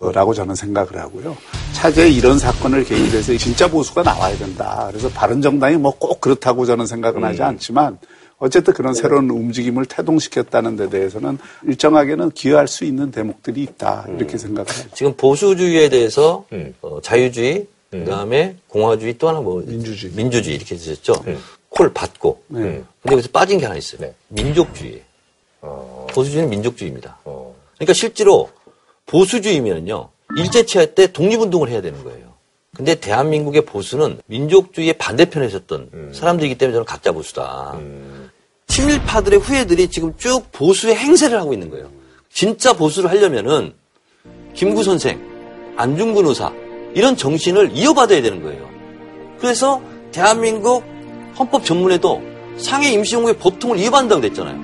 라고 0.00 0.34
저는 0.34 0.54
생각을 0.54 0.98
하고요. 0.98 1.36
차제에 1.72 2.10
이런 2.10 2.38
사건을 2.38 2.84
계기로 2.84 3.18
해서 3.18 3.34
진짜 3.38 3.68
보수가 3.70 4.02
나와야 4.02 4.36
된다. 4.36 4.86
그래서 4.90 5.08
바른정당이 5.08 5.76
뭐 5.76 5.92
꼭 5.98 6.20
그렇다고 6.20 6.66
저는 6.66 6.86
생각은 6.86 7.24
하지 7.24 7.42
않지만 7.42 7.98
어쨌든 8.38 8.74
그런 8.74 8.92
새로운 8.92 9.30
움직임을 9.30 9.86
태동시켰다는 9.86 10.76
데 10.76 10.90
대해서는 10.90 11.38
일정하게는 11.62 12.32
기여할 12.32 12.68
수 12.68 12.84
있는 12.84 13.10
대목들이 13.10 13.62
있다. 13.62 14.06
이렇게 14.16 14.36
생각을 14.36 14.70
해요. 14.70 14.84
지금 14.92 15.14
보수주의에 15.16 15.88
대해서 15.88 16.44
음. 16.52 16.74
어, 16.82 17.00
자유주의, 17.00 17.66
그 17.90 18.04
다음에 18.04 18.56
공화주의 18.68 19.16
또 19.16 19.28
하나 19.28 19.40
뭐 19.40 19.62
민주주의. 19.64 20.12
민주주의 20.12 20.56
이렇게 20.56 20.74
되셨죠. 20.74 21.14
음. 21.28 21.38
콜 21.70 21.92
받고. 21.94 22.42
네. 22.48 22.60
근데 23.02 23.12
여기서 23.12 23.28
빠진 23.32 23.58
게 23.58 23.64
하나 23.66 23.76
있어요. 23.78 24.00
네. 24.00 24.14
민족주의. 24.28 25.00
어, 25.62 26.06
보수주의는 26.10 26.50
민족주의입니다. 26.50 27.16
어. 27.24 27.54
그러니까 27.76 27.92
실제로 27.94 28.50
보수주의면요 29.06 30.10
일제치할 30.36 30.94
때 30.94 31.12
독립운동을 31.12 31.68
해야 31.68 31.80
되는 31.80 32.02
거예요. 32.04 32.34
근데 32.76 32.96
대한민국의 32.96 33.64
보수는 33.66 34.20
민족주의의 34.26 34.94
반대편에 34.94 35.46
있었던 35.46 36.12
사람들이기 36.12 36.56
때문에 36.58 36.74
저는 36.74 36.84
가짜 36.84 37.12
보수다. 37.12 37.74
음. 37.74 38.30
친일파들의 38.66 39.38
후예들이 39.38 39.88
지금 39.88 40.16
쭉 40.16 40.50
보수의 40.50 40.96
행세를 40.96 41.38
하고 41.38 41.52
있는 41.52 41.70
거예요. 41.70 41.90
진짜 42.32 42.72
보수를 42.72 43.10
하려면은 43.10 43.74
김구 44.54 44.82
선생, 44.82 45.20
안중근 45.76 46.26
의사 46.26 46.52
이런 46.94 47.16
정신을 47.16 47.70
이어받아야 47.76 48.22
되는 48.22 48.42
거예요. 48.42 48.68
그래서 49.38 49.80
대한민국 50.10 50.82
헌법 51.38 51.64
전문에도 51.64 52.22
상해 52.56 52.92
임시정부의 52.92 53.36
보통을 53.38 53.78
이어받는다고 53.78 54.20
그랬잖아요. 54.20 54.56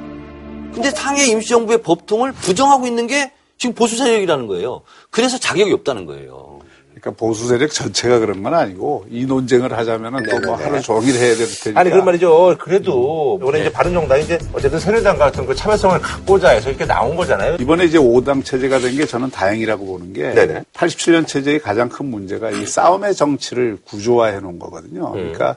근데 0.72 0.90
상해 0.90 1.26
임시정부의 1.26 1.82
법통을 1.82 2.32
부정하고 2.32 2.86
있는 2.86 3.06
게 3.06 3.32
지금 3.60 3.74
보수 3.74 3.96
세력이라는 3.98 4.46
거예요. 4.46 4.80
그래서 5.10 5.38
자격이 5.38 5.70
없다는 5.74 6.06
거예요. 6.06 6.60
그러니까 6.94 7.10
보수 7.12 7.46
세력 7.46 7.70
전체가 7.70 8.18
그런 8.18 8.42
건 8.42 8.54
아니고 8.54 9.04
이 9.10 9.26
논쟁을 9.26 9.76
하자면은 9.76 10.24
또 10.30 10.40
뭐 10.46 10.56
하루 10.56 10.80
종일 10.80 11.14
해야 11.14 11.34
될 11.36 11.46
테니까. 11.46 11.78
아니 11.78 11.90
그런 11.90 12.06
말이죠. 12.06 12.56
그래도 12.58 13.38
이번에 13.40 13.60
이제 13.60 13.70
바른정당이 13.70 14.24
이제 14.24 14.38
어쨌든 14.54 14.78
새누리당 14.80 15.18
같은 15.18 15.44
그 15.44 15.54
참여성을 15.54 16.00
갖고자 16.00 16.48
해서 16.48 16.70
이렇게 16.70 16.86
나온 16.86 17.14
거잖아요. 17.16 17.56
이번에 17.60 17.84
이제 17.84 17.98
5당 17.98 18.42
체제가 18.44 18.78
된 18.78 18.96
게 18.96 19.04
저는 19.04 19.30
다행이라고 19.30 19.84
보는 19.84 20.14
게 20.14 20.32
네네. 20.32 20.62
87년 20.72 21.26
체제의 21.26 21.60
가장 21.60 21.90
큰 21.90 22.06
문제가 22.06 22.50
이 22.50 22.66
싸움의 22.66 23.14
정치를 23.14 23.76
구조화해 23.84 24.40
놓은 24.40 24.58
거거든요. 24.58 25.12
그러니까 25.12 25.56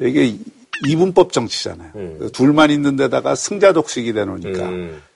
이게 0.00 0.36
이분법 0.88 1.32
정치잖아요. 1.34 2.30
둘만 2.32 2.70
있는 2.70 2.96
데다가 2.96 3.34
승자 3.34 3.72
독식이 3.74 4.14
돼 4.14 4.24
놓으니까 4.24 4.70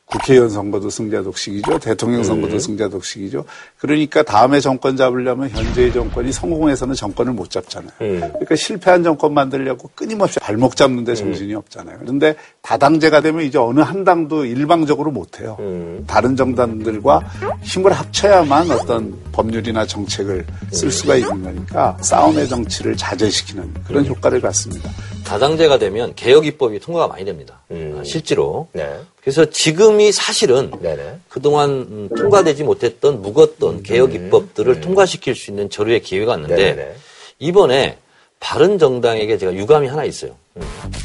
국회의원 0.07 0.49
선거도 0.49 0.89
승자 0.89 1.23
독식이죠. 1.23 1.79
대통령 1.81 2.23
선거도 2.23 2.59
승자 2.59 2.89
독식이죠. 2.89 3.45
그러니까 3.79 4.23
다음에 4.23 4.61
정권 4.61 4.97
잡으려면 4.97 5.51
현재의 5.51 5.93
정권이 5.93 6.33
성공해서는 6.33 6.95
정권을 6.95 7.33
못 7.33 7.51
잡잖아요. 7.51 7.93
그러니까 7.99 8.57
실패한 8.57 9.03
정권 9.03 9.35
만들려고 9.35 9.91
끊임없이 9.95 10.41
발목 10.41 10.77
잡는데 10.77 11.15
정신이 11.15 11.55
없잖아요. 11.55 11.99
그런데 12.01 12.35
다당제가 12.63 13.21
되면 13.21 13.45
이제 13.45 13.59
어느 13.59 13.81
한 13.81 14.05
당도 14.05 14.45
일방적으로 14.47 15.11
못 15.11 15.41
해요. 15.41 15.59
다른 16.07 16.37
정당들과 16.37 17.21
힘을 17.63 17.93
합쳐야만 17.93 18.71
어떤 18.71 19.15
법률이나 19.33 19.87
정책을 19.87 20.47
쓸 20.71 20.91
수가 20.91 21.17
있는 21.17 21.43
거니까 21.43 21.99
싸움의 22.01 22.49
정치를 22.49 22.97
자제시키는 22.97 23.75
그런 23.87 24.07
효과를 24.07 24.41
갖습니다. 24.41 24.91
다당제가 25.25 25.79
되면 25.79 26.15
개혁 26.15 26.47
입법이 26.47 26.79
통과가 26.81 27.09
많이 27.09 27.25
됩니다. 27.25 27.61
아, 27.71 28.03
실제로. 28.05 28.69
네. 28.73 29.01
그래서 29.21 29.45
지금이 29.45 30.13
사실은 30.13 30.71
네네. 30.81 31.19
그동안 31.29 31.71
음, 31.71 32.09
통과되지 32.17 32.63
못했던 32.63 33.23
묵었던 33.23 33.66
개혁 33.83 34.15
입법들을 34.15 34.81
통과시킬 34.81 35.35
수 35.35 35.51
있는 35.51 35.71
절호의 35.71 36.03
기회가 36.03 36.33
왔는데 36.33 36.57
네네. 36.57 36.95
이번에 37.39 37.99
바른 38.41 38.79
정당에게 38.79 39.39
제가 39.39 39.55
유감이 39.55 39.89
하나 39.89 40.05
있어요. 40.05 40.33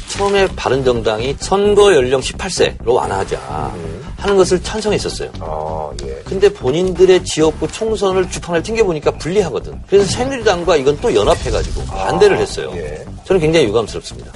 처음에 0.08 0.46
바른 0.54 0.84
정당이 0.84 1.36
선거 1.38 1.94
연령 1.94 2.20
18세로 2.20 2.94
완화하자 2.94 3.72
하는 4.16 4.36
것을 4.36 4.62
찬성했었어요. 4.62 5.32
아, 5.40 5.90
예. 6.04 6.22
근데 6.24 6.48
본인들의 6.52 7.24
지역구 7.24 7.66
총선을 7.68 8.30
주판을 8.30 8.62
튕겨보니까 8.62 9.12
불리하거든. 9.12 9.82
그래서 9.88 10.10
새누리당과 10.10 10.76
이건 10.76 10.98
또 11.00 11.14
연합해가지고 11.14 11.84
반대를 11.86 12.38
했어요. 12.38 12.72
예. 12.76 13.04
저는 13.24 13.40
굉장히 13.40 13.66
유감스럽습니다. 13.66 14.32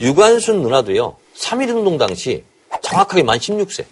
유관순 0.00 0.62
누나도요, 0.62 1.16
3.1운동 1.36 1.98
당시 1.98 2.44
정확하게 2.82 3.22
만 3.22 3.38
16세. 3.38 3.84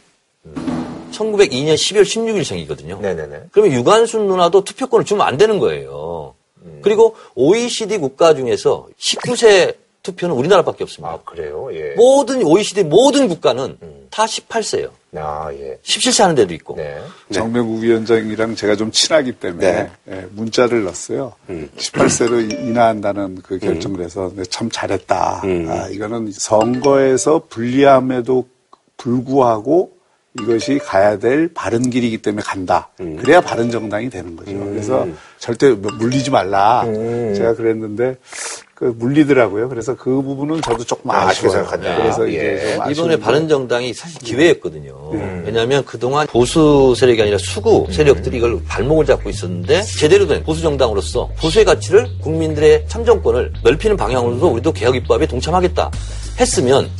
1902년 1.14 1.74
12월 1.74 2.02
16일 2.02 2.44
생이거든요. 2.44 3.00
네네네. 3.00 3.44
그러면 3.52 3.72
유관순 3.72 4.26
누나도 4.26 4.64
투표권을 4.64 5.04
주면 5.04 5.26
안 5.26 5.36
되는 5.36 5.58
거예요. 5.58 6.34
그리고 6.82 7.16
OECD 7.34 7.98
국가 7.98 8.34
중에서 8.34 8.88
19세 8.98 9.76
투표는 10.02 10.34
우리나라밖에 10.34 10.84
없습니다. 10.84 11.14
아, 11.14 11.18
그래요? 11.24 11.70
예. 11.72 11.94
모든 11.96 12.42
OECD 12.44 12.84
모든 12.84 13.26
국가는 13.26 13.78
다 14.10 14.26
18세예요. 14.26 14.90
아, 15.16 15.50
예. 15.52 15.78
17세 15.82 16.22
하는 16.22 16.34
데도 16.34 16.52
있고. 16.54 16.76
네. 16.76 17.00
정명국 17.32 17.82
위원장이랑 17.82 18.54
제가 18.54 18.76
좀 18.76 18.90
친하기 18.90 19.32
때문에 19.32 19.72
네. 19.72 19.90
예, 20.10 20.26
문자를 20.32 20.84
넣었어요. 20.84 21.32
18세로 21.48 22.52
인하한다는 22.52 23.40
그 23.42 23.58
결정을 23.58 24.02
해서 24.02 24.28
근데 24.28 24.44
참 24.44 24.68
잘했다. 24.70 25.42
아, 25.42 25.88
이거는 25.90 26.32
선거에서 26.32 27.44
불리함에도 27.48 28.46
불구하고 28.98 29.92
이것이 30.40 30.78
가야 30.78 31.18
될 31.18 31.48
바른 31.54 31.90
길이기 31.90 32.18
때문에 32.18 32.42
간다. 32.44 32.88
그래야 32.96 33.40
바른 33.40 33.70
정당이 33.70 34.10
되는 34.10 34.34
거죠. 34.34 34.52
그래서 34.70 35.06
절대 35.38 35.70
뭐 35.70 35.92
물리지 35.92 36.30
말라. 36.30 36.84
제가 37.36 37.54
그랬는데 37.54 38.16
그 38.74 38.92
물리더라고요. 38.98 39.68
그래서 39.68 39.94
그 39.94 40.10
부분은 40.20 40.60
저도 40.60 40.82
조금 40.82 41.08
아, 41.12 41.28
아쉽게. 41.28 41.48
생각한다. 41.48 41.96
그래서 41.96 42.28
예. 42.32 42.74
이번에 42.74 42.90
아쉬운데. 42.90 43.20
바른 43.20 43.48
정당이 43.48 43.94
사실 43.94 44.18
기회였거든요. 44.18 45.10
왜냐하면 45.44 45.84
그동안 45.84 46.26
보수 46.26 46.92
세력이 46.96 47.22
아니라 47.22 47.38
수구 47.38 47.86
세력들이 47.92 48.38
이걸 48.38 48.60
발목을 48.66 49.06
잡고 49.06 49.30
있었는데 49.30 49.82
제대로 49.82 50.26
된 50.26 50.42
보수 50.42 50.60
정당으로서 50.62 51.30
보수의 51.38 51.64
가치를 51.64 52.08
국민들의 52.20 52.86
참정권을 52.88 53.52
넓히는 53.62 53.96
방향으로도 53.96 54.48
우리도 54.48 54.72
개혁 54.72 54.96
입법에 54.96 55.26
동참하겠다 55.26 55.92
했으면 56.40 56.90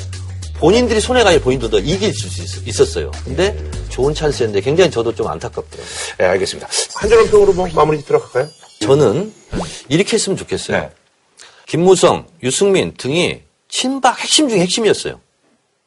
본인들이 0.59 1.01
손해가 1.01 1.31
아니라 1.31 1.43
본인도 1.43 1.79
이길 1.81 2.15
수 2.15 2.27
있- 2.43 2.69
있었어요. 2.69 3.11
근데 3.25 3.57
좋은 3.91 4.15
찬스였는데 4.15 4.61
굉장히 4.61 4.91
저도 4.91 5.15
좀 5.15 5.27
안타깝더라고요. 5.29 5.87
예, 6.21 6.25
알겠습니다. 6.25 6.69
한준원 6.95 7.31
평으로 7.31 7.53
뭐 7.53 7.69
마무리 7.75 8.03
들어갈까요? 8.03 8.49
저는 8.81 9.33
이렇게 9.89 10.15
했으면 10.15 10.37
좋겠어요. 10.37 10.79
네. 10.81 10.91
김무성, 11.67 12.27
유승민 12.43 12.95
등이 12.97 13.43
친박 13.69 14.21
핵심 14.21 14.49
중에 14.49 14.61
핵심이었어요. 14.61 15.21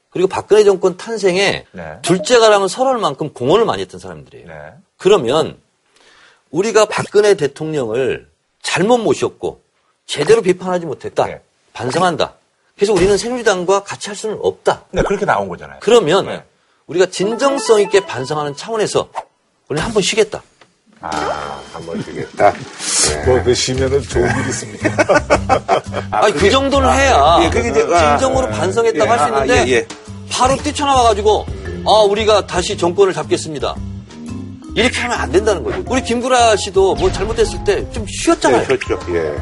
그리고 0.10 0.28
박근혜 0.28 0.64
정권 0.64 0.98
탄생에 0.98 1.66
네. 1.72 1.84
둘째가랑은 2.02 2.68
설할 2.68 2.98
만큼 2.98 3.34
공헌을 3.34 3.66
많이 3.66 3.82
했던 3.82 4.00
사람들이에요. 4.00 4.48
네. 4.48 4.54
그러면 4.98 5.58
우리가 6.50 6.86
박근혜 6.86 7.36
대통령을 7.36 8.28
잘못 8.64 8.98
모셨고 8.98 9.62
제대로 10.06 10.42
비판하지 10.42 10.86
못했다. 10.86 11.26
네. 11.26 11.42
반성한다. 11.74 12.36
그래서 12.78 12.94
우리는 12.94 13.18
새누리당과 13.18 13.84
같이 13.84 14.08
할 14.10 14.16
수는 14.16 14.38
없다. 14.42 14.84
네, 14.92 15.02
그렇게 15.02 15.26
나온 15.26 15.50
거잖아요. 15.50 15.80
그러면 15.82 16.26
네. 16.28 16.44
우리가 16.86 17.08
진정성 17.08 17.82
있게 17.82 18.06
반성하는 18.06 18.56
차원에서 18.56 19.10
우리는 19.68 19.84
한 19.86 19.92
번 19.94 20.02
쉬겠다. 20.04 20.42
아, 21.02 21.60
한번 21.74 22.02
주겠다. 22.04 22.54
뭐, 23.26 23.44
그 23.44 23.54
쉬면은 23.54 24.02
좋은 24.02 24.24
일 24.26 24.48
있습니다. 24.48 24.90
아니 26.12 26.34
그 26.34 26.50
정도는 26.50 26.92
해야 26.92 27.40
예, 27.44 27.50
그게 27.50 27.70
이제, 27.70 27.88
아, 27.94 28.18
진정으로 28.18 28.50
반성했다고 28.50 29.06
예, 29.06 29.10
할수 29.10 29.24
아, 29.36 29.38
아, 29.38 29.46
있는데 29.46 29.68
예, 29.72 29.74
예. 29.76 29.88
바로 30.32 30.56
뛰쳐나와가지고 30.58 31.46
아 31.86 31.92
우리가 32.10 32.48
다시 32.48 32.78
정권을 32.78 33.14
잡겠습니다. 33.14 33.76
이렇게 34.76 35.00
하면 35.02 35.20
안 35.20 35.32
된다는 35.32 35.64
거죠. 35.64 35.84
우리 35.88 36.02
김구라 36.04 36.56
씨도 36.58 36.96
뭐 36.96 37.12
잘못했을 37.12 37.64
때 37.64 37.90
좀 37.92 38.06
쉬었잖아요. 38.08 38.62
네, 38.62 38.66
쉬었죠. 38.68 39.00
예. 39.16 39.36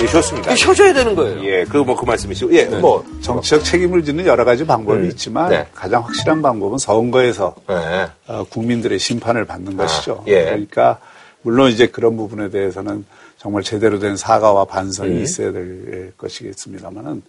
예, 0.00 0.06
쉬었습니다. 0.06 0.52
이거 0.52 0.56
쉬어줘야 0.56 0.92
되는 0.92 1.14
거예요. 1.14 1.42
예, 1.44 1.64
그 1.64 1.78
뭐 1.78 1.96
그 1.96 2.04
말씀이시고. 2.04 2.54
예, 2.54 2.64
뭐. 2.66 3.04
정치적 3.20 3.64
책임을 3.64 4.04
짓는 4.04 4.26
여러 4.26 4.44
가지 4.44 4.64
방법이 4.64 5.00
음. 5.00 5.06
있지만 5.06 5.50
네. 5.50 5.66
가장 5.74 6.04
확실한 6.04 6.40
방법은 6.42 6.78
선거에서 6.78 7.54
네. 7.68 8.06
어, 8.28 8.44
국민들의 8.48 8.98
심판을 8.98 9.44
받는 9.44 9.76
것이죠. 9.76 10.22
예. 10.28 10.44
그러니까 10.44 10.98
물론 11.42 11.70
이제 11.70 11.86
그런 11.86 12.16
부분에 12.16 12.48
대해서는 12.50 13.04
정말 13.38 13.62
제대로 13.62 13.98
된 13.98 14.16
사과와 14.16 14.64
반성이 14.66 15.10
음. 15.10 15.22
있어야 15.22 15.52
될 15.52 16.12
것이겠습니다만은 16.16 17.22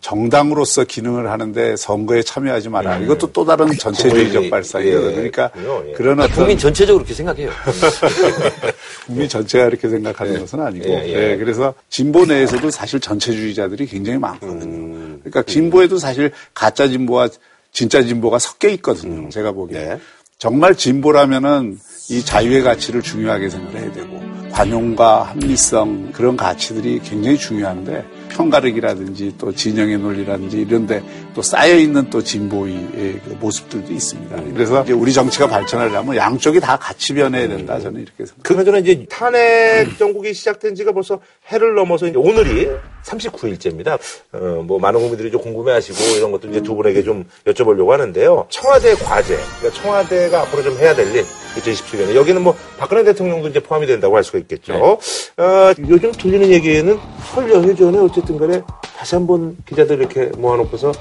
정당으로서 0.00 0.82
기능을 0.82 1.30
하는데 1.30 1.76
선거에 1.76 2.22
참여하지 2.22 2.68
마라. 2.70 2.98
이것도 2.98 3.30
또 3.32 3.44
다른 3.44 3.70
전체주의적 3.78 4.50
발상이에요. 4.50 4.98
음. 4.98 5.10
예, 5.10 5.12
그러니까. 5.14 5.50
예. 5.86 5.92
그런 5.92 6.18
아, 6.20 6.24
어떤 6.24 6.34
국민 6.34 6.58
전체적으로 6.58 7.04
그렇게 7.04 7.14
생각해요. 7.14 7.50
국민 9.06 9.28
전체가 9.28 9.66
이렇게 9.66 9.88
생각하는 9.88 10.40
것은 10.40 10.60
아니고, 10.60 10.88
예, 10.88 11.06
예. 11.06 11.32
예, 11.32 11.36
그래서 11.36 11.74
진보 11.90 12.24
내에서도 12.24 12.70
사실 12.70 13.00
전체주의자들이 13.00 13.86
굉장히 13.86 14.18
많거든요. 14.18 14.64
음. 14.64 15.20
그러니까 15.20 15.42
진보에도 15.42 15.98
사실 15.98 16.30
가짜 16.54 16.88
진보와 16.88 17.28
진짜 17.72 18.02
진보가 18.02 18.38
섞여 18.38 18.68
있거든요. 18.68 19.28
제가 19.30 19.52
보기에 19.52 19.78
네. 19.78 20.00
정말 20.38 20.74
진보라면은 20.74 21.78
이 22.10 22.24
자유의 22.24 22.62
가치를 22.62 23.02
중요하게 23.02 23.48
생각해야 23.48 23.92
되고 23.92 24.20
관용과 24.50 25.22
합리성 25.22 26.12
그런 26.12 26.36
가치들이 26.36 27.00
굉장히 27.04 27.38
중요한데 27.38 28.04
편가르기라든지 28.32 29.34
또 29.38 29.52
진영의 29.52 29.98
논리라든지 29.98 30.60
이런데 30.60 31.02
또 31.34 31.42
쌓여 31.42 31.76
있는 31.76 32.08
또 32.10 32.22
진보의 32.22 32.74
그 32.92 33.36
모습들도 33.40 33.92
있습니다. 33.92 34.42
그래서 34.54 34.82
이제 34.82 34.92
우리 34.92 35.12
정치가 35.12 35.46
발전하려면 35.46 36.16
양쪽이 36.16 36.60
다 36.60 36.76
같이 36.76 37.14
변해야 37.14 37.48
된다 37.48 37.78
저는 37.78 38.02
이렇게 38.02 38.26
생각합니다. 38.26 38.42
그나저나 38.42 38.78
이제 38.78 39.06
탄핵 39.08 39.98
정국이 39.98 40.34
시작된 40.34 40.74
지가 40.74 40.92
벌써 40.92 41.20
해를 41.50 41.74
넘어서 41.74 42.06
이제 42.06 42.18
오늘이 42.18 42.68
39일째입니다. 43.04 43.98
어, 44.32 44.62
뭐 44.62 44.78
많은 44.78 45.00
국민들이 45.00 45.30
좀 45.30 45.40
궁금해하시고 45.40 46.16
이런 46.16 46.32
것들 46.32 46.50
이제 46.50 46.60
두 46.62 46.74
분에게 46.74 47.02
좀 47.02 47.24
여쭤보려고 47.46 47.88
하는데요. 47.88 48.46
청와대 48.48 48.94
과제, 48.94 49.36
그러니까 49.58 49.82
청와대가 49.82 50.42
앞으로 50.42 50.62
좀 50.62 50.78
해야 50.78 50.94
될 50.94 51.14
일, 51.14 51.24
2027년에 51.56 52.14
여기는 52.14 52.40
뭐 52.42 52.54
박근혜 52.78 53.04
대통령도 53.04 53.48
이제 53.48 53.60
포함이 53.60 53.86
된다고 53.86 54.16
할 54.16 54.24
수가 54.24 54.38
있겠죠. 54.38 54.74
어, 54.74 55.72
요즘 55.88 56.12
들리는 56.12 56.50
얘기에는 56.50 56.98
설 57.34 57.50
연휴 57.50 57.74
전에 57.74 57.98
어 57.98 58.08
쨌든 58.22 58.38
간에 58.38 58.62
다시 58.96 59.14
한번 59.14 59.56
기자들 59.68 59.98
이렇게 59.98 60.26
모아놓고서 60.36 60.92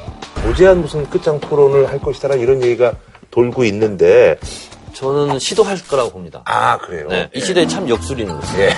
무제한 0.43 0.81
무슨 0.81 1.07
끝장 1.09 1.39
토론을 1.39 1.89
할 1.89 1.99
것이다라 1.99 2.35
이런 2.35 2.63
얘기가 2.63 2.93
돌고 3.29 3.63
있는데 3.65 4.39
저는 4.93 5.39
시도할 5.39 5.77
거라고 5.87 6.11
봅니다. 6.11 6.41
아 6.45 6.77
그래요. 6.79 7.07
네, 7.07 7.29
이 7.33 7.39
시대에 7.39 7.67
참 7.67 7.87
역술이는 7.87 8.33
거죠. 8.39 8.59
예. 8.59 8.73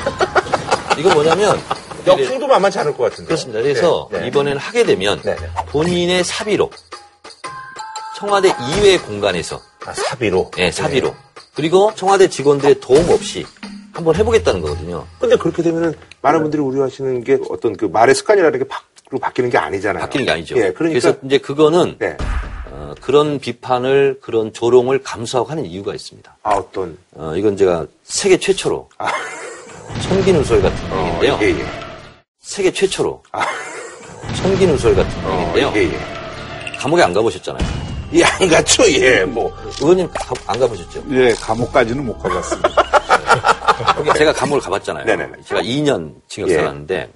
이거 1.00 1.14
뭐냐면 1.14 1.58
역풍도 2.06 2.48
만만치 2.48 2.80
않을 2.80 2.96
것 2.96 3.04
같은데. 3.04 3.28
그렇습니다. 3.28 3.62
그래서 3.62 4.10
네, 4.12 4.20
네. 4.20 4.28
이번에는 4.28 4.58
하게 4.58 4.84
되면 4.84 5.22
네, 5.24 5.36
네. 5.36 5.48
본인의 5.70 6.24
사비로 6.24 6.70
청와대 8.18 8.54
이외의 8.78 9.00
공간에서 9.00 9.60
아, 9.86 9.94
사비로. 9.94 10.52
네, 10.56 10.72
사비로. 10.72 11.14
그리고 11.56 11.92
청와대 11.96 12.28
직원들의 12.30 12.80
도움 12.80 13.10
없이 13.10 13.46
한번 13.94 14.16
해보겠다는 14.16 14.62
거거든요. 14.62 15.06
근데 15.20 15.36
그렇게 15.38 15.62
되면은 15.62 15.94
많은 16.22 16.42
분들이 16.42 16.62
우려하시는 16.62 17.24
게 17.24 17.38
어떤 17.50 17.78
그 17.78 17.86
말의 17.86 18.16
습관이라는 18.16 18.60
게 18.60 18.66
밖으로 18.68 19.20
바뀌는 19.20 19.50
게 19.52 19.58
아니잖아요. 19.58 20.02
바뀌는 20.02 20.26
게 20.26 20.32
아니죠. 20.32 20.56
예, 20.58 20.72
그러니까 20.74 21.00
그래서 21.00 21.14
이제 21.24 21.38
그거는 21.38 21.96
네. 22.00 22.18
어, 22.72 22.96
그런 23.02 23.40
비판을 23.40 24.18
그런 24.22 24.52
조롱을 24.52 25.04
감수하고 25.04 25.50
하는 25.52 25.66
이유가 25.66 25.94
있습니다. 25.94 26.38
아 26.42 26.52
어떤 26.56 26.98
어, 27.16 27.34
이건 27.36 27.56
제가 27.56 27.86
세계 28.04 28.38
최초로 28.38 28.90
천기누설 30.02 30.62
같은 30.64 30.78
얘기인데요. 30.98 31.40
예, 31.42 31.60
예. 31.60 31.66
세계 32.42 32.72
최초로 32.72 33.22
천기누설 34.42 34.96
같은 34.96 35.12
얘기인데요. 35.32 35.72
예, 35.76 35.82
예. 35.94 36.78
감옥에 36.80 37.04
안 37.04 37.14
가보셨잖아요. 37.14 37.84
예, 38.16 38.24
안 38.24 38.48
갔죠, 38.48 38.84
예, 38.92 39.24
뭐. 39.24 39.52
의원님 39.82 40.08
가- 40.10 40.34
안 40.48 40.60
가보셨죠? 40.60 41.04
예, 41.12 41.32
감옥까지는 41.34 42.06
못 42.06 42.18
가봤습니다. 42.20 42.70
제가 44.18 44.34
감옥을 44.34 44.62
가봤잖아요. 44.62 45.06
네네네. 45.06 45.34
제가 45.46 45.62
2년 45.62 46.14
징역 46.28 46.50
예. 46.50 46.56
살았는데 46.56 47.12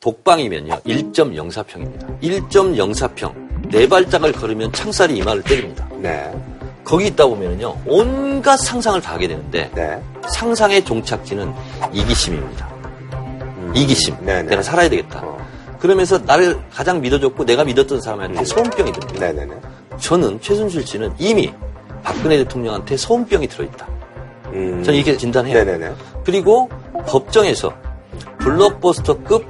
독방이면요 0.00 0.80
1.04평입니다. 0.86 2.20
1.04평 2.20 3.70
네 3.70 3.88
발짝을 3.88 4.32
걸으면 4.32 4.72
창살이 4.72 5.16
이마를 5.16 5.42
때립니다. 5.42 5.88
네. 5.96 6.32
거기 6.84 7.06
있다 7.06 7.26
보면요 7.26 7.76
온갖 7.86 8.58
상상을 8.58 9.00
다 9.00 9.14
하게 9.14 9.28
되는데 9.28 9.70
네. 9.74 10.00
상상의 10.34 10.84
종착지는 10.84 11.52
이기심입니다. 11.92 12.74
이기심. 13.74 14.14
음. 14.14 14.26
네네. 14.26 14.42
내가 14.50 14.62
살아야 14.62 14.88
되겠다. 14.88 15.20
어. 15.22 15.38
그러면서 15.78 16.18
나를 16.18 16.58
가장 16.72 17.00
믿어줬고 17.00 17.44
내가 17.44 17.64
믿었던 17.64 18.00
사람한테 18.00 18.44
소음병이 18.44 18.92
듭니다. 18.92 19.20
네네네. 19.20 19.54
저는 19.98 20.40
최순실 20.40 20.86
씨는 20.86 21.12
이미 21.18 21.52
박근혜 22.02 22.36
대통령한테 22.38 22.96
소음병이 22.96 23.48
들어있다. 23.48 23.86
음. 24.54 24.82
저는 24.84 24.98
이렇게 24.98 25.16
진단해요. 25.16 25.54
네네네. 25.64 25.92
그리고 26.24 26.68
법정에서 27.06 27.72
블록버스터급 28.38 29.44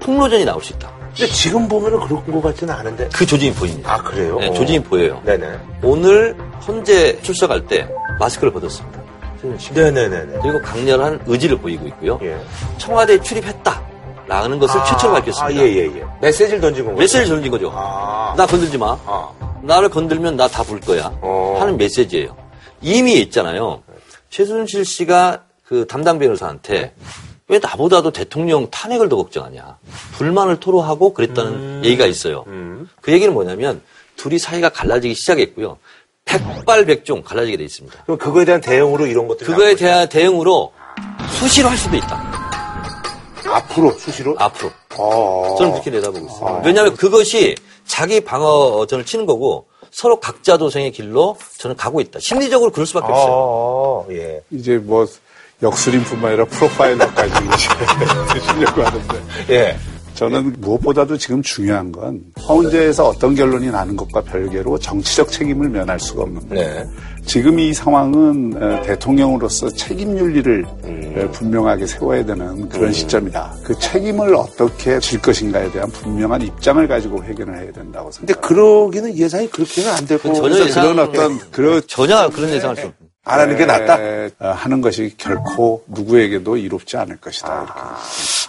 폭로전이 0.00 0.44
나올 0.44 0.62
수 0.62 0.72
있다. 0.72 0.90
근데 1.16 1.26
지금 1.32 1.68
보면은 1.68 1.98
그런 2.00 2.24
것 2.30 2.40
같지는 2.42 2.72
않은데. 2.74 3.08
그 3.12 3.26
조짐이 3.26 3.52
보입니다. 3.54 3.94
아, 3.94 4.02
그래요? 4.02 4.38
네, 4.38 4.52
조짐이 4.52 4.80
보여요. 4.84 5.20
네네. 5.24 5.58
오늘 5.82 6.36
헌재 6.66 7.20
출석할 7.22 7.66
때 7.66 7.88
마스크를 8.18 8.52
벗었습니다. 8.52 9.00
네네네네. 9.74 10.38
그리고 10.42 10.60
강렬한 10.62 11.20
의지를 11.26 11.58
보이고 11.58 11.86
있고요. 11.88 12.18
예. 12.22 12.38
청와대에 12.78 13.20
출입했다. 13.22 13.82
라는 14.26 14.58
것을 14.60 14.78
최초로 14.84 15.14
밝혔습니다. 15.14 15.60
아, 15.60 15.64
예, 15.64 15.68
예, 15.72 15.84
예. 15.86 16.04
메시지를 16.20 16.60
던진 16.60 16.84
건가요? 16.84 17.00
메시지를 17.00 17.28
던진 17.28 17.50
거죠. 17.50 17.72
아. 17.74 18.34
나 18.36 18.46
건들지 18.46 18.78
마. 18.78 18.96
아. 19.06 19.28
나를 19.62 19.88
건들면 19.88 20.36
나 20.36 20.46
다 20.46 20.62
불 20.62 20.78
거야. 20.80 21.10
어. 21.20 21.56
하는 21.58 21.76
메시지예요. 21.76 22.36
이미 22.80 23.14
있잖아요. 23.22 23.80
최순실 24.30 24.84
씨가 24.84 25.44
그 25.64 25.86
담당 25.86 26.18
변호사한테 26.18 26.94
왜 27.48 27.58
나보다도 27.58 28.12
대통령 28.12 28.70
탄핵을 28.70 29.08
더 29.08 29.16
걱정하냐. 29.16 29.78
불만을 30.12 30.60
토로하고 30.60 31.12
그랬다는 31.12 31.84
얘기가 31.84 32.06
있어요. 32.06 32.44
그 33.00 33.12
얘기는 33.12 33.32
뭐냐면 33.34 33.82
둘이 34.16 34.38
사이가 34.38 34.68
갈라지기 34.70 35.14
시작했고요. 35.14 35.78
백발백중 36.24 37.22
갈라지게 37.22 37.56
돼 37.56 37.64
있습니다. 37.64 38.04
그럼 38.04 38.18
그거에 38.18 38.44
대한 38.44 38.60
대응으로 38.60 39.06
이런 39.06 39.26
것들이 39.26 39.50
그거에 39.50 39.74
대한 39.74 40.08
대응으로 40.08 40.72
수시로 41.38 41.68
할 41.68 41.76
수도 41.76 41.96
있다. 41.96 42.40
앞으로 43.46 43.90
수시로? 43.98 44.36
앞으로. 44.38 44.70
어. 44.96 45.56
저는 45.58 45.72
그렇게 45.72 45.90
내다보고 45.90 46.24
있습니다. 46.26 46.62
왜냐하면 46.64 46.94
그것이 46.94 47.56
자기 47.84 48.20
방어전을 48.20 49.04
치는 49.04 49.26
거고 49.26 49.66
서로 49.90 50.20
각자 50.20 50.56
도생의 50.56 50.92
길로 50.92 51.36
저는 51.58 51.76
가고 51.76 52.00
있다. 52.00 52.18
심리적으로 52.20 52.70
그럴 52.70 52.86
수밖에 52.86 53.12
없어요. 53.12 54.06
아, 54.08 54.12
예. 54.12 54.42
이제 54.50 54.78
뭐 54.78 55.06
역술인뿐만 55.62 56.28
아니라 56.28 56.44
프로파일러까지 56.46 57.32
이제 57.32 58.34
드시려고 58.34 58.82
하는데 58.82 59.22
예. 59.50 59.76
저는 60.14 60.56
무엇보다도 60.58 61.16
지금 61.16 61.42
중요한 61.42 61.92
건 61.92 62.20
헌재에서 62.46 63.08
어떤 63.08 63.34
결론이 63.34 63.70
나는 63.70 63.96
것과 63.96 64.20
별개로 64.22 64.78
정치적 64.78 65.30
책임을 65.30 65.68
면할 65.70 65.98
수가 65.98 66.22
없는 66.22 66.48
거예요. 66.48 66.74
네. 66.74 66.84
지금 67.30 67.60
이 67.60 67.72
상황은 67.72 68.60
어, 68.60 68.82
대통령으로서 68.82 69.70
책임 69.70 70.18
윤리를 70.18 70.66
음. 70.82 71.14
어, 71.16 71.30
분명하게 71.30 71.86
세워야 71.86 72.24
되는 72.24 72.68
그런 72.68 72.92
시점이다. 72.92 73.54
그 73.62 73.78
책임을 73.78 74.34
어떻게 74.34 74.98
질 74.98 75.22
것인가에 75.22 75.70
대한 75.70 75.88
분명한 75.92 76.42
입장을 76.42 76.88
가지고 76.88 77.22
회견을 77.22 77.54
해야 77.54 77.70
된다고 77.70 78.10
근데 78.10 78.32
생각합니다. 78.32 78.40
그러기는 78.40 79.16
예상이 79.16 79.48
그렇게는 79.48 79.90
안 79.92 80.06
되고. 80.08 80.22
전혀 80.32 80.40
그래서 80.40 80.64
예상- 80.66 80.82
그런 80.82 80.98
어떤 81.08 81.38
그런 81.52 81.82
전혀 81.86 82.28
그런 82.30 82.50
예상할 82.50 82.74
수 82.76 82.82
없습니다. 82.86 83.14
안 83.22 83.38
하는 83.38 83.56
게 83.56 83.64
낫다? 83.64 84.02
에, 84.02 84.30
어, 84.40 84.48
하는 84.48 84.80
것이 84.80 85.14
결코 85.16 85.84
누구에게도 85.86 86.56
이롭지 86.56 86.96
않을 86.96 87.18
것이다. 87.18 87.62
이렇게. 87.62 87.80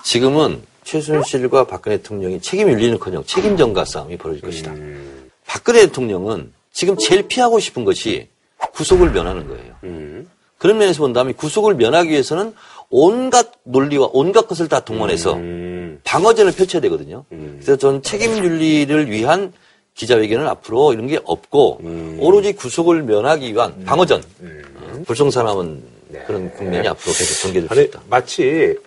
지금은 0.03 0.59
최순실과 0.86 1.65
박근혜 1.67 1.97
대통령이 1.97 2.41
책임 2.41 2.67
윤리는커녕 2.67 3.25
책임 3.27 3.57
전가 3.57 3.86
싸움이 3.86 4.17
벌어질 4.17 4.41
것이다. 4.41 4.71
음. 4.71 5.29
박근혜 5.45 5.82
대통령은 5.86 6.51
지금 6.73 6.97
제일 6.97 7.27
피하고 7.27 7.59
싶은 7.59 7.86
것이 7.86 8.30
구속을 8.74 9.12
면하는 9.12 9.47
거예요. 9.47 9.76
음. 9.84 10.30
그런 10.57 10.78
면에서 10.78 10.99
본다면 10.99 11.34
구속을 11.34 11.76
면하기 11.76 12.09
위해서는 12.09 12.53
온갖 12.89 13.51
논리와 13.64 14.09
온갖 14.14 14.47
것을 14.47 14.68
다 14.68 14.82
동원해서 14.82 15.34
음. 15.34 15.99
방어전을 16.03 16.51
펼쳐야 16.51 16.82
되거든요. 16.82 17.26
그래서 17.30 17.78
전 17.78 18.03
책임 18.03 18.38
윤리를 18.43 19.09
위한 19.09 19.53
기자회견은 19.95 20.47
앞으로 20.47 20.93
이런 20.93 21.07
게 21.07 21.20
없고 21.24 21.80
음. 21.84 22.18
오로지 22.20 22.53
구속을 22.53 23.03
면하기 23.03 23.53
위한 23.53 23.84
방어전, 23.86 24.22
어, 24.22 25.03
불성사나운 25.05 25.84
그런 26.28 26.51
국면이 26.51 26.88
앞으로 26.88 27.14
계속 27.14 27.41
전개될 27.41 27.70
수 27.70 27.74
네. 27.76 27.80
아니, 27.82 27.88
있다. 27.88 28.01
마치 28.09 28.78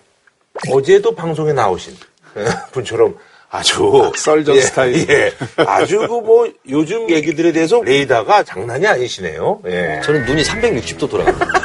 어제도 0.71 1.13
방송에 1.13 1.51
나오신 1.53 1.93
분처럼 2.71 3.17
아주 3.57 4.11
썰전 4.15 4.55
예, 4.55 4.61
스타일. 4.61 5.09
예. 5.09 5.31
아주 5.65 5.99
그 5.99 6.15
뭐 6.25 6.47
요즘 6.69 7.09
얘기들에 7.09 7.51
대해서 7.51 7.81
레이더가 7.83 8.43
장난이 8.43 8.87
아니시네요. 8.87 9.59
예. 9.67 10.01
저는 10.03 10.25
눈이 10.25 10.43
360도 10.43 11.09
돌아갑니다. 11.09 11.64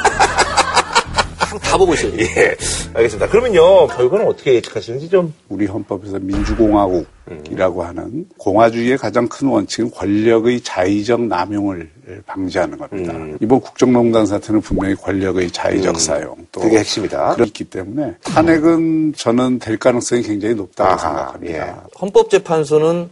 다 1.71 1.77
보고 1.77 1.93
있어요. 1.93 2.11
예. 2.19 2.53
알겠습니다. 2.93 3.29
그러면요 3.29 3.87
결과는 3.87 4.27
어떻게 4.27 4.55
예측하시는지 4.55 5.07
좀 5.07 5.33
우리 5.47 5.65
헌법에서 5.67 6.19
민주공화국이라고 6.19 7.83
하는 7.83 8.25
공화주의의 8.37 8.97
가장 8.97 9.29
큰 9.29 9.47
원칙은 9.47 9.91
권력의 9.91 10.59
자의적 10.59 11.21
남용을 11.21 11.89
방지하는 12.25 12.77
겁니다. 12.77 13.13
이번 13.39 13.61
국정농단 13.61 14.25
사태는 14.25 14.59
분명히 14.59 14.95
권력의 14.95 15.49
자의적 15.51 15.97
사용 15.97 16.35
또 16.51 16.59
그게 16.59 16.79
핵심이다. 16.79 17.35
그렇기 17.35 17.63
때문에 17.63 18.15
탄핵은 18.21 19.13
저는 19.15 19.59
될 19.59 19.77
가능성이 19.77 20.23
굉장히 20.23 20.55
높다고 20.55 20.89
아하, 20.89 20.97
생각합니다. 20.97 21.87
헌법재판소는 22.01 23.09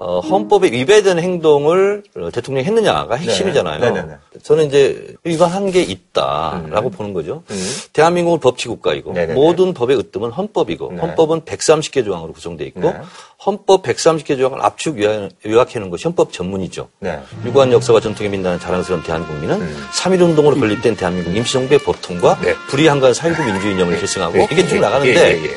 어, 0.00 0.20
헌법에 0.20 0.70
위배되는 0.70 1.20
행동을 1.20 2.04
어, 2.16 2.30
대통령이 2.30 2.64
했느냐가 2.64 3.16
핵심이잖아요. 3.16 3.80
네. 3.80 3.90
네 3.90 4.00
네네. 4.02 4.14
저는 4.44 4.66
이제 4.66 5.16
위반한 5.24 5.72
게 5.72 5.82
있다라고 5.82 6.90
보는 6.90 7.12
거죠. 7.12 7.42
대한민국은 7.92 8.38
법치국가이고 8.38 9.10
음. 9.10 9.14
네네네. 9.14 9.34
모든 9.34 9.74
법의 9.74 9.98
으뜸은 9.98 10.30
헌법이고 10.30 10.92
네. 10.92 11.00
헌법은 11.00 11.40
130개 11.40 12.04
조항으로 12.04 12.32
구성되어 12.32 12.64
있고 12.68 12.80
네. 12.82 12.94
헌법 13.44 13.82
130개 13.82 14.38
조항을 14.38 14.64
압축 14.64 15.00
요약- 15.02 15.30
요약해놓은 15.44 15.90
것이 15.90 16.04
헌법 16.04 16.32
전문이죠. 16.32 16.88
네. 17.00 17.18
유구한 17.44 17.72
역사와 17.72 17.98
전통에 17.98 18.28
민다는 18.28 18.60
자랑스러운 18.60 19.02
대한국민은 19.02 19.58
3.1운동으로 19.94 20.60
건립된 20.60 20.94
대한민국 20.94 21.34
임시정부의 21.34 21.80
보통과 21.80 22.34
음. 22.34 22.42
네. 22.44 22.54
불의한간 22.68 23.14
사회구 23.14 23.42
민주이념을 23.42 23.98
계승하고 23.98 24.38
이게 24.52 24.64
쭉 24.68 24.78
나가는데 24.78 25.12
예, 25.12 25.38
예, 25.40 25.44
예. 25.44 25.50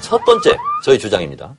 첫 0.00 0.24
번째 0.24 0.56
저희 0.82 0.98
주장입니다. 0.98 1.54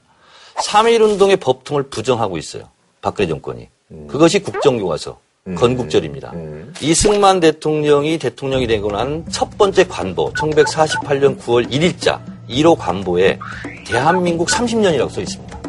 3.1운동의 0.64 1.40
법통을 1.40 1.84
부정하고 1.90 2.38
있어요. 2.38 2.70
박근혜 3.02 3.28
정권이. 3.28 3.68
그것이 4.08 4.40
국정교과서, 4.40 5.20
건국절입니다. 5.56 6.34
이승만 6.82 7.40
대통령이 7.40 8.18
대통령이 8.18 8.66
되고 8.68 8.90
난 8.92 9.24
첫 9.32 9.58
번째 9.58 9.86
관보, 9.88 10.34
1948년 10.34 11.38
9월 11.40 11.70
1일자 11.70 12.20
1호 12.50 12.76
관보에 12.78 13.38
대한민국 13.86 14.48
30년이라고 14.48 15.10
써 15.12 15.22
있습니다. 15.22 15.60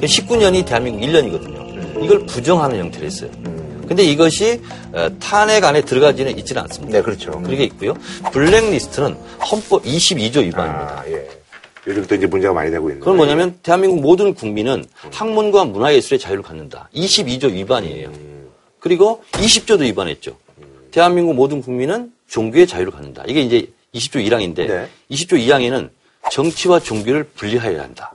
19년이 0.00 0.64
대한민국 0.64 1.00
1년이거든요. 1.06 2.04
이걸 2.04 2.26
부정하는 2.26 2.78
형태로 2.78 3.06
했어요. 3.06 3.30
근데 3.88 4.02
이것이 4.04 4.60
어, 4.92 5.08
탄핵 5.20 5.64
안에 5.64 5.80
들어가지는 5.80 6.36
있지는 6.38 6.62
않습니다. 6.62 6.98
네, 6.98 7.02
그렇죠. 7.02 7.40
그게 7.42 7.64
있고요. 7.64 7.94
블랙리스트는 8.32 9.16
헌법 9.50 9.82
22조 9.84 10.42
위반입니다. 10.42 11.02
아, 11.02 11.04
예. 11.08 11.26
요즘 11.86 12.04
또 12.06 12.14
이제 12.14 12.26
문제가 12.26 12.52
많이 12.52 12.70
되고 12.70 12.88
있는. 12.88 13.00
그건 13.00 13.16
뭐냐면 13.16 13.58
대한민국 13.62 14.00
모든 14.00 14.34
국민은 14.34 14.84
학문과 15.12 15.64
문화예술의 15.64 16.18
자유를 16.18 16.42
갖는다. 16.42 16.88
22조 16.94 17.52
위반이에요. 17.52 18.10
그리고 18.80 19.22
20조도 19.32 19.80
위반했죠. 19.80 20.36
대한민국 20.90 21.34
모든 21.34 21.62
국민은 21.62 22.12
종교의 22.28 22.66
자유를 22.66 22.92
갖는다. 22.92 23.22
이게 23.26 23.40
이제 23.40 23.70
20조 23.94 24.26
1항인데 24.26 24.66
네. 24.66 24.88
20조 25.10 25.32
2항에는 25.34 25.90
정치와 26.30 26.80
종교를 26.80 27.24
분리하여야 27.24 27.82
한다. 27.82 28.14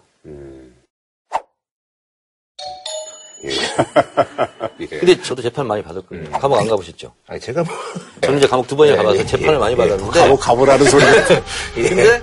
예. 3.43 3.49
예. 4.81 4.85
근데 4.85 5.21
저도 5.21 5.41
재판 5.41 5.65
많이 5.65 5.81
받았거든요. 5.81 6.29
감옥 6.31 6.59
안 6.59 6.67
가보셨죠? 6.67 7.11
아니, 7.27 7.39
제가 7.39 7.63
뭐. 7.63 7.73
저는 8.21 8.37
이제 8.37 8.47
감옥 8.47 8.67
두 8.67 8.75
번이나 8.75 8.95
예, 8.95 8.97
가봐서 8.97 9.17
예, 9.17 9.25
재판을 9.25 9.53
예, 9.55 9.57
많이 9.57 9.73
예. 9.73 9.77
받았는데. 9.77 10.19
감옥 10.19 10.39
가보라는 10.39 10.85
소리. 10.85 11.03
예. 11.77 11.89
근데 11.89 12.21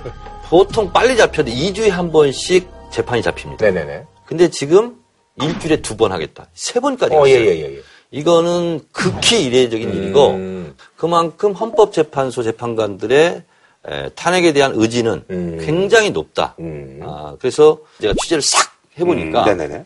보통 0.49 0.91
빨리 0.91 1.15
잡혀도 1.15 1.51
2주에 1.51 1.89
한 1.89 2.11
번씩 2.11 2.67
재판이 2.91 3.21
잡힙니다. 3.21 3.65
네네네. 3.65 4.03
근데 4.25 4.49
지금 4.49 4.95
일주일에 5.41 5.77
두 5.81 5.95
번 5.95 6.11
하겠다. 6.11 6.47
세 6.53 6.79
번까지 6.79 7.13
어, 7.15 7.19
갔어요. 7.19 7.33
예, 7.33 7.45
예, 7.45 7.55
예, 7.59 7.75
예. 7.77 7.81
이거는 8.11 8.81
극히 8.91 9.43
이례적인 9.45 9.93
일이고 9.93 10.29
음. 10.31 10.75
그만큼 10.97 11.51
헌법재판소 11.53 12.41
재판관들의 12.43 13.43
에, 13.87 14.09
탄핵에 14.09 14.51
대한 14.51 14.73
의지는 14.75 15.23
음. 15.29 15.59
굉장히 15.63 16.09
높다. 16.09 16.55
음. 16.59 16.99
아, 17.03 17.35
그래서 17.39 17.79
제가 18.01 18.13
취재를 18.19 18.41
싹 18.41 18.75
해보니까 18.97 19.43
음, 19.43 19.45
네네네. 19.57 19.85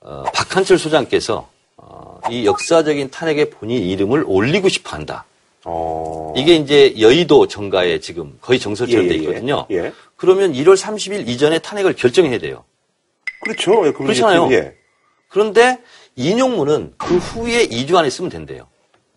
어, 0.00 0.24
박한철 0.34 0.78
소장께서 0.78 1.48
어, 1.78 2.20
이 2.30 2.44
역사적인 2.46 3.10
탄핵의 3.10 3.50
본인 3.50 3.82
이름을 3.82 4.24
올리고 4.26 4.68
싶어 4.68 4.94
한다. 4.94 5.24
어. 5.68 6.32
이게 6.36 6.54
이제 6.54 6.94
여의도 6.98 7.48
정가에 7.48 7.98
지금 7.98 8.38
거의 8.40 8.60
정서처럼 8.60 9.04
예, 9.04 9.08
돼 9.08 9.14
예, 9.14 9.18
있거든요. 9.18 9.66
예. 9.72 9.92
그러면 10.14 10.52
1월 10.52 10.76
30일 10.76 11.28
이전에 11.28 11.58
탄핵을 11.58 11.94
결정해야 11.94 12.38
돼요. 12.38 12.64
그렇죠. 13.42 13.84
예, 13.84 13.90
그렇잖아요. 13.90 14.46
이제, 14.46 14.54
예. 14.54 14.74
그런데 15.28 15.78
인용문은 16.14 16.94
그 16.96 17.16
후에 17.16 17.66
2주 17.66 17.96
안에 17.96 18.08
쓰면 18.10 18.30
된대요. 18.30 18.68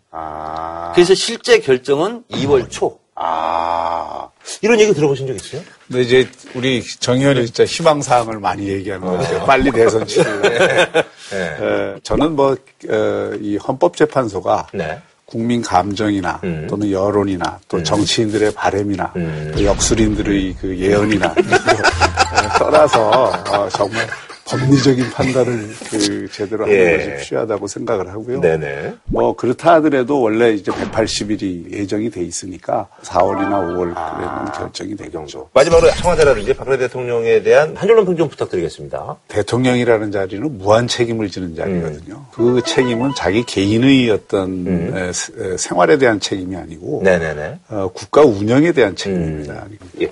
아. 0.09 0.91
그래서 0.95 1.13
실제 1.13 1.59
결정은 1.59 2.23
2월 2.31 2.67
초. 2.71 2.97
아. 3.13 4.29
이런 4.63 4.79
얘기 4.79 4.91
들어보신 4.91 5.27
적 5.27 5.35
있어요? 5.35 5.61
근데 5.87 6.01
이제 6.01 6.27
우리 6.55 6.81
정 6.81 7.15
의원이 7.15 7.45
진짜 7.45 7.63
희망 7.63 8.01
사항을 8.01 8.39
많이 8.39 8.67
얘기하는 8.67 9.05
것 9.05 9.17
같아요. 9.17 9.45
빨리 9.45 9.71
대선 9.71 10.07
치르. 10.07 10.41
네. 10.41 11.95
저는 12.01 12.35
뭐, 12.35 12.53
어, 12.53 13.31
이 13.39 13.57
헌법재판소가 13.57 14.69
네. 14.73 14.99
국민 15.29 15.61
감정이나 15.61 16.39
음. 16.43 16.65
또는 16.67 16.91
여론이나 16.91 17.59
또 17.67 17.81
정치인들의 17.83 18.53
바램이나 18.53 19.13
음. 19.15 19.51
또 19.55 19.63
역술인들의 19.63 20.55
그 20.59 20.77
예언이나 20.77 21.27
어, 21.37 22.57
떠나서 22.57 23.09
어, 23.47 23.69
정말 23.69 24.07
법리적인 24.49 25.09
판단을 25.11 25.69
그 25.89 26.27
제대로 26.31 26.65
하는 26.65 26.75
예. 26.75 26.97
것이 27.15 27.27
필요하다고 27.29 27.67
생각을 27.67 28.09
하고요. 28.09 28.41
네네. 28.41 28.95
뭐 29.05 29.35
그렇다 29.35 29.75
하더라도 29.75 30.21
원래 30.21 30.51
이제 30.51 30.71
180일이 30.71 31.71
예정이 31.71 32.09
돼 32.09 32.21
있으니까 32.23 32.87
4월이나 33.03 33.51
5월 33.51 33.93
그래면 33.93 34.51
결정이 34.53 34.95
되겠죠. 34.95 35.49
마지막으로 35.53 35.91
청와대라든지 35.91 36.53
박근혜 36.53 36.77
대통령에 36.77 37.43
대한 37.43 37.75
한 37.75 37.87
줄로 37.87 38.05
평좀 38.05 38.29
부탁드리겠습니다. 38.29 39.17
대통령이라는 39.27 40.11
자리는 40.11 40.57
무한 40.57 40.87
책임을 40.87 41.29
지는 41.29 41.55
자리거든요. 41.55 42.15
음. 42.15 42.25
그 42.33 42.61
책임은 42.65 43.11
자기 43.15 43.43
개인의 43.43 44.09
어떤 44.09 44.93
에, 44.97 45.11
스- 45.13 45.31
에, 45.37 45.57
생활에 45.57 45.97
대한 45.97 46.19
책임이 46.19 46.55
아니고 46.55 47.01
네네네. 47.03 47.59
어, 47.69 47.89
국가 47.93 48.21
운영에 48.21 48.71
대한 48.71 48.95
책임입니다. 48.95 49.65
예. 50.01 50.11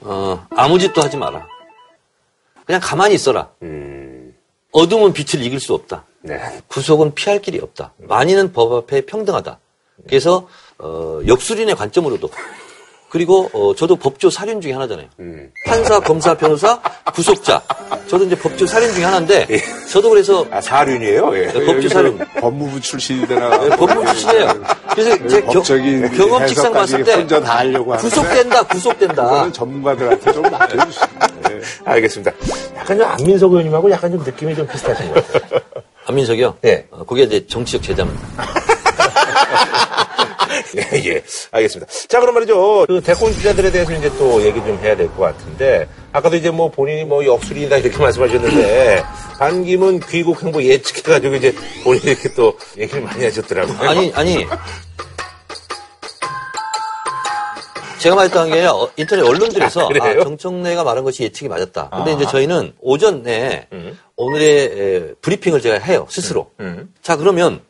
어, 0.00 0.44
아무 0.50 0.78
짓도 0.78 1.02
하지 1.02 1.16
마라. 1.16 1.46
그냥 2.68 2.82
가만히 2.84 3.14
있어라. 3.14 3.48
음. 3.62 4.36
어둠은 4.72 5.14
빛을 5.14 5.42
이길 5.42 5.58
수 5.58 5.72
없다. 5.72 6.04
네. 6.20 6.38
구속은 6.66 7.14
피할 7.14 7.40
길이 7.40 7.58
없다. 7.60 7.94
만인은 7.96 8.52
법 8.52 8.74
앞에 8.74 9.06
평등하다. 9.06 9.58
그래서 10.06 10.46
어, 10.76 11.20
역술인의 11.26 11.76
관점으로도 11.76 12.28
그리고 13.10 13.48
어, 13.54 13.74
저도 13.74 13.96
법조 13.96 14.28
살인 14.28 14.60
중에 14.60 14.72
하나잖아요. 14.72 15.06
음. 15.20 15.50
판사, 15.66 15.98
검사, 16.00 16.34
변호사, 16.36 16.78
구속자. 17.14 17.62
저도 18.06 18.24
이제 18.24 18.36
법조 18.36 18.66
살인 18.66 18.92
중에 18.92 19.04
하나인데 19.04 19.46
저도 19.90 20.10
그래서 20.10 20.46
아, 20.50 20.60
사륜이에요? 20.60 21.36
예. 21.38 21.46
네, 21.52 21.64
법조 21.64 21.88
살인. 21.88 22.18
법무부 22.40 22.80
출신이되나 22.80 23.58
네, 23.58 23.68
법무 23.76 24.04
출신이에요. 24.06 24.62
그래서 24.90 25.28
제 25.28 25.40
겨- 25.40 25.52
법적인 25.52 26.12
경험칙상 26.16 26.72
봤을 26.72 27.02
때 27.04 27.14
혼자 27.14 27.40
다 27.40 27.58
하려고 27.58 27.92
하는데 27.94 28.08
구속된다, 28.08 28.62
구속된다. 28.64 29.24
그거는 29.24 29.52
전문가들한테 29.54 30.32
좀 30.32 30.42
맡겨주시죠. 30.42 31.06
네. 31.48 31.60
알겠습니다. 31.86 32.32
약간 32.76 32.98
좀 32.98 33.06
안민석 33.08 33.50
의원님하고 33.52 33.90
약간 33.90 34.10
좀 34.12 34.22
느낌이 34.22 34.54
좀 34.54 34.66
비슷하신 34.66 35.12
것 35.14 35.32
같아요. 35.32 35.60
안민석이요? 36.06 36.56
네. 36.62 36.86
어, 36.90 37.04
그게 37.04 37.22
이제 37.24 37.46
정치적 37.46 37.82
제자입니다. 37.82 38.20
예, 40.76 41.04
예. 41.14 41.22
알겠습니다. 41.50 41.90
자, 42.08 42.20
그럼 42.20 42.34
말이죠. 42.34 42.86
그 42.86 43.00
대권 43.00 43.32
주자들에 43.32 43.70
대해서 43.70 43.92
이제 43.92 44.10
또 44.18 44.42
얘기 44.42 44.58
좀 44.60 44.78
해야 44.82 44.96
될 44.96 45.08
것 45.08 45.22
같은데, 45.22 45.88
아까도 46.12 46.36
이제 46.36 46.50
뭐 46.50 46.70
본인이 46.70 47.04
뭐 47.04 47.24
역술이다 47.24 47.78
이렇게 47.78 47.96
말씀하셨는데, 48.02 49.02
반기문 49.38 50.00
귀국 50.00 50.42
행보 50.42 50.62
예측해가지고 50.62 51.34
이제 51.36 51.54
본인이 51.84 52.06
이렇게 52.12 52.32
또 52.34 52.56
얘기를 52.76 53.02
많이 53.02 53.24
하셨더라고요. 53.24 53.88
아니, 53.88 54.12
아니. 54.14 54.46
제가 57.98 58.14
말했던 58.14 58.46
게 58.46 58.52
아니라 58.52 58.74
어, 58.74 58.88
인터넷 58.96 59.22
언론들에서 59.24 59.88
아? 59.88 60.04
아, 60.04 60.22
정청래가 60.22 60.84
말한 60.84 61.02
것이 61.02 61.24
예측이 61.24 61.48
맞았다. 61.48 61.90
근데 61.90 62.12
아. 62.12 62.14
이제 62.14 62.26
저희는 62.26 62.74
오전에 62.80 63.66
음. 63.72 63.98
오늘의 64.14 64.64
에, 64.64 65.14
브리핑을 65.20 65.60
제가 65.60 65.78
해요, 65.84 66.06
스스로. 66.08 66.50
음. 66.60 66.94
자, 67.02 67.16
그러면 67.16 67.60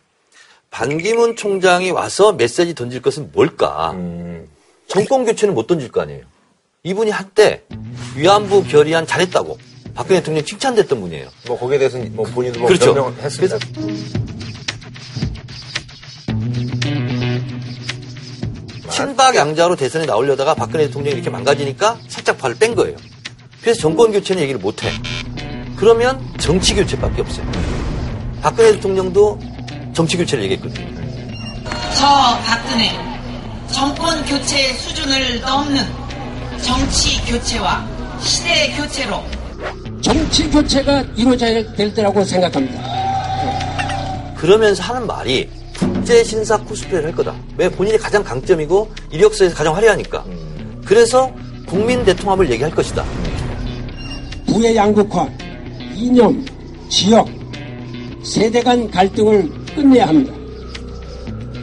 반기문 0.71 1.37
총장이 1.37 1.91
와서 1.91 2.33
메시지 2.33 2.75
던질 2.75 3.03
것은 3.03 3.31
뭘까? 3.33 3.93
음. 3.93 4.47
정권 4.87 5.25
교체는 5.25 5.55
못 5.55 5.67
던질 5.67 5.91
거 5.91 6.03
아니에요. 6.03 6.23
이분이 6.83 7.11
한때 7.11 7.63
위안부 8.17 8.65
결의안 8.65 9.07
잘했다고 9.07 9.59
박근혜 9.95 10.21
대통령 10.21 10.45
칭찬됐던 10.45 11.01
분이에요. 11.01 11.29
뭐 11.47 11.59
거기에 11.59 11.79
대해서는 11.79 12.15
뭐 12.15 12.25
본인도 12.27 12.61
뭐 12.61 12.69
그렇죠. 12.69 12.95
변명을 12.95 13.23
했습니다. 13.23 13.59
친박 18.91 19.37
양자로 19.37 19.77
대선에 19.77 20.07
나오려다가 20.07 20.55
박근혜 20.55 20.87
대통령이 20.87 21.15
이렇게 21.15 21.31
망가지니까 21.31 21.99
살짝 22.09 22.39
발을 22.39 22.57
뺀 22.59 22.75
거예요. 22.75 22.97
그래서 23.61 23.81
정권 23.81 24.13
교체는 24.13 24.43
얘기를 24.43 24.61
못 24.61 24.85
해. 24.85 24.91
그러면 25.77 26.21
정치 26.39 26.75
교체밖에 26.75 27.21
없어요. 27.21 27.47
박근혜 28.41 28.73
대통령도 28.73 29.39
정치 29.99 30.17
교체를 30.17 30.45
얘기했거든요. 30.45 30.87
저 31.97 32.07
박근혜 32.47 32.89
정권 33.73 34.25
교체 34.27 34.73
수준을 34.75 35.41
넘는 35.41 35.83
정치 36.63 37.21
교체와 37.27 37.85
시대 38.21 38.73
교체로 38.77 39.21
정치 40.01 40.49
교체가 40.51 41.03
이루어져야 41.17 41.73
될 41.73 41.93
때라고 41.93 42.23
생각합니다. 42.25 42.81
그러면서 44.37 44.85
하는 44.85 45.05
말이 45.05 45.51
국제 45.77 46.23
신사 46.23 46.57
코스프레를 46.59 47.07
할 47.07 47.17
거다. 47.17 47.35
왜 47.57 47.69
본인이 47.69 47.99
가장 47.99 48.23
강점이고 48.23 48.93
이력서에서 49.11 49.57
가장 49.57 49.75
화려하니까. 49.75 50.25
그래서 50.85 51.29
국민 51.67 52.05
대통합을 52.05 52.49
얘기할 52.53 52.73
것이다. 52.73 53.05
부의 54.47 54.77
양극화, 54.77 55.29
이념, 55.97 56.47
지역, 56.89 57.29
세대 58.23 58.63
간 58.63 58.89
갈등을 58.89 59.59
끝내야 59.79 60.09
합니다. 60.09 60.35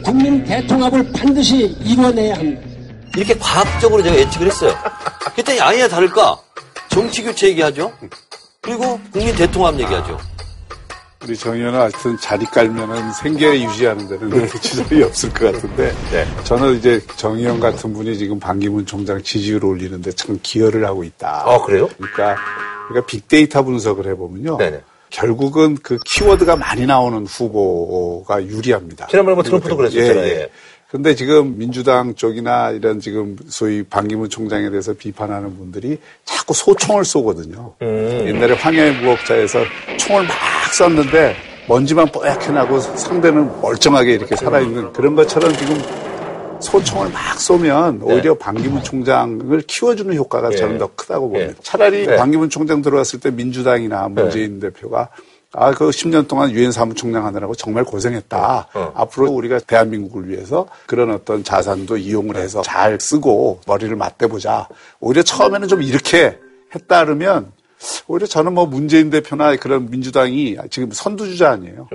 국민 0.02 0.42
대통합을 0.44 1.12
반드시 1.12 1.76
이뤄내야 1.84 2.36
합니다. 2.36 2.62
이렇게 3.14 3.36
과학적으로 3.38 4.02
제가 4.02 4.16
예측을 4.16 4.46
했어요. 4.46 4.74
그랬더니 5.32 5.60
아니야 5.60 5.86
다를까? 5.88 6.38
정치 6.88 7.22
교체 7.22 7.48
얘기하죠. 7.48 7.92
그리고 8.62 8.98
국민 9.12 9.34
대통합 9.34 9.78
얘기하죠. 9.80 10.18
우리 11.24 11.36
정 11.36 11.54
의원은 11.54 11.78
하여튼 11.78 12.16
자리 12.18 12.46
깔면은 12.46 13.12
생계 13.12 13.62
유지하는 13.62 14.08
데는 14.08 14.30
그렇게 14.30 14.58
지장이 14.60 15.02
없을 15.02 15.32
것 15.32 15.52
같은데 15.52 15.92
저는 16.44 16.76
이제 16.78 17.00
정 17.16 17.36
의원 17.36 17.58
같은 17.60 17.92
분이 17.92 18.16
지금 18.16 18.38
반기문 18.38 18.86
총장 18.86 19.22
지지율을 19.22 19.68
올리는데 19.68 20.12
참 20.12 20.38
기여를 20.42 20.86
하고 20.86 21.04
있다. 21.04 21.42
아, 21.46 21.62
그래요? 21.64 21.88
그러니까, 21.96 22.36
그러니까 22.88 23.06
빅데이터 23.06 23.62
분석을 23.62 24.06
해보면요. 24.06 24.56
네네. 24.58 24.80
결국은 25.10 25.76
그 25.82 25.98
키워드가 26.04 26.56
많이 26.56 26.86
나오는 26.86 27.26
후보가 27.26 28.44
유리합니다. 28.44 29.06
지난번에 29.06 29.34
뭐 29.34 29.42
트럼프도 29.42 29.76
그랬었잖아요. 29.76 30.26
예. 30.26 30.50
근데 30.88 31.14
지금 31.14 31.58
민주당 31.58 32.14
쪽이나 32.14 32.70
이런 32.70 33.00
지금 33.00 33.36
소위 33.48 33.82
반기문 33.82 34.30
총장에 34.30 34.70
대해서 34.70 34.94
비판하는 34.94 35.56
분들이 35.56 35.98
자꾸 36.24 36.54
소총을 36.54 37.04
쏘거든요. 37.04 37.74
음. 37.82 38.24
옛날에 38.26 38.54
황야의 38.54 38.94
무법자에서 38.94 39.58
총을 39.98 40.22
막 40.22 40.36
쐈는데 40.72 41.34
먼지만 41.68 42.06
뽀얗게 42.06 42.52
나고 42.52 42.78
상대는 42.78 43.60
멀쩡하게 43.60 44.12
이렇게 44.14 44.36
살아있는 44.36 44.92
그런 44.92 45.16
것처럼 45.16 45.52
지금 45.56 45.76
소총을 46.60 47.10
막 47.10 47.38
쏘면 47.38 48.00
오히려 48.02 48.34
반기문 48.36 48.82
총장을 48.82 49.60
키워주는 49.62 50.14
효과가 50.14 50.52
예. 50.52 50.56
저는 50.56 50.78
더 50.78 50.88
크다고 50.94 51.30
봅니다. 51.30 51.52
예. 51.52 51.62
차라리 51.62 52.06
네. 52.06 52.16
반기문 52.16 52.50
총장 52.50 52.82
들어왔을 52.82 53.20
때 53.20 53.30
민주당이나 53.30 54.08
문재인 54.08 54.60
대표가 54.60 55.08
아, 55.52 55.72
그 55.72 55.88
10년 55.88 56.28
동안 56.28 56.50
유엔 56.50 56.70
사무총장 56.70 57.24
하느라고 57.24 57.54
정말 57.54 57.82
고생했다. 57.84 58.68
어. 58.74 58.92
앞으로 58.94 59.30
우리가 59.30 59.58
대한민국을 59.60 60.28
위해서 60.28 60.66
그런 60.86 61.10
어떤 61.10 61.42
자산도 61.42 61.96
이용을 61.96 62.36
해서 62.36 62.60
잘 62.60 62.98
쓰고 63.00 63.60
머리를 63.66 63.94
맞대보자. 63.96 64.68
오히려 65.00 65.22
처음에는 65.22 65.66
좀 65.68 65.82
이렇게 65.82 66.38
했다 66.74 67.04
그러면 67.04 67.52
오히려 68.06 68.26
저는 68.26 68.52
뭐 68.54 68.66
문재인 68.66 69.10
대표나 69.10 69.56
그런 69.56 69.90
민주당이 69.90 70.56
지금 70.70 70.90
선두주자 70.92 71.50
아니에요. 71.50 71.88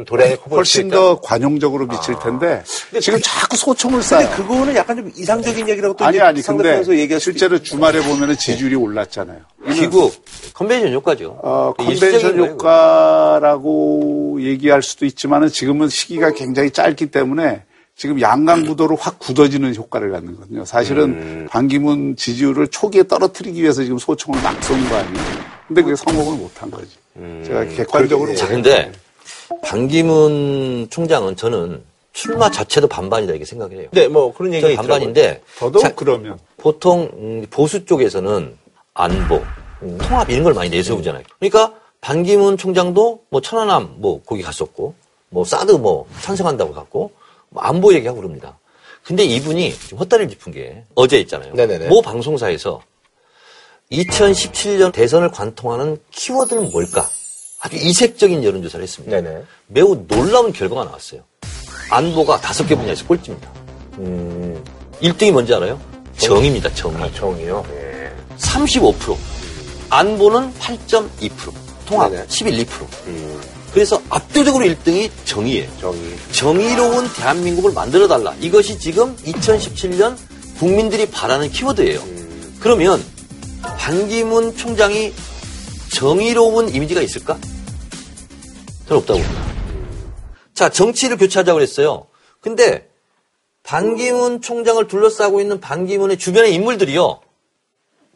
훨씬? 0.50 0.90
더 0.90 1.20
관용적으로 1.22 1.88
미칠 1.88 2.16
텐데 2.20 2.64
지금 3.00 3.20
자꾸 3.24 3.56
소총을 3.58 4.00
쏴요. 4.02 4.18
근데 4.20 4.36
그거는 4.36 4.76
약간 4.76 4.98
좀 4.98 5.12
이상적인 5.16 5.70
얘기라고 5.70 5.96
또 5.96 6.06
아니 6.06 6.20
아니 6.20 6.42
근데 6.42 6.84
실제로 7.20 7.60
주말에 7.62 8.02
보면은 8.02 8.36
지지율이 8.38 8.76
올랐잖아요. 8.76 9.40
귀국 9.74 10.14
컨벤션 10.54 10.92
효과죠. 10.94 11.40
어, 11.44 11.74
컨벤션 11.78 12.38
효과라고 13.32 14.40
얘기할 14.42 14.82
수도 14.82 15.06
있지만은 15.06 15.50
지금은 15.50 15.90
시기가 15.90 16.32
굉장히 16.32 16.72
짧기 16.72 17.08
때문에 17.08 17.64
지금 17.96 18.20
양강 18.20 18.66
구도로 18.66 18.96
확 18.96 19.20
굳어지는 19.20 19.76
효과를 19.76 20.12
갖는 20.12 20.34
거거든요. 20.36 20.66
사실은 20.66 21.04
음. 21.04 21.48
반기문 21.50 22.16
지지율을 22.16 22.68
초기에 22.70 23.04
떨어뜨리기 23.04 23.62
위해서 23.62 23.84
지금 23.84 23.98
소총을 24.00 24.42
막 24.42 24.62
쏜 24.64 24.90
거 24.90 24.96
아니에요. 24.96 25.51
근데 25.72 25.84
그게 25.84 25.96
성공을 25.96 26.38
못한 26.38 26.70
거지. 26.70 26.98
음. 27.16 27.44
제가 27.48 27.64
객관적으로 27.64 28.36
자, 28.36 28.46
근데 28.46 28.92
반기문 29.64 30.88
총장은 30.90 31.38
저는 31.38 31.82
출마 32.12 32.52
자체도 32.52 32.90
반반이다 32.90 33.32
이렇게 33.32 33.46
생각을 33.46 33.78
해요. 33.78 33.88
네, 33.92 34.10
뭐 34.10 34.34
그런 34.34 34.54
얘기가 34.54 34.76
반반인데 34.76 35.42
더더욱 35.58 35.82
자, 35.82 35.96
그러면 35.96 36.38
보통 36.58 37.10
음, 37.14 37.46
보수 37.50 37.86
쪽에서는 37.86 38.58
안보, 38.94 39.42
음. 39.84 39.98
통합 39.98 40.30
이런 40.30 40.44
걸 40.44 40.54
많이 40.54 40.70
내세우잖아요. 40.70 41.24
그러니까 41.40 41.74
반기문 42.02 42.58
총장도 42.58 43.24
뭐 43.30 43.40
천안함 43.40 43.96
뭐 44.00 44.22
거기 44.26 44.42
갔었고 44.42 44.94
뭐 45.30 45.46
사드 45.46 45.72
뭐 45.72 46.06
찬성한다고 46.22 46.74
갔고 46.74 47.14
뭐 47.48 47.64
안보 47.64 47.94
얘기하고 47.94 48.20
그럽니다. 48.20 48.58
근데 49.04 49.24
이분이 49.24 49.74
좀 49.88 50.00
헛다리를 50.00 50.30
짚은 50.32 50.52
게 50.52 50.84
어제 50.96 51.18
있잖아요. 51.22 51.54
네네네. 51.54 51.88
모 51.88 52.02
방송사에서 52.02 52.82
2017년 53.92 54.92
대선을 54.92 55.32
관통하는 55.32 55.98
키워드는 56.12 56.72
뭘까? 56.72 57.10
아주 57.60 57.76
이색적인 57.76 58.44
여론조사를 58.44 58.82
했습니다. 58.82 59.22
네네. 59.22 59.44
매우 59.68 60.06
놀라운 60.08 60.52
결과가 60.52 60.86
나왔어요. 60.86 61.22
안보가 61.92 62.42
다섯 62.42 62.66
개 62.66 62.76
분야에서 62.76 63.06
꼴찌입니다. 63.06 63.52
음, 64.00 64.64
1등이 65.02 65.32
뭔지 65.32 65.54
알아요? 65.54 65.80
정 66.18 66.38
의입니다, 66.38 66.74
정의. 66.74 67.04
아, 67.04 67.12
정이요. 67.14 67.66
예. 67.72 68.12
35%. 68.38 69.18
안보는 69.90 70.54
8.2%. 70.54 71.54
통합 71.86 72.12
네네. 72.12 72.26
11.2%. 72.28 72.68
음, 73.08 73.42
그래서 73.74 74.02
압도적으로 74.10 74.66
1등이 74.66 75.12
정의예요. 75.26 75.70
정의. 75.80 76.18
정의로운 76.32 77.12
대한민국을 77.14 77.74
만들어달라. 77.74 78.34
이것이 78.40 78.80
지금 78.80 79.16
2017년 79.18 80.16
국민들이 80.58 81.06
바라는 81.10 81.50
키워드예요. 81.52 82.00
음. 82.00 82.58
그러면 82.60 83.04
반기문 83.62 84.56
총장이 84.56 85.14
정의로운 85.94 86.70
이미지가 86.70 87.02
있을까? 87.02 87.38
저는 88.88 89.02
없다고 89.02 89.20
봅니다. 89.20 89.42
자, 90.54 90.70
정치를 90.70 91.18
교체하자고 91.18 91.58
그랬어요. 91.58 92.08
근데 92.40 92.90
반기문 93.64 94.42
총장을 94.42 94.86
둘러싸고 94.88 95.42
있는 95.42 95.60
반기문의 95.60 96.18
주변의 96.18 96.54
인물들이요. 96.54 97.20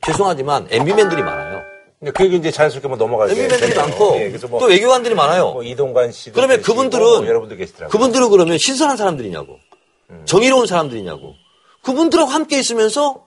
죄송하지만 0.05 0.67
MB맨들이 0.69 1.21
많아요. 1.21 1.61
근데 1.99 2.11
그 2.11 2.25
얘기 2.25 2.35
이제 2.37 2.51
자연스럽게 2.51 2.87
뭐 2.87 2.97
넘어가게. 2.97 3.31
MB맨들이. 3.31 3.75
많고 3.75 4.15
예, 4.17 4.29
뭐, 4.49 4.59
또 4.59 4.65
외교관들이 4.67 5.15
많아요. 5.15 5.51
뭐 5.53 5.63
이동관 5.63 6.11
씨. 6.11 6.31
그러면 6.31 6.61
그분들은 6.61 7.03
뭐 7.03 7.25
여러분들 7.25 7.57
계시더라고요. 7.57 7.89
그분들은 7.89 8.29
그러면 8.29 8.57
신선한 8.57 8.97
사람들이냐고, 8.97 9.57
정의로운 10.25 10.67
사람들이냐고, 10.67 11.33
그분들하고 11.81 12.29
함께 12.29 12.59
있으면서 12.59 13.24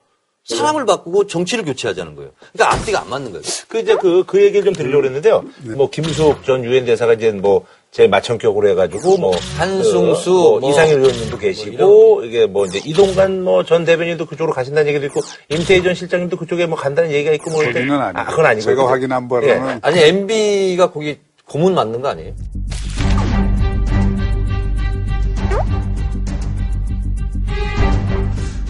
사람을 0.57 0.86
바꾸고 0.86 1.26
정치를 1.26 1.64
교체하자는 1.64 2.14
거예요. 2.16 2.30
그러니까 2.53 2.74
앞뒤가 2.74 3.01
안 3.03 3.11
맞는 3.11 3.32
거예요. 3.32 3.42
그 3.68 3.78
이제 3.80 3.94
그, 3.96 4.24
그 4.26 4.42
얘기를 4.42 4.64
좀 4.64 4.72
드리려고 4.74 5.03
그랬는데요. 5.03 5.44
뭐, 5.76 5.90
김수옥 5.90 6.42
전 6.44 6.64
유엔 6.64 6.86
대사가 6.86 7.12
이제 7.12 7.30
뭐, 7.30 7.66
제 7.90 8.07
마천격으로 8.09 8.68
해가지고 8.70 9.18
뭐. 9.18 9.32
한승수, 9.59 10.24
그, 10.24 10.30
뭐 10.30 10.61
뭐, 10.61 10.70
이상일 10.70 10.99
의원님도 11.01 11.38
계시고, 11.38 12.24
이게 12.24 12.46
뭐 12.46 12.64
이제 12.66 12.80
이동관 12.84 13.44
뭐 13.44 13.62
전 13.62 13.84
대변인도 13.84 14.24
그쪽으로 14.26 14.55
가신다는 14.55 14.88
얘기도 14.88 15.07
있고, 15.07 15.20
임태희 15.51 15.82
전 15.82 15.94
실장님도 15.94 16.36
그쪽에 16.38 16.64
뭐 16.66 16.76
간다는 16.78 17.11
얘기가 17.12 17.32
있고 17.34 17.51
뭐. 17.51 17.62
이렇게. 17.62 17.80
거기는 17.80 18.01
아니고 18.01 18.18
아, 18.20 18.24
그건 18.24 18.46
아니고. 18.46 18.62
제가 18.64 18.88
확인한 18.90 19.28
바로는 19.28 19.49
예. 19.68 19.78
아니 19.82 20.01
MB가 20.03 20.90
거기 20.90 21.18
고문 21.46 21.74
맞는 21.74 22.01
거 22.03 22.09
아니에요? 22.09 22.32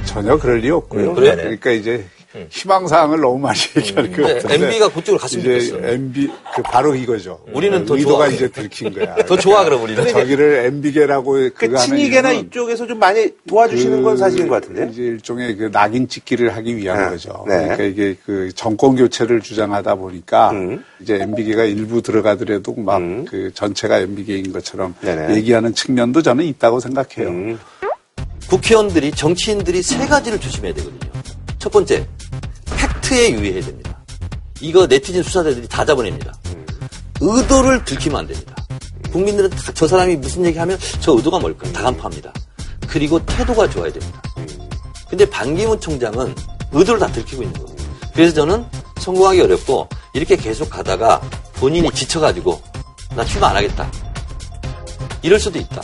전혀 0.08 0.38
그럴 0.38 0.58
리 0.58 0.70
없고요. 0.70 1.10
음, 1.10 1.14
그래요? 1.14 1.36
그러니까 1.36 1.70
이제 1.70 2.04
희망사항을 2.50 3.20
너무 3.20 3.38
많이 3.38 3.58
얘기하는 3.76 4.12
것 4.12 4.26
네, 4.26 4.34
같은데. 4.34 4.54
MB가 4.54 4.88
그쪽으로 4.88 5.18
갔으면 5.18 5.44
이제 5.44 5.68
좋겠어요. 5.68 5.92
MB 5.92 6.30
그 6.54 6.62
바로 6.62 6.94
이거죠. 6.94 7.40
우리는 7.52 7.84
더 7.86 7.96
의도가 7.96 8.26
좋아. 8.26 8.34
이제 8.34 8.48
들킨 8.48 8.92
거야. 8.92 9.14
더 9.26 9.36
좋아, 9.36 9.64
그럼 9.64 9.82
우리는. 9.82 10.06
저기를 10.06 10.66
MB계라고 10.66 11.32
그 11.54 11.66
하는 11.66 11.78
친이계나 11.78 12.32
이쪽에서 12.32 12.86
좀 12.86 12.98
많이 12.98 13.30
도와주시는 13.48 14.02
건 14.02 14.16
사실인 14.16 14.48
것 14.48 14.56
같은데. 14.56 14.88
이제 14.92 15.02
일종의 15.02 15.56
그 15.56 15.70
낙인 15.70 16.06
찍기를 16.06 16.54
하기 16.56 16.76
위한 16.76 16.98
네. 17.04 17.08
거죠. 17.10 17.44
네. 17.48 17.54
그러니까 17.62 17.82
이게 17.84 18.16
그 18.24 18.50
정권 18.54 18.96
교체를 18.96 19.40
주장하다 19.40 19.94
보니까 19.96 20.50
음. 20.50 20.84
이제 21.00 21.14
MB계가 21.20 21.64
일부 21.64 22.02
들어가더라도 22.02 22.74
막그 22.74 23.52
전체가 23.54 23.98
MB계인 24.00 24.52
것처럼 24.52 24.94
네네. 25.00 25.34
얘기하는 25.36 25.74
측면도 25.74 26.22
저는 26.22 26.44
있다고 26.44 26.80
생각해요. 26.80 27.28
음. 27.30 27.58
국회의원들이 28.48 29.12
정치인들이 29.12 29.82
세 29.82 30.06
가지를 30.06 30.40
조심해야 30.40 30.74
되거든요. 30.74 31.12
첫 31.58 31.70
번째, 31.70 32.06
팩트에 32.76 33.32
유의해야 33.32 33.62
됩니다. 33.64 33.98
이거 34.60 34.86
네티즌 34.86 35.22
수사대들이 35.22 35.68
다 35.68 35.84
잡아냅니다. 35.84 36.32
의도를 37.20 37.84
들키면 37.84 38.18
안 38.20 38.26
됩니다. 38.26 38.54
국민들은 39.12 39.50
다 39.50 39.72
저 39.74 39.86
사람이 39.86 40.16
무슨 40.16 40.44
얘기하면 40.46 40.78
저 41.00 41.12
의도가 41.12 41.38
뭘까 41.38 41.70
다 41.72 41.82
간파합니다. 41.82 42.32
그리고 42.88 43.24
태도가 43.24 43.68
좋아야 43.70 43.92
됩니다. 43.92 44.22
근데 45.08 45.28
반기문 45.28 45.80
총장은 45.80 46.34
의도를 46.72 47.00
다 47.00 47.06
들키고 47.08 47.42
있는 47.42 47.58
겁니다. 47.62 47.84
그래서 48.14 48.34
저는 48.34 48.64
성공하기 48.98 49.40
어렵고 49.40 49.88
이렇게 50.14 50.36
계속 50.36 50.68
가다가 50.70 51.20
본인이 51.54 51.90
지쳐가지고 51.90 52.60
나 53.14 53.24
출마 53.24 53.48
안 53.48 53.56
하겠다. 53.56 53.90
이럴 55.22 55.38
수도 55.38 55.58
있다. 55.58 55.82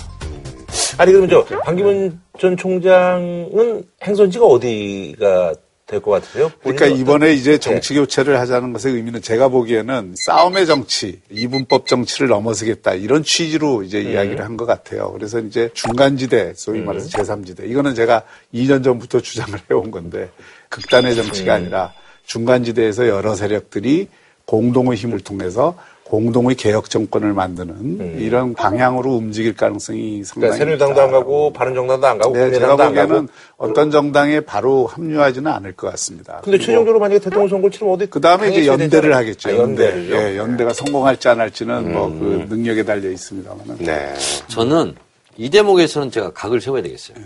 아니, 0.98 1.12
그러면 1.12 1.28
저, 1.30 1.44
반기문 1.60 2.20
전 2.38 2.56
총장은 2.56 3.84
행선지가 4.04 4.44
어디가 4.44 5.54
될 5.86 6.00
것 6.00 6.12
같으세요? 6.12 6.50
그러니까 6.62 6.86
이번에 6.86 7.26
어떤- 7.26 7.36
이제 7.36 7.58
정치 7.58 7.94
교체를 7.94 8.40
하자는 8.40 8.72
것의 8.72 8.94
의미는 8.94 9.20
제가 9.20 9.48
보기에는 9.48 10.14
싸움의 10.16 10.66
정치, 10.66 11.20
이분법 11.30 11.86
정치를 11.86 12.28
넘어서겠다 12.28 12.94
이런 12.94 13.22
취지로 13.22 13.82
이제 13.82 14.00
음. 14.00 14.12
이야기를 14.12 14.42
한 14.44 14.56
것 14.56 14.64
같아요. 14.64 15.12
그래서 15.12 15.40
이제 15.40 15.68
중간지대, 15.74 16.54
소위 16.56 16.80
말해서 16.80 17.08
제3지대. 17.10 17.68
이거는 17.68 17.94
제가 17.94 18.22
2년 18.54 18.82
전부터 18.82 19.20
주장을 19.20 19.58
해온 19.70 19.90
건데 19.90 20.30
극단의 20.70 21.14
정치가 21.16 21.56
음. 21.56 21.62
아니라 21.62 21.92
중간지대에서 22.24 23.06
여러 23.08 23.34
세력들이 23.34 24.08
공동의 24.46 24.96
힘을 24.96 25.20
통해서 25.20 25.76
공동의 26.14 26.54
개혁 26.54 26.88
정권을 26.88 27.32
만드는 27.32 28.20
이런 28.20 28.54
방향으로 28.54 29.14
움직일 29.14 29.54
가능성이 29.56 30.22
상당히 30.22 30.52
음. 30.54 30.56
그러니까 30.56 30.56
새누리당도 30.58 31.00
안 31.00 31.10
가고 31.10 31.52
바른정당도 31.52 32.06
안 32.06 32.18
가고 32.18 32.32
네, 32.34 32.50
제가 32.52 32.76
국민의당도 32.76 32.82
안 32.84 32.94
가고. 32.94 33.08
보기에는 33.08 33.28
어떤 33.56 33.90
정당에 33.90 34.40
바로 34.40 34.86
합류하지는 34.86 35.50
않을 35.50 35.72
것 35.72 35.90
같습니다. 35.90 36.40
근데 36.44 36.58
최종적으로 36.58 37.00
만약에 37.00 37.18
대통령 37.18 37.48
선거를 37.48 37.72
치르면 37.72 37.94
어디 37.94 38.06
그 38.06 38.20
다음에 38.20 38.50
이제 38.50 38.66
연대를. 38.66 39.12
하겠죠. 39.14 39.48
아, 39.48 39.56
연대. 39.56 39.92
예, 40.10 40.36
연대가 40.36 40.72
성공할지 40.72 41.28
안 41.28 41.40
할지는 41.40 41.92
뭐그 41.92 42.46
능력에 42.48 42.84
달려 42.84 43.10
있습니다만은. 43.10 43.76
네. 43.78 44.14
저는 44.48 44.94
이 45.36 45.50
대목에서는 45.50 46.12
제가 46.12 46.32
각을 46.32 46.60
세워야 46.60 46.82
되겠어요. 46.82 47.16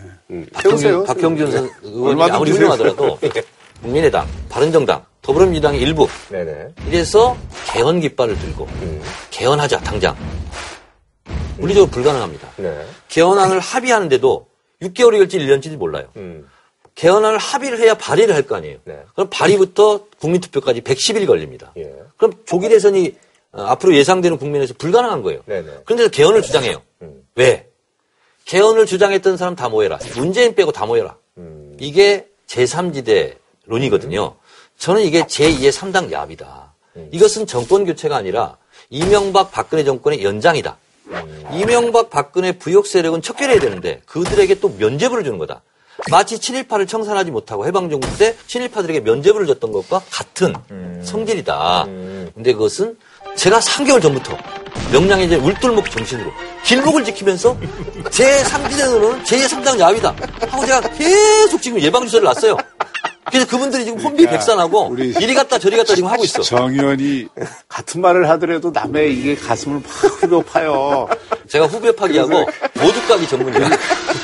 세우세요. 0.62 1.05
박형준, 1.05 1.07
박형준 1.07 1.51
선- 1.51 1.70
의원이 1.82 2.22
아무리 2.22 2.53
세우세요. 2.53 2.70
훌륭하더라도 2.70 3.18
국민의당, 3.83 4.26
바른정당, 4.49 5.05
더불어민주당의 5.22 5.81
일부 5.81 6.09
네네. 6.31 6.68
이래서 6.89 7.37
개헌 7.72 8.01
깃발을 8.01 8.39
들고 8.39 8.66
개헌하자 9.31 9.81
당장 9.81 10.16
물리적으로 11.59 11.91
불가능합니다. 11.91 12.49
네. 12.57 12.85
개헌안을 13.09 13.59
합의하는데도 13.61 14.47
6개월이 14.83 15.18
걸지 15.18 15.39
1년인지 15.39 15.76
몰라요. 15.76 16.07
음. 16.16 16.49
개헌안을 16.95 17.39
합의를 17.39 17.79
해야 17.81 17.95
발의를 17.95 18.35
할 18.35 18.43
거 18.43 18.57
아니에요. 18.57 18.79
네. 18.85 19.01
그럼 19.14 19.29
발의부터 19.31 20.07
국민투표까지 20.20 20.81
110일 20.83 21.26
걸립니다. 21.26 21.72
예. 21.76 21.93
그럼 22.16 22.33
조기 22.47 22.68
대선이 22.68 23.14
어, 23.53 23.62
앞으로 23.62 23.95
예상되는 23.95 24.39
국면에서 24.39 24.74
불가능한 24.79 25.22
거예요. 25.22 25.41
네네. 25.47 25.68
그런데 25.85 26.09
개헌을 26.09 26.43
주장해요. 26.43 26.83
음. 27.03 27.22
왜? 27.35 27.68
개헌을 28.47 28.87
주장했던 28.87 29.37
사람 29.37 29.55
다 29.57 29.68
모여라. 29.68 29.99
문재인 30.16 30.55
빼고 30.55 30.72
다 30.72 30.87
모여라. 30.87 31.16
음. 31.39 31.76
이게 31.81 32.29
제3지대 32.49 33.37
론이거든요. 33.69 34.35
저는 34.79 35.03
이게 35.03 35.23
제2의 35.23 35.71
3당 35.71 36.11
야합이다. 36.11 36.73
음. 36.97 37.09
이것은 37.12 37.47
정권 37.47 37.85
교체가 37.85 38.16
아니라 38.16 38.57
이명박 38.91 39.53
박근혜 39.53 39.85
정권의 39.85 40.25
연장이다. 40.25 40.77
음. 41.09 41.45
이명박 41.53 42.11
박근혜 42.11 42.53
부역 42.53 42.87
세력은 42.87 43.23
척결해야 43.23 43.61
되는데 43.61 44.01
그들에게 44.07 44.57
또 44.57 44.71
면죄부를 44.79 45.25
주는 45.25 45.39
거다. 45.39 45.62
마치 46.11 46.39
친일파를 46.39 46.87
청산하지 46.87 47.31
못하고 47.33 47.66
해방정부 47.66 48.19
때 48.19 48.37
친일파들에게 48.47 49.01
면죄부를 49.01 49.47
줬던 49.49 49.73
것과 49.73 50.01
같은 50.11 50.55
성질이다. 51.03 51.87
근데 52.35 52.53
그것은 52.53 52.97
제가 53.35 53.59
3개월 53.59 54.01
전부터 54.01 54.37
명량의 54.93 55.27
이제 55.27 55.37
울돌목 55.37 55.91
정신으로 55.91 56.31
길목을 56.64 57.05
지키면서 57.05 57.59
제 58.11 58.43
3지대로는 58.45 59.25
제 59.25 59.45
3당 59.47 59.81
야위다 59.81 60.14
하고 60.49 60.64
제가 60.66 60.81
계속 60.93 61.61
지금 61.61 61.81
예방주사를 61.81 62.25
놨어요. 62.25 62.57
그래서 63.31 63.47
그분들이 63.47 63.85
지금 63.85 64.01
혼비백산하고 64.01 64.97
이리 64.99 65.35
갔다 65.35 65.59
저리 65.59 65.76
갔다 65.76 65.95
지금 65.95 66.09
하고 66.11 66.24
있어. 66.24 66.43
정 66.43 66.72
의원이 66.72 67.29
같은 67.68 68.01
말을 68.01 68.29
하더라도 68.31 68.70
남의 68.70 69.14
이게 69.14 69.35
가슴을 69.37 69.81
막 69.81 69.85
후벼 69.89 70.41
파요. 70.43 71.09
제가 71.49 71.66
후벼 71.66 71.93
파기하고 71.93 72.31
모두 72.81 73.07
까기 73.09 73.26
전문이야. 73.29 73.68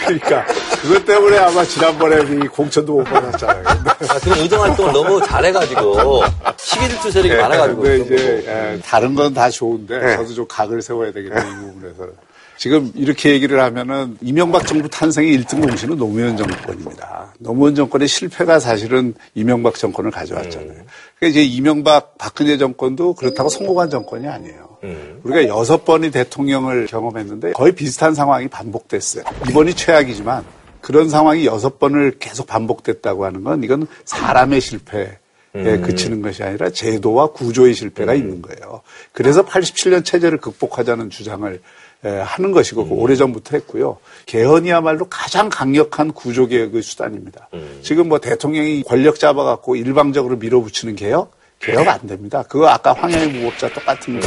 그러니까 0.05 0.45
그것 0.83 1.05
때문에 1.07 1.39
아마 1.39 1.65
지난번에 1.65 2.17
이 2.45 2.49
공천도 2.49 2.93
못 2.93 3.05
받았잖아요. 3.05 3.65
아, 3.67 4.19
그런 4.21 4.39
의정 4.41 4.63
활동을 4.63 4.93
너무 4.93 5.21
잘해가지고 5.27 6.23
시기질투 6.59 7.11
세력이 7.11 7.35
많아가지고. 7.41 7.81
근데 7.83 8.05
이제 8.17 8.45
예, 8.47 8.81
다른 8.85 9.15
건 9.15 9.33
다 9.35 9.51
좋은데 9.51 10.17
저도 10.17 10.33
좀 10.35 10.47
각을 10.49 10.81
세워야 10.83 11.11
되겠다 11.13 11.41
이 11.41 11.51
부분에서. 11.57 12.09
지금 12.57 12.93
이렇게 12.95 13.31
얘기를 13.31 13.61
하면은 13.61 14.17
이명박 14.21 14.67
정부 14.67 14.89
탄생의 14.89 15.39
1등 15.41 15.61
공신은 15.67 15.97
노무현 15.97 16.37
정권입니다. 16.37 17.35
노무현 17.39 17.75
정권의 17.75 18.09
실패가 18.09 18.61
사실은 18.61 19.15
이명박 19.35 19.75
정권을 19.75 20.11
가져왔잖아요. 20.11 20.69
그러니까 20.69 21.27
이제 21.27 21.43
이명박 21.43 22.17
박근혜 22.19 22.57
정권도 22.57 23.15
그렇다고 23.15 23.49
성공한 23.49 23.91
정권이 23.91 24.27
아니에요. 24.27 24.79
우리가 25.25 25.49
여섯 25.49 25.85
번이 25.85 26.11
대통령을 26.11 26.87
경험했는데 26.87 27.53
거의 27.53 27.73
비슷한 27.73 28.15
상황이 28.15 28.49
반복됐어요. 28.49 29.25
이번이 29.49 29.75
최악이지만 29.75 30.45
그런 30.81 31.09
상황이 31.09 31.47
여섯 31.47 31.79
번을 31.79 32.19
계속 32.19 32.47
반복됐다고 32.47 33.25
하는 33.25 33.43
건 33.43 33.63
이건 33.65 33.87
사람의 34.05 34.61
실패. 34.61 35.19
에 35.57 35.79
그치는 35.79 36.21
것이 36.21 36.43
아니라 36.43 36.69
제도와 36.71 37.29
구조의 37.29 37.75
실패가 37.75 38.15
있는 38.15 38.43
거예요. 38.43 38.83
그래서 39.13 39.47
87년 39.47 40.05
체제를 40.05 40.39
극복하자는 40.39 41.11
주장을 41.11 41.55
에, 41.55 41.59
하는 42.05 42.53
것이고 42.53 42.87
그 42.87 42.95
오래전부터 42.95 43.57
했고요. 43.57 43.99
개헌이야말로 44.27 45.07
가장 45.09 45.49
강력한 45.49 46.13
구조개혁의 46.13 46.83
수단입니다. 46.83 47.49
지금 47.83 48.09
뭐 48.09 48.19
대통령이 48.19 48.83
권력 48.83 49.19
잡아갖고 49.19 49.77
일방적으로 49.77 50.37
밀어붙이는 50.37 50.97
개혁? 50.97 51.33
개혁 51.61 51.89
안 51.89 52.07
됩니다. 52.07 52.45
그거 52.47 52.69
아까 52.69 52.93
황야의 52.93 53.29
무법자 53.29 53.73
똑같은 53.73 54.21
거. 54.21 54.27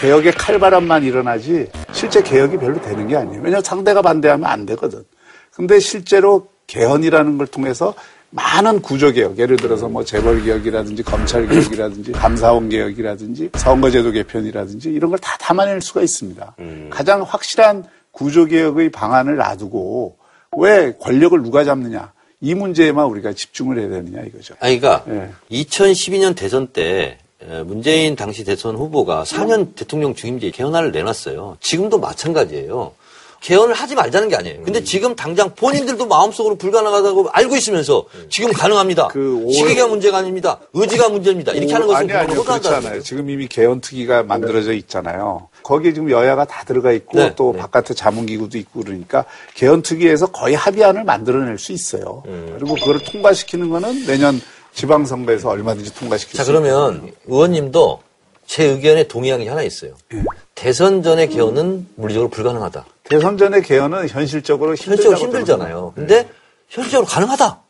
개혁의 0.00 0.32
칼바람만 0.32 1.02
일어나지 1.02 1.68
실제 1.92 2.22
개혁이 2.22 2.56
별로 2.58 2.80
되는 2.80 3.08
게 3.08 3.16
아니에요. 3.16 3.40
왜냐하면 3.40 3.62
상대가 3.62 4.02
반대하면 4.02 4.48
안 4.48 4.64
되거든. 4.66 5.04
근데 5.52 5.80
실제로 5.80 6.46
개헌이라는 6.68 7.38
걸 7.38 7.48
통해서 7.48 7.94
많은 8.30 8.80
구조 8.80 9.10
개혁, 9.12 9.38
예를 9.38 9.56
들어서 9.56 9.88
뭐 9.88 10.04
재벌 10.04 10.42
개혁이라든지 10.44 11.02
검찰 11.02 11.48
개혁이라든지 11.48 12.12
감사원 12.12 12.68
개혁이라든지 12.68 13.50
선거제도 13.56 14.10
개편이라든지 14.12 14.90
이런 14.90 15.10
걸 15.10 15.18
다 15.20 15.36
담아낼 15.38 15.80
수가 15.80 16.02
있습니다. 16.02 16.54
가장 16.90 17.22
확실한 17.22 17.84
구조 18.12 18.44
개혁의 18.46 18.90
방안을 18.90 19.36
놔두고 19.36 20.16
왜 20.58 20.92
권력을 21.00 21.40
누가 21.42 21.64
잡느냐 21.64 22.12
이 22.40 22.54
문제에만 22.54 23.04
우리가 23.06 23.32
집중을 23.32 23.78
해야 23.80 23.88
되느냐 23.88 24.22
이거죠. 24.22 24.54
아니, 24.60 24.78
그러니까 24.80 25.04
예. 25.12 25.30
2012년 25.62 26.34
대선 26.36 26.68
때 26.68 27.18
에, 27.42 27.62
문재인 27.64 28.16
당시 28.16 28.44
대선 28.44 28.76
후보가 28.76 29.24
4년 29.24 29.74
대통령 29.74 30.14
중임제 30.14 30.50
개헌안을 30.52 30.92
내놨어요. 30.92 31.56
지금도 31.60 31.98
마찬가지예요. 31.98 32.92
개헌을 33.40 33.74
하지 33.74 33.94
말자는 33.94 34.28
게 34.28 34.36
아니에요. 34.36 34.58
음. 34.58 34.64
근데 34.64 34.84
지금 34.84 35.16
당장 35.16 35.54
본인들도 35.54 36.06
마음속으로 36.06 36.56
불가능하다고 36.56 37.30
알고 37.30 37.56
있으면서 37.56 38.04
지금 38.28 38.52
가능합니다. 38.52 39.08
시기가 39.50 39.86
문제가 39.86 40.18
아닙니다. 40.18 40.60
의지가 40.74 41.08
문제입니다. 41.08 41.52
이렇게 41.52 41.72
하는 41.72 41.86
것은 41.86 42.06
그 42.06 42.12
아니, 42.14 42.30
아니요. 42.30 42.44
그렇지 42.44 42.68
않아요. 42.68 43.02
지금 43.02 43.30
이미 43.30 43.48
개헌특위가 43.48 44.24
만들어져 44.24 44.72
있잖아요. 44.74 45.48
거기에 45.62 45.94
지금 45.94 46.10
여야가 46.10 46.44
다 46.44 46.64
들어가 46.64 46.92
있고 46.92 47.18
네, 47.18 47.32
또 47.34 47.52
바깥에 47.52 47.94
자문기구도 47.94 48.58
있고 48.58 48.82
그러니까 48.82 49.24
개헌특위에서 49.54 50.26
거의 50.26 50.54
합의안을 50.54 51.04
만들어낼 51.04 51.58
수 51.58 51.72
있어요. 51.72 52.22
음. 52.26 52.56
그리고 52.58 52.74
그거를 52.74 53.00
통과시키는 53.00 53.70
거는 53.70 54.06
내년 54.06 54.40
지방선거에서 54.74 55.48
얼마든지 55.48 55.94
통과시킬 55.94 56.36
자, 56.36 56.44
수 56.44 56.52
그러면 56.52 57.10
의원님도 57.26 58.02
제 58.46 58.64
의견에 58.64 59.08
동의하는 59.08 59.44
게 59.44 59.48
하나 59.48 59.62
있어요. 59.62 59.94
예. 60.12 60.22
대선 60.54 61.02
전의 61.02 61.28
개헌은 61.30 61.86
물리적으로 61.96 62.28
불가능하다. 62.28 62.84
대선 63.10 63.36
전의 63.36 63.62
개헌은 63.62 64.08
현실적으로 64.08 64.70
현실적으로 64.76 65.18
힘들잖아요. 65.18 65.92
근데 65.96 66.28
현실적으로 66.68 67.06
가능하다. 67.08 67.60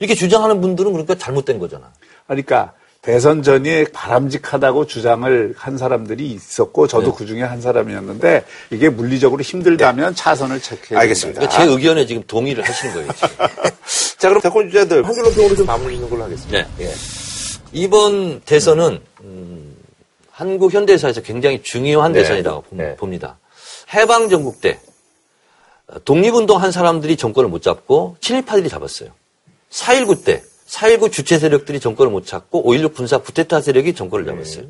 이렇게 0.00 0.14
주장하는 0.16 0.60
분들은 0.60 0.90
그러니까 0.90 1.14
잘못된 1.14 1.60
거잖아. 1.60 1.92
그러니까 2.26 2.72
대선 3.00 3.42
전이 3.42 3.84
바람직하다고 3.92 4.86
주장을 4.86 5.54
한 5.56 5.78
사람들이 5.78 6.26
있었고 6.32 6.86
저도 6.88 7.12
네. 7.12 7.14
그 7.16 7.24
중에 7.26 7.42
한 7.42 7.60
사람이었는데 7.60 8.44
이게 8.70 8.90
물리적으로 8.90 9.42
힘들다면 9.42 10.14
차선을 10.16 10.60
체크해야 10.60 11.00
알겠습니다. 11.02 11.40
그러니까 11.40 11.56
제 11.64 11.70
의견에 11.70 12.04
지금 12.06 12.22
동의를 12.26 12.64
하시는 12.64 12.92
거예요. 12.94 13.12
지금. 13.12 13.28
자, 14.18 14.28
그럼 14.28 14.42
대권 14.42 14.68
주자들 14.68 15.06
한줄 15.06 15.22
논평으로 15.22 15.54
좀 15.56 15.66
마무리 15.66 15.94
짓는 15.94 16.10
걸로 16.10 16.24
하겠습니다. 16.24 16.66
네. 16.76 16.84
예. 16.84 16.92
이번 17.72 18.40
대선은 18.40 19.00
음, 19.22 19.76
한국 20.30 20.74
현대사에서 20.74 21.22
굉장히 21.22 21.62
중요한 21.62 22.12
네. 22.12 22.20
대선이라고 22.20 22.62
봅- 22.62 22.76
네. 22.76 22.96
봅니다. 22.96 23.38
해방 23.92 24.28
전국 24.28 24.60
때 24.60 24.80
어, 25.86 25.98
독립운동 26.04 26.60
한 26.60 26.72
사람들이 26.72 27.16
정권을 27.16 27.48
못 27.50 27.62
잡고 27.62 28.16
친일파들이 28.20 28.68
잡았어요. 28.68 29.10
4.19 29.70 30.24
때 30.24 30.42
4.19 30.66 31.12
주체 31.12 31.38
세력들이 31.38 31.80
정권을 31.80 32.12
못 32.12 32.26
잡고 32.26 32.64
5.16 32.64 32.94
군사 32.94 33.18
쿠데타 33.18 33.60
세력이 33.60 33.94
정권을 33.94 34.24
잡았어요. 34.26 34.66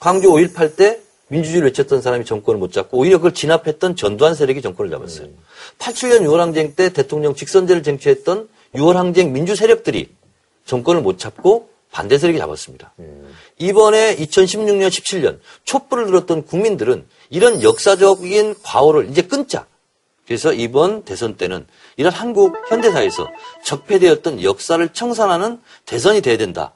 광주 0.00 0.28
5.18 0.28 0.76
때 0.76 1.00
민주주의를 1.28 1.68
외쳤던 1.68 2.02
사람이 2.02 2.24
정권을 2.24 2.58
못 2.58 2.72
잡고 2.72 2.98
오히려 2.98 3.18
그걸 3.18 3.32
진압했던 3.34 3.96
전두환 3.96 4.34
세력이 4.34 4.62
정권을 4.62 4.90
잡았어요. 4.90 5.28
87년 5.78 6.20
6월 6.22 6.38
항쟁 6.38 6.74
때 6.74 6.90
대통령 6.90 7.34
직선제를 7.34 7.82
쟁취했던 7.82 8.48
6월 8.74 8.94
항쟁 8.94 9.32
민주 9.32 9.54
세력들이 9.56 10.10
정권을 10.66 11.02
못 11.02 11.18
잡고 11.18 11.70
반대 11.94 12.18
세력이 12.18 12.40
잡았습니다. 12.40 12.92
이번에 13.58 14.16
2016년, 14.16 14.88
17년 14.88 15.38
촛불을 15.62 16.06
들었던 16.06 16.44
국민들은 16.44 17.06
이런 17.30 17.62
역사적인 17.62 18.56
과오를 18.64 19.08
이제 19.10 19.22
끊자. 19.22 19.64
그래서 20.26 20.52
이번 20.52 21.04
대선 21.04 21.36
때는 21.36 21.66
이런 21.96 22.12
한국 22.12 22.56
현대사에서 22.68 23.28
적폐되었던 23.62 24.42
역사를 24.42 24.88
청산하는 24.88 25.60
대선이 25.86 26.20
돼야 26.20 26.36
된다. 26.36 26.72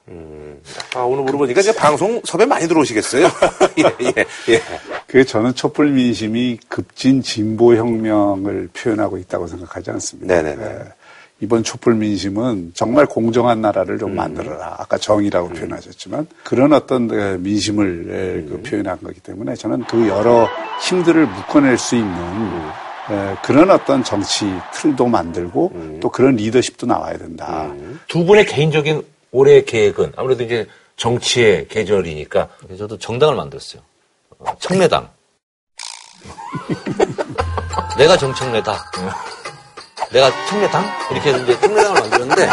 아, 0.95 1.01
오늘 1.01 1.23
물어보니까 1.25 1.59
이제 1.59 1.75
방송 1.75 2.21
섭외 2.23 2.45
많이 2.45 2.69
들어오시겠어요? 2.69 3.25
예, 3.79 4.05
예, 4.05 4.25
예. 4.53 4.61
그 5.07 5.25
저는 5.25 5.53
촛불 5.55 5.89
민심이 5.89 6.59
급진 6.69 7.21
진보 7.21 7.75
혁명을 7.75 8.69
표현하고 8.71 9.17
있다고 9.17 9.47
생각하지 9.47 9.91
않습니다. 9.91 10.33
네네네. 10.33 10.63
예. 10.63 10.98
이번 11.41 11.63
촛불 11.63 11.95
민심은 11.95 12.73
정말 12.75 13.05
공정한 13.05 13.61
나라를 13.61 13.95
음. 13.95 13.99
좀 13.99 14.15
만들어라. 14.15 14.75
아까 14.79 14.97
정의라고 14.97 15.49
표현하셨지만 15.49 16.27
그런 16.43 16.73
어떤 16.73 17.09
에, 17.11 17.37
민심을 17.37 18.07
에, 18.09 18.49
그 18.49 18.55
음. 18.55 18.63
표현한 18.63 18.99
거기 19.01 19.19
때문에 19.21 19.55
저는 19.55 19.85
그 19.85 20.07
여러 20.09 20.49
힘들을 20.81 21.27
묶어낼 21.27 21.77
수 21.77 21.95
있는 21.95 22.11
음. 22.13 22.71
에, 23.09 23.35
그런 23.43 23.69
어떤 23.71 24.03
정치 24.03 24.45
틀도 24.73 25.07
만들고 25.07 25.71
음. 25.75 25.99
또 26.01 26.09
그런 26.09 26.35
리더십도 26.35 26.85
나와야 26.85 27.17
된다. 27.17 27.73
두 28.07 28.25
분의 28.25 28.45
개인적인 28.45 29.01
올해 29.31 29.63
계획은 29.63 30.13
아무래도 30.17 30.43
이제 30.43 30.67
정치의 30.97 31.67
계절이니까 31.69 32.49
저도 32.77 32.97
정당을 32.97 33.35
만들었어요. 33.35 33.81
어, 34.39 34.45
청래당. 34.59 35.09
내가 37.97 38.17
정청래다. 38.17 38.73
내가 40.11 40.31
청래당? 40.47 40.83
이렇게 41.11 41.29
해서 41.29 41.43
이제 41.43 41.59
청래당을 41.59 42.01
만들었는데, 42.01 42.49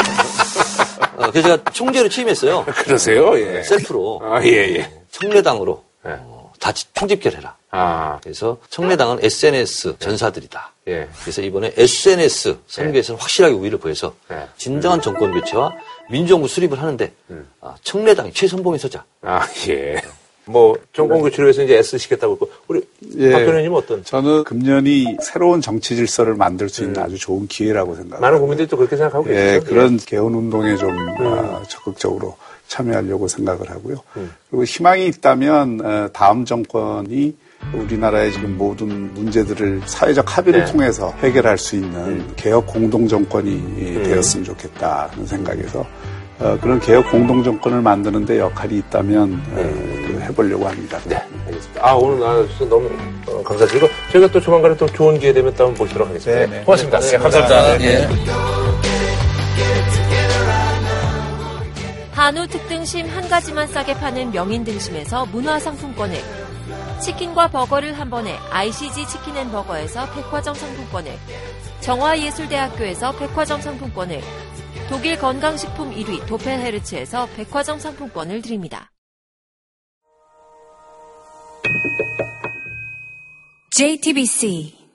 어, 1.16 1.30
그래서 1.30 1.42
제가 1.42 1.70
총재로 1.72 2.08
취임했어요. 2.08 2.64
그러세요? 2.64 3.38
예. 3.38 3.62
셀프로. 3.62 4.20
아, 4.22 4.42
예, 4.44 4.76
예. 4.76 4.92
청래당으로 5.10 5.82
어, 6.04 6.52
다 6.60 6.72
편집결해라. 6.94 7.56
아. 7.70 8.18
그래서 8.22 8.58
청래당은 8.70 9.18
SNS 9.22 9.96
전사들이다. 9.98 10.72
예. 10.88 11.08
그래서 11.22 11.42
이번에 11.42 11.72
SNS 11.76 12.58
선거에서는 12.66 13.20
확실하게 13.20 13.54
우위를 13.54 13.78
보여서 13.78 14.14
예. 14.30 14.46
진정한 14.56 15.00
정권 15.00 15.32
교체와 15.32 15.72
민주정부 16.10 16.48
수립을 16.48 16.80
하는데 16.80 17.12
아, 17.60 17.74
청래당이 17.82 18.32
최선봉에 18.32 18.78
서자. 18.78 19.04
아, 19.22 19.46
예. 19.68 20.02
뭐, 20.46 20.76
정권 20.92 21.20
교체를 21.22 21.46
위해서 21.46 21.62
이제 21.62 21.76
애쓰시겠다고 21.76 22.34
했고, 22.34 22.50
우리 22.68 22.80
예. 23.16 23.32
박 23.32 23.44
변호님 23.44 23.72
어떤? 23.72 24.04
저는 24.04 24.44
금년이 24.44 25.18
새로운 25.20 25.60
정치 25.60 25.96
질서를 25.96 26.34
만들 26.34 26.68
수 26.68 26.84
있는 26.84 27.02
아주 27.02 27.18
좋은 27.18 27.46
기회라고 27.48 27.94
생각합니다. 27.94 28.18
음. 28.18 28.20
많은 28.20 28.38
국민들이 28.38 28.68
또 28.68 28.76
그렇게 28.76 28.96
생각하고 28.96 29.28
예, 29.30 29.54
계시죠? 29.54 29.64
그런 29.66 29.96
개헌 29.96 30.34
운동에 30.34 30.76
좀 30.76 30.90
아, 31.18 31.62
적극적으로 31.68 32.36
참여하려고 32.68 33.28
생각을 33.28 33.70
하고요. 33.70 33.96
음. 34.16 34.32
그리고 34.50 34.64
희망이 34.64 35.06
있다면 35.06 35.80
어, 35.84 36.08
다음 36.12 36.44
정권이 36.44 37.36
우리나라의 37.74 38.32
지금 38.32 38.56
모든 38.56 39.12
문제들을 39.14 39.82
사회적 39.86 40.36
합의를 40.36 40.64
네. 40.64 40.72
통해서 40.72 41.10
해결할 41.18 41.58
수 41.58 41.76
있는 41.76 42.34
개혁 42.36 42.66
공동 42.66 43.08
정권이 43.08 44.02
되었으면 44.04 44.44
좋겠다는 44.44 45.26
생각에서 45.26 45.84
어, 46.38 46.58
그런 46.60 46.78
개혁 46.80 47.10
공동 47.10 47.42
정권을 47.42 47.80
만드는데 47.80 48.38
역할이 48.38 48.78
있다면 48.78 49.42
어, 49.52 49.54
그 49.56 50.20
해보려고 50.22 50.68
합니다. 50.68 50.98
네, 51.04 51.16
알겠습니다. 51.46 51.88
아, 51.88 51.94
오늘 51.94 52.20
나와주셔서 52.20 52.68
너무 52.68 52.90
어, 53.28 53.42
감사드리고, 53.42 53.88
저희가 54.12 54.30
또 54.30 54.40
조만간에 54.40 54.76
또 54.76 54.86
좋은 54.86 55.18
기회 55.18 55.32
되면 55.32 55.54
또 55.54 55.64
한번 55.64 55.78
보시도록 55.78 56.08
하겠습니다. 56.08 56.46
네, 56.46 56.58
네. 56.58 56.64
고맙습니다. 56.64 57.00
네, 57.00 57.10
네, 57.10 57.18
감사합니다. 57.18 57.78
네. 57.78 58.08
한우 62.12 62.46
특등심 62.46 63.06
한 63.08 63.28
가지만 63.28 63.68
싸게 63.68 63.94
파는 63.94 64.32
명인 64.32 64.64
등심에서 64.64 65.26
문화상품권을 65.26 66.16
치킨과 67.00 67.48
버거를 67.48 67.98
한 67.98 68.08
번에 68.08 68.36
ICG 68.50 69.06
치킨 69.06 69.36
앤 69.36 69.50
버거에서 69.50 70.10
백화점 70.12 70.54
상품권을 70.54 71.12
정화예술대학교에서 71.80 73.12
백화점 73.12 73.60
상품권을 73.60 74.22
독일 74.88 75.18
건강식품 75.18 75.90
1위 75.90 76.26
도펠헤르츠에서 76.28 77.26
백화점 77.36 77.78
상품권을 77.78 78.40
드립니다. 78.40 78.92
JTBC 83.72 84.85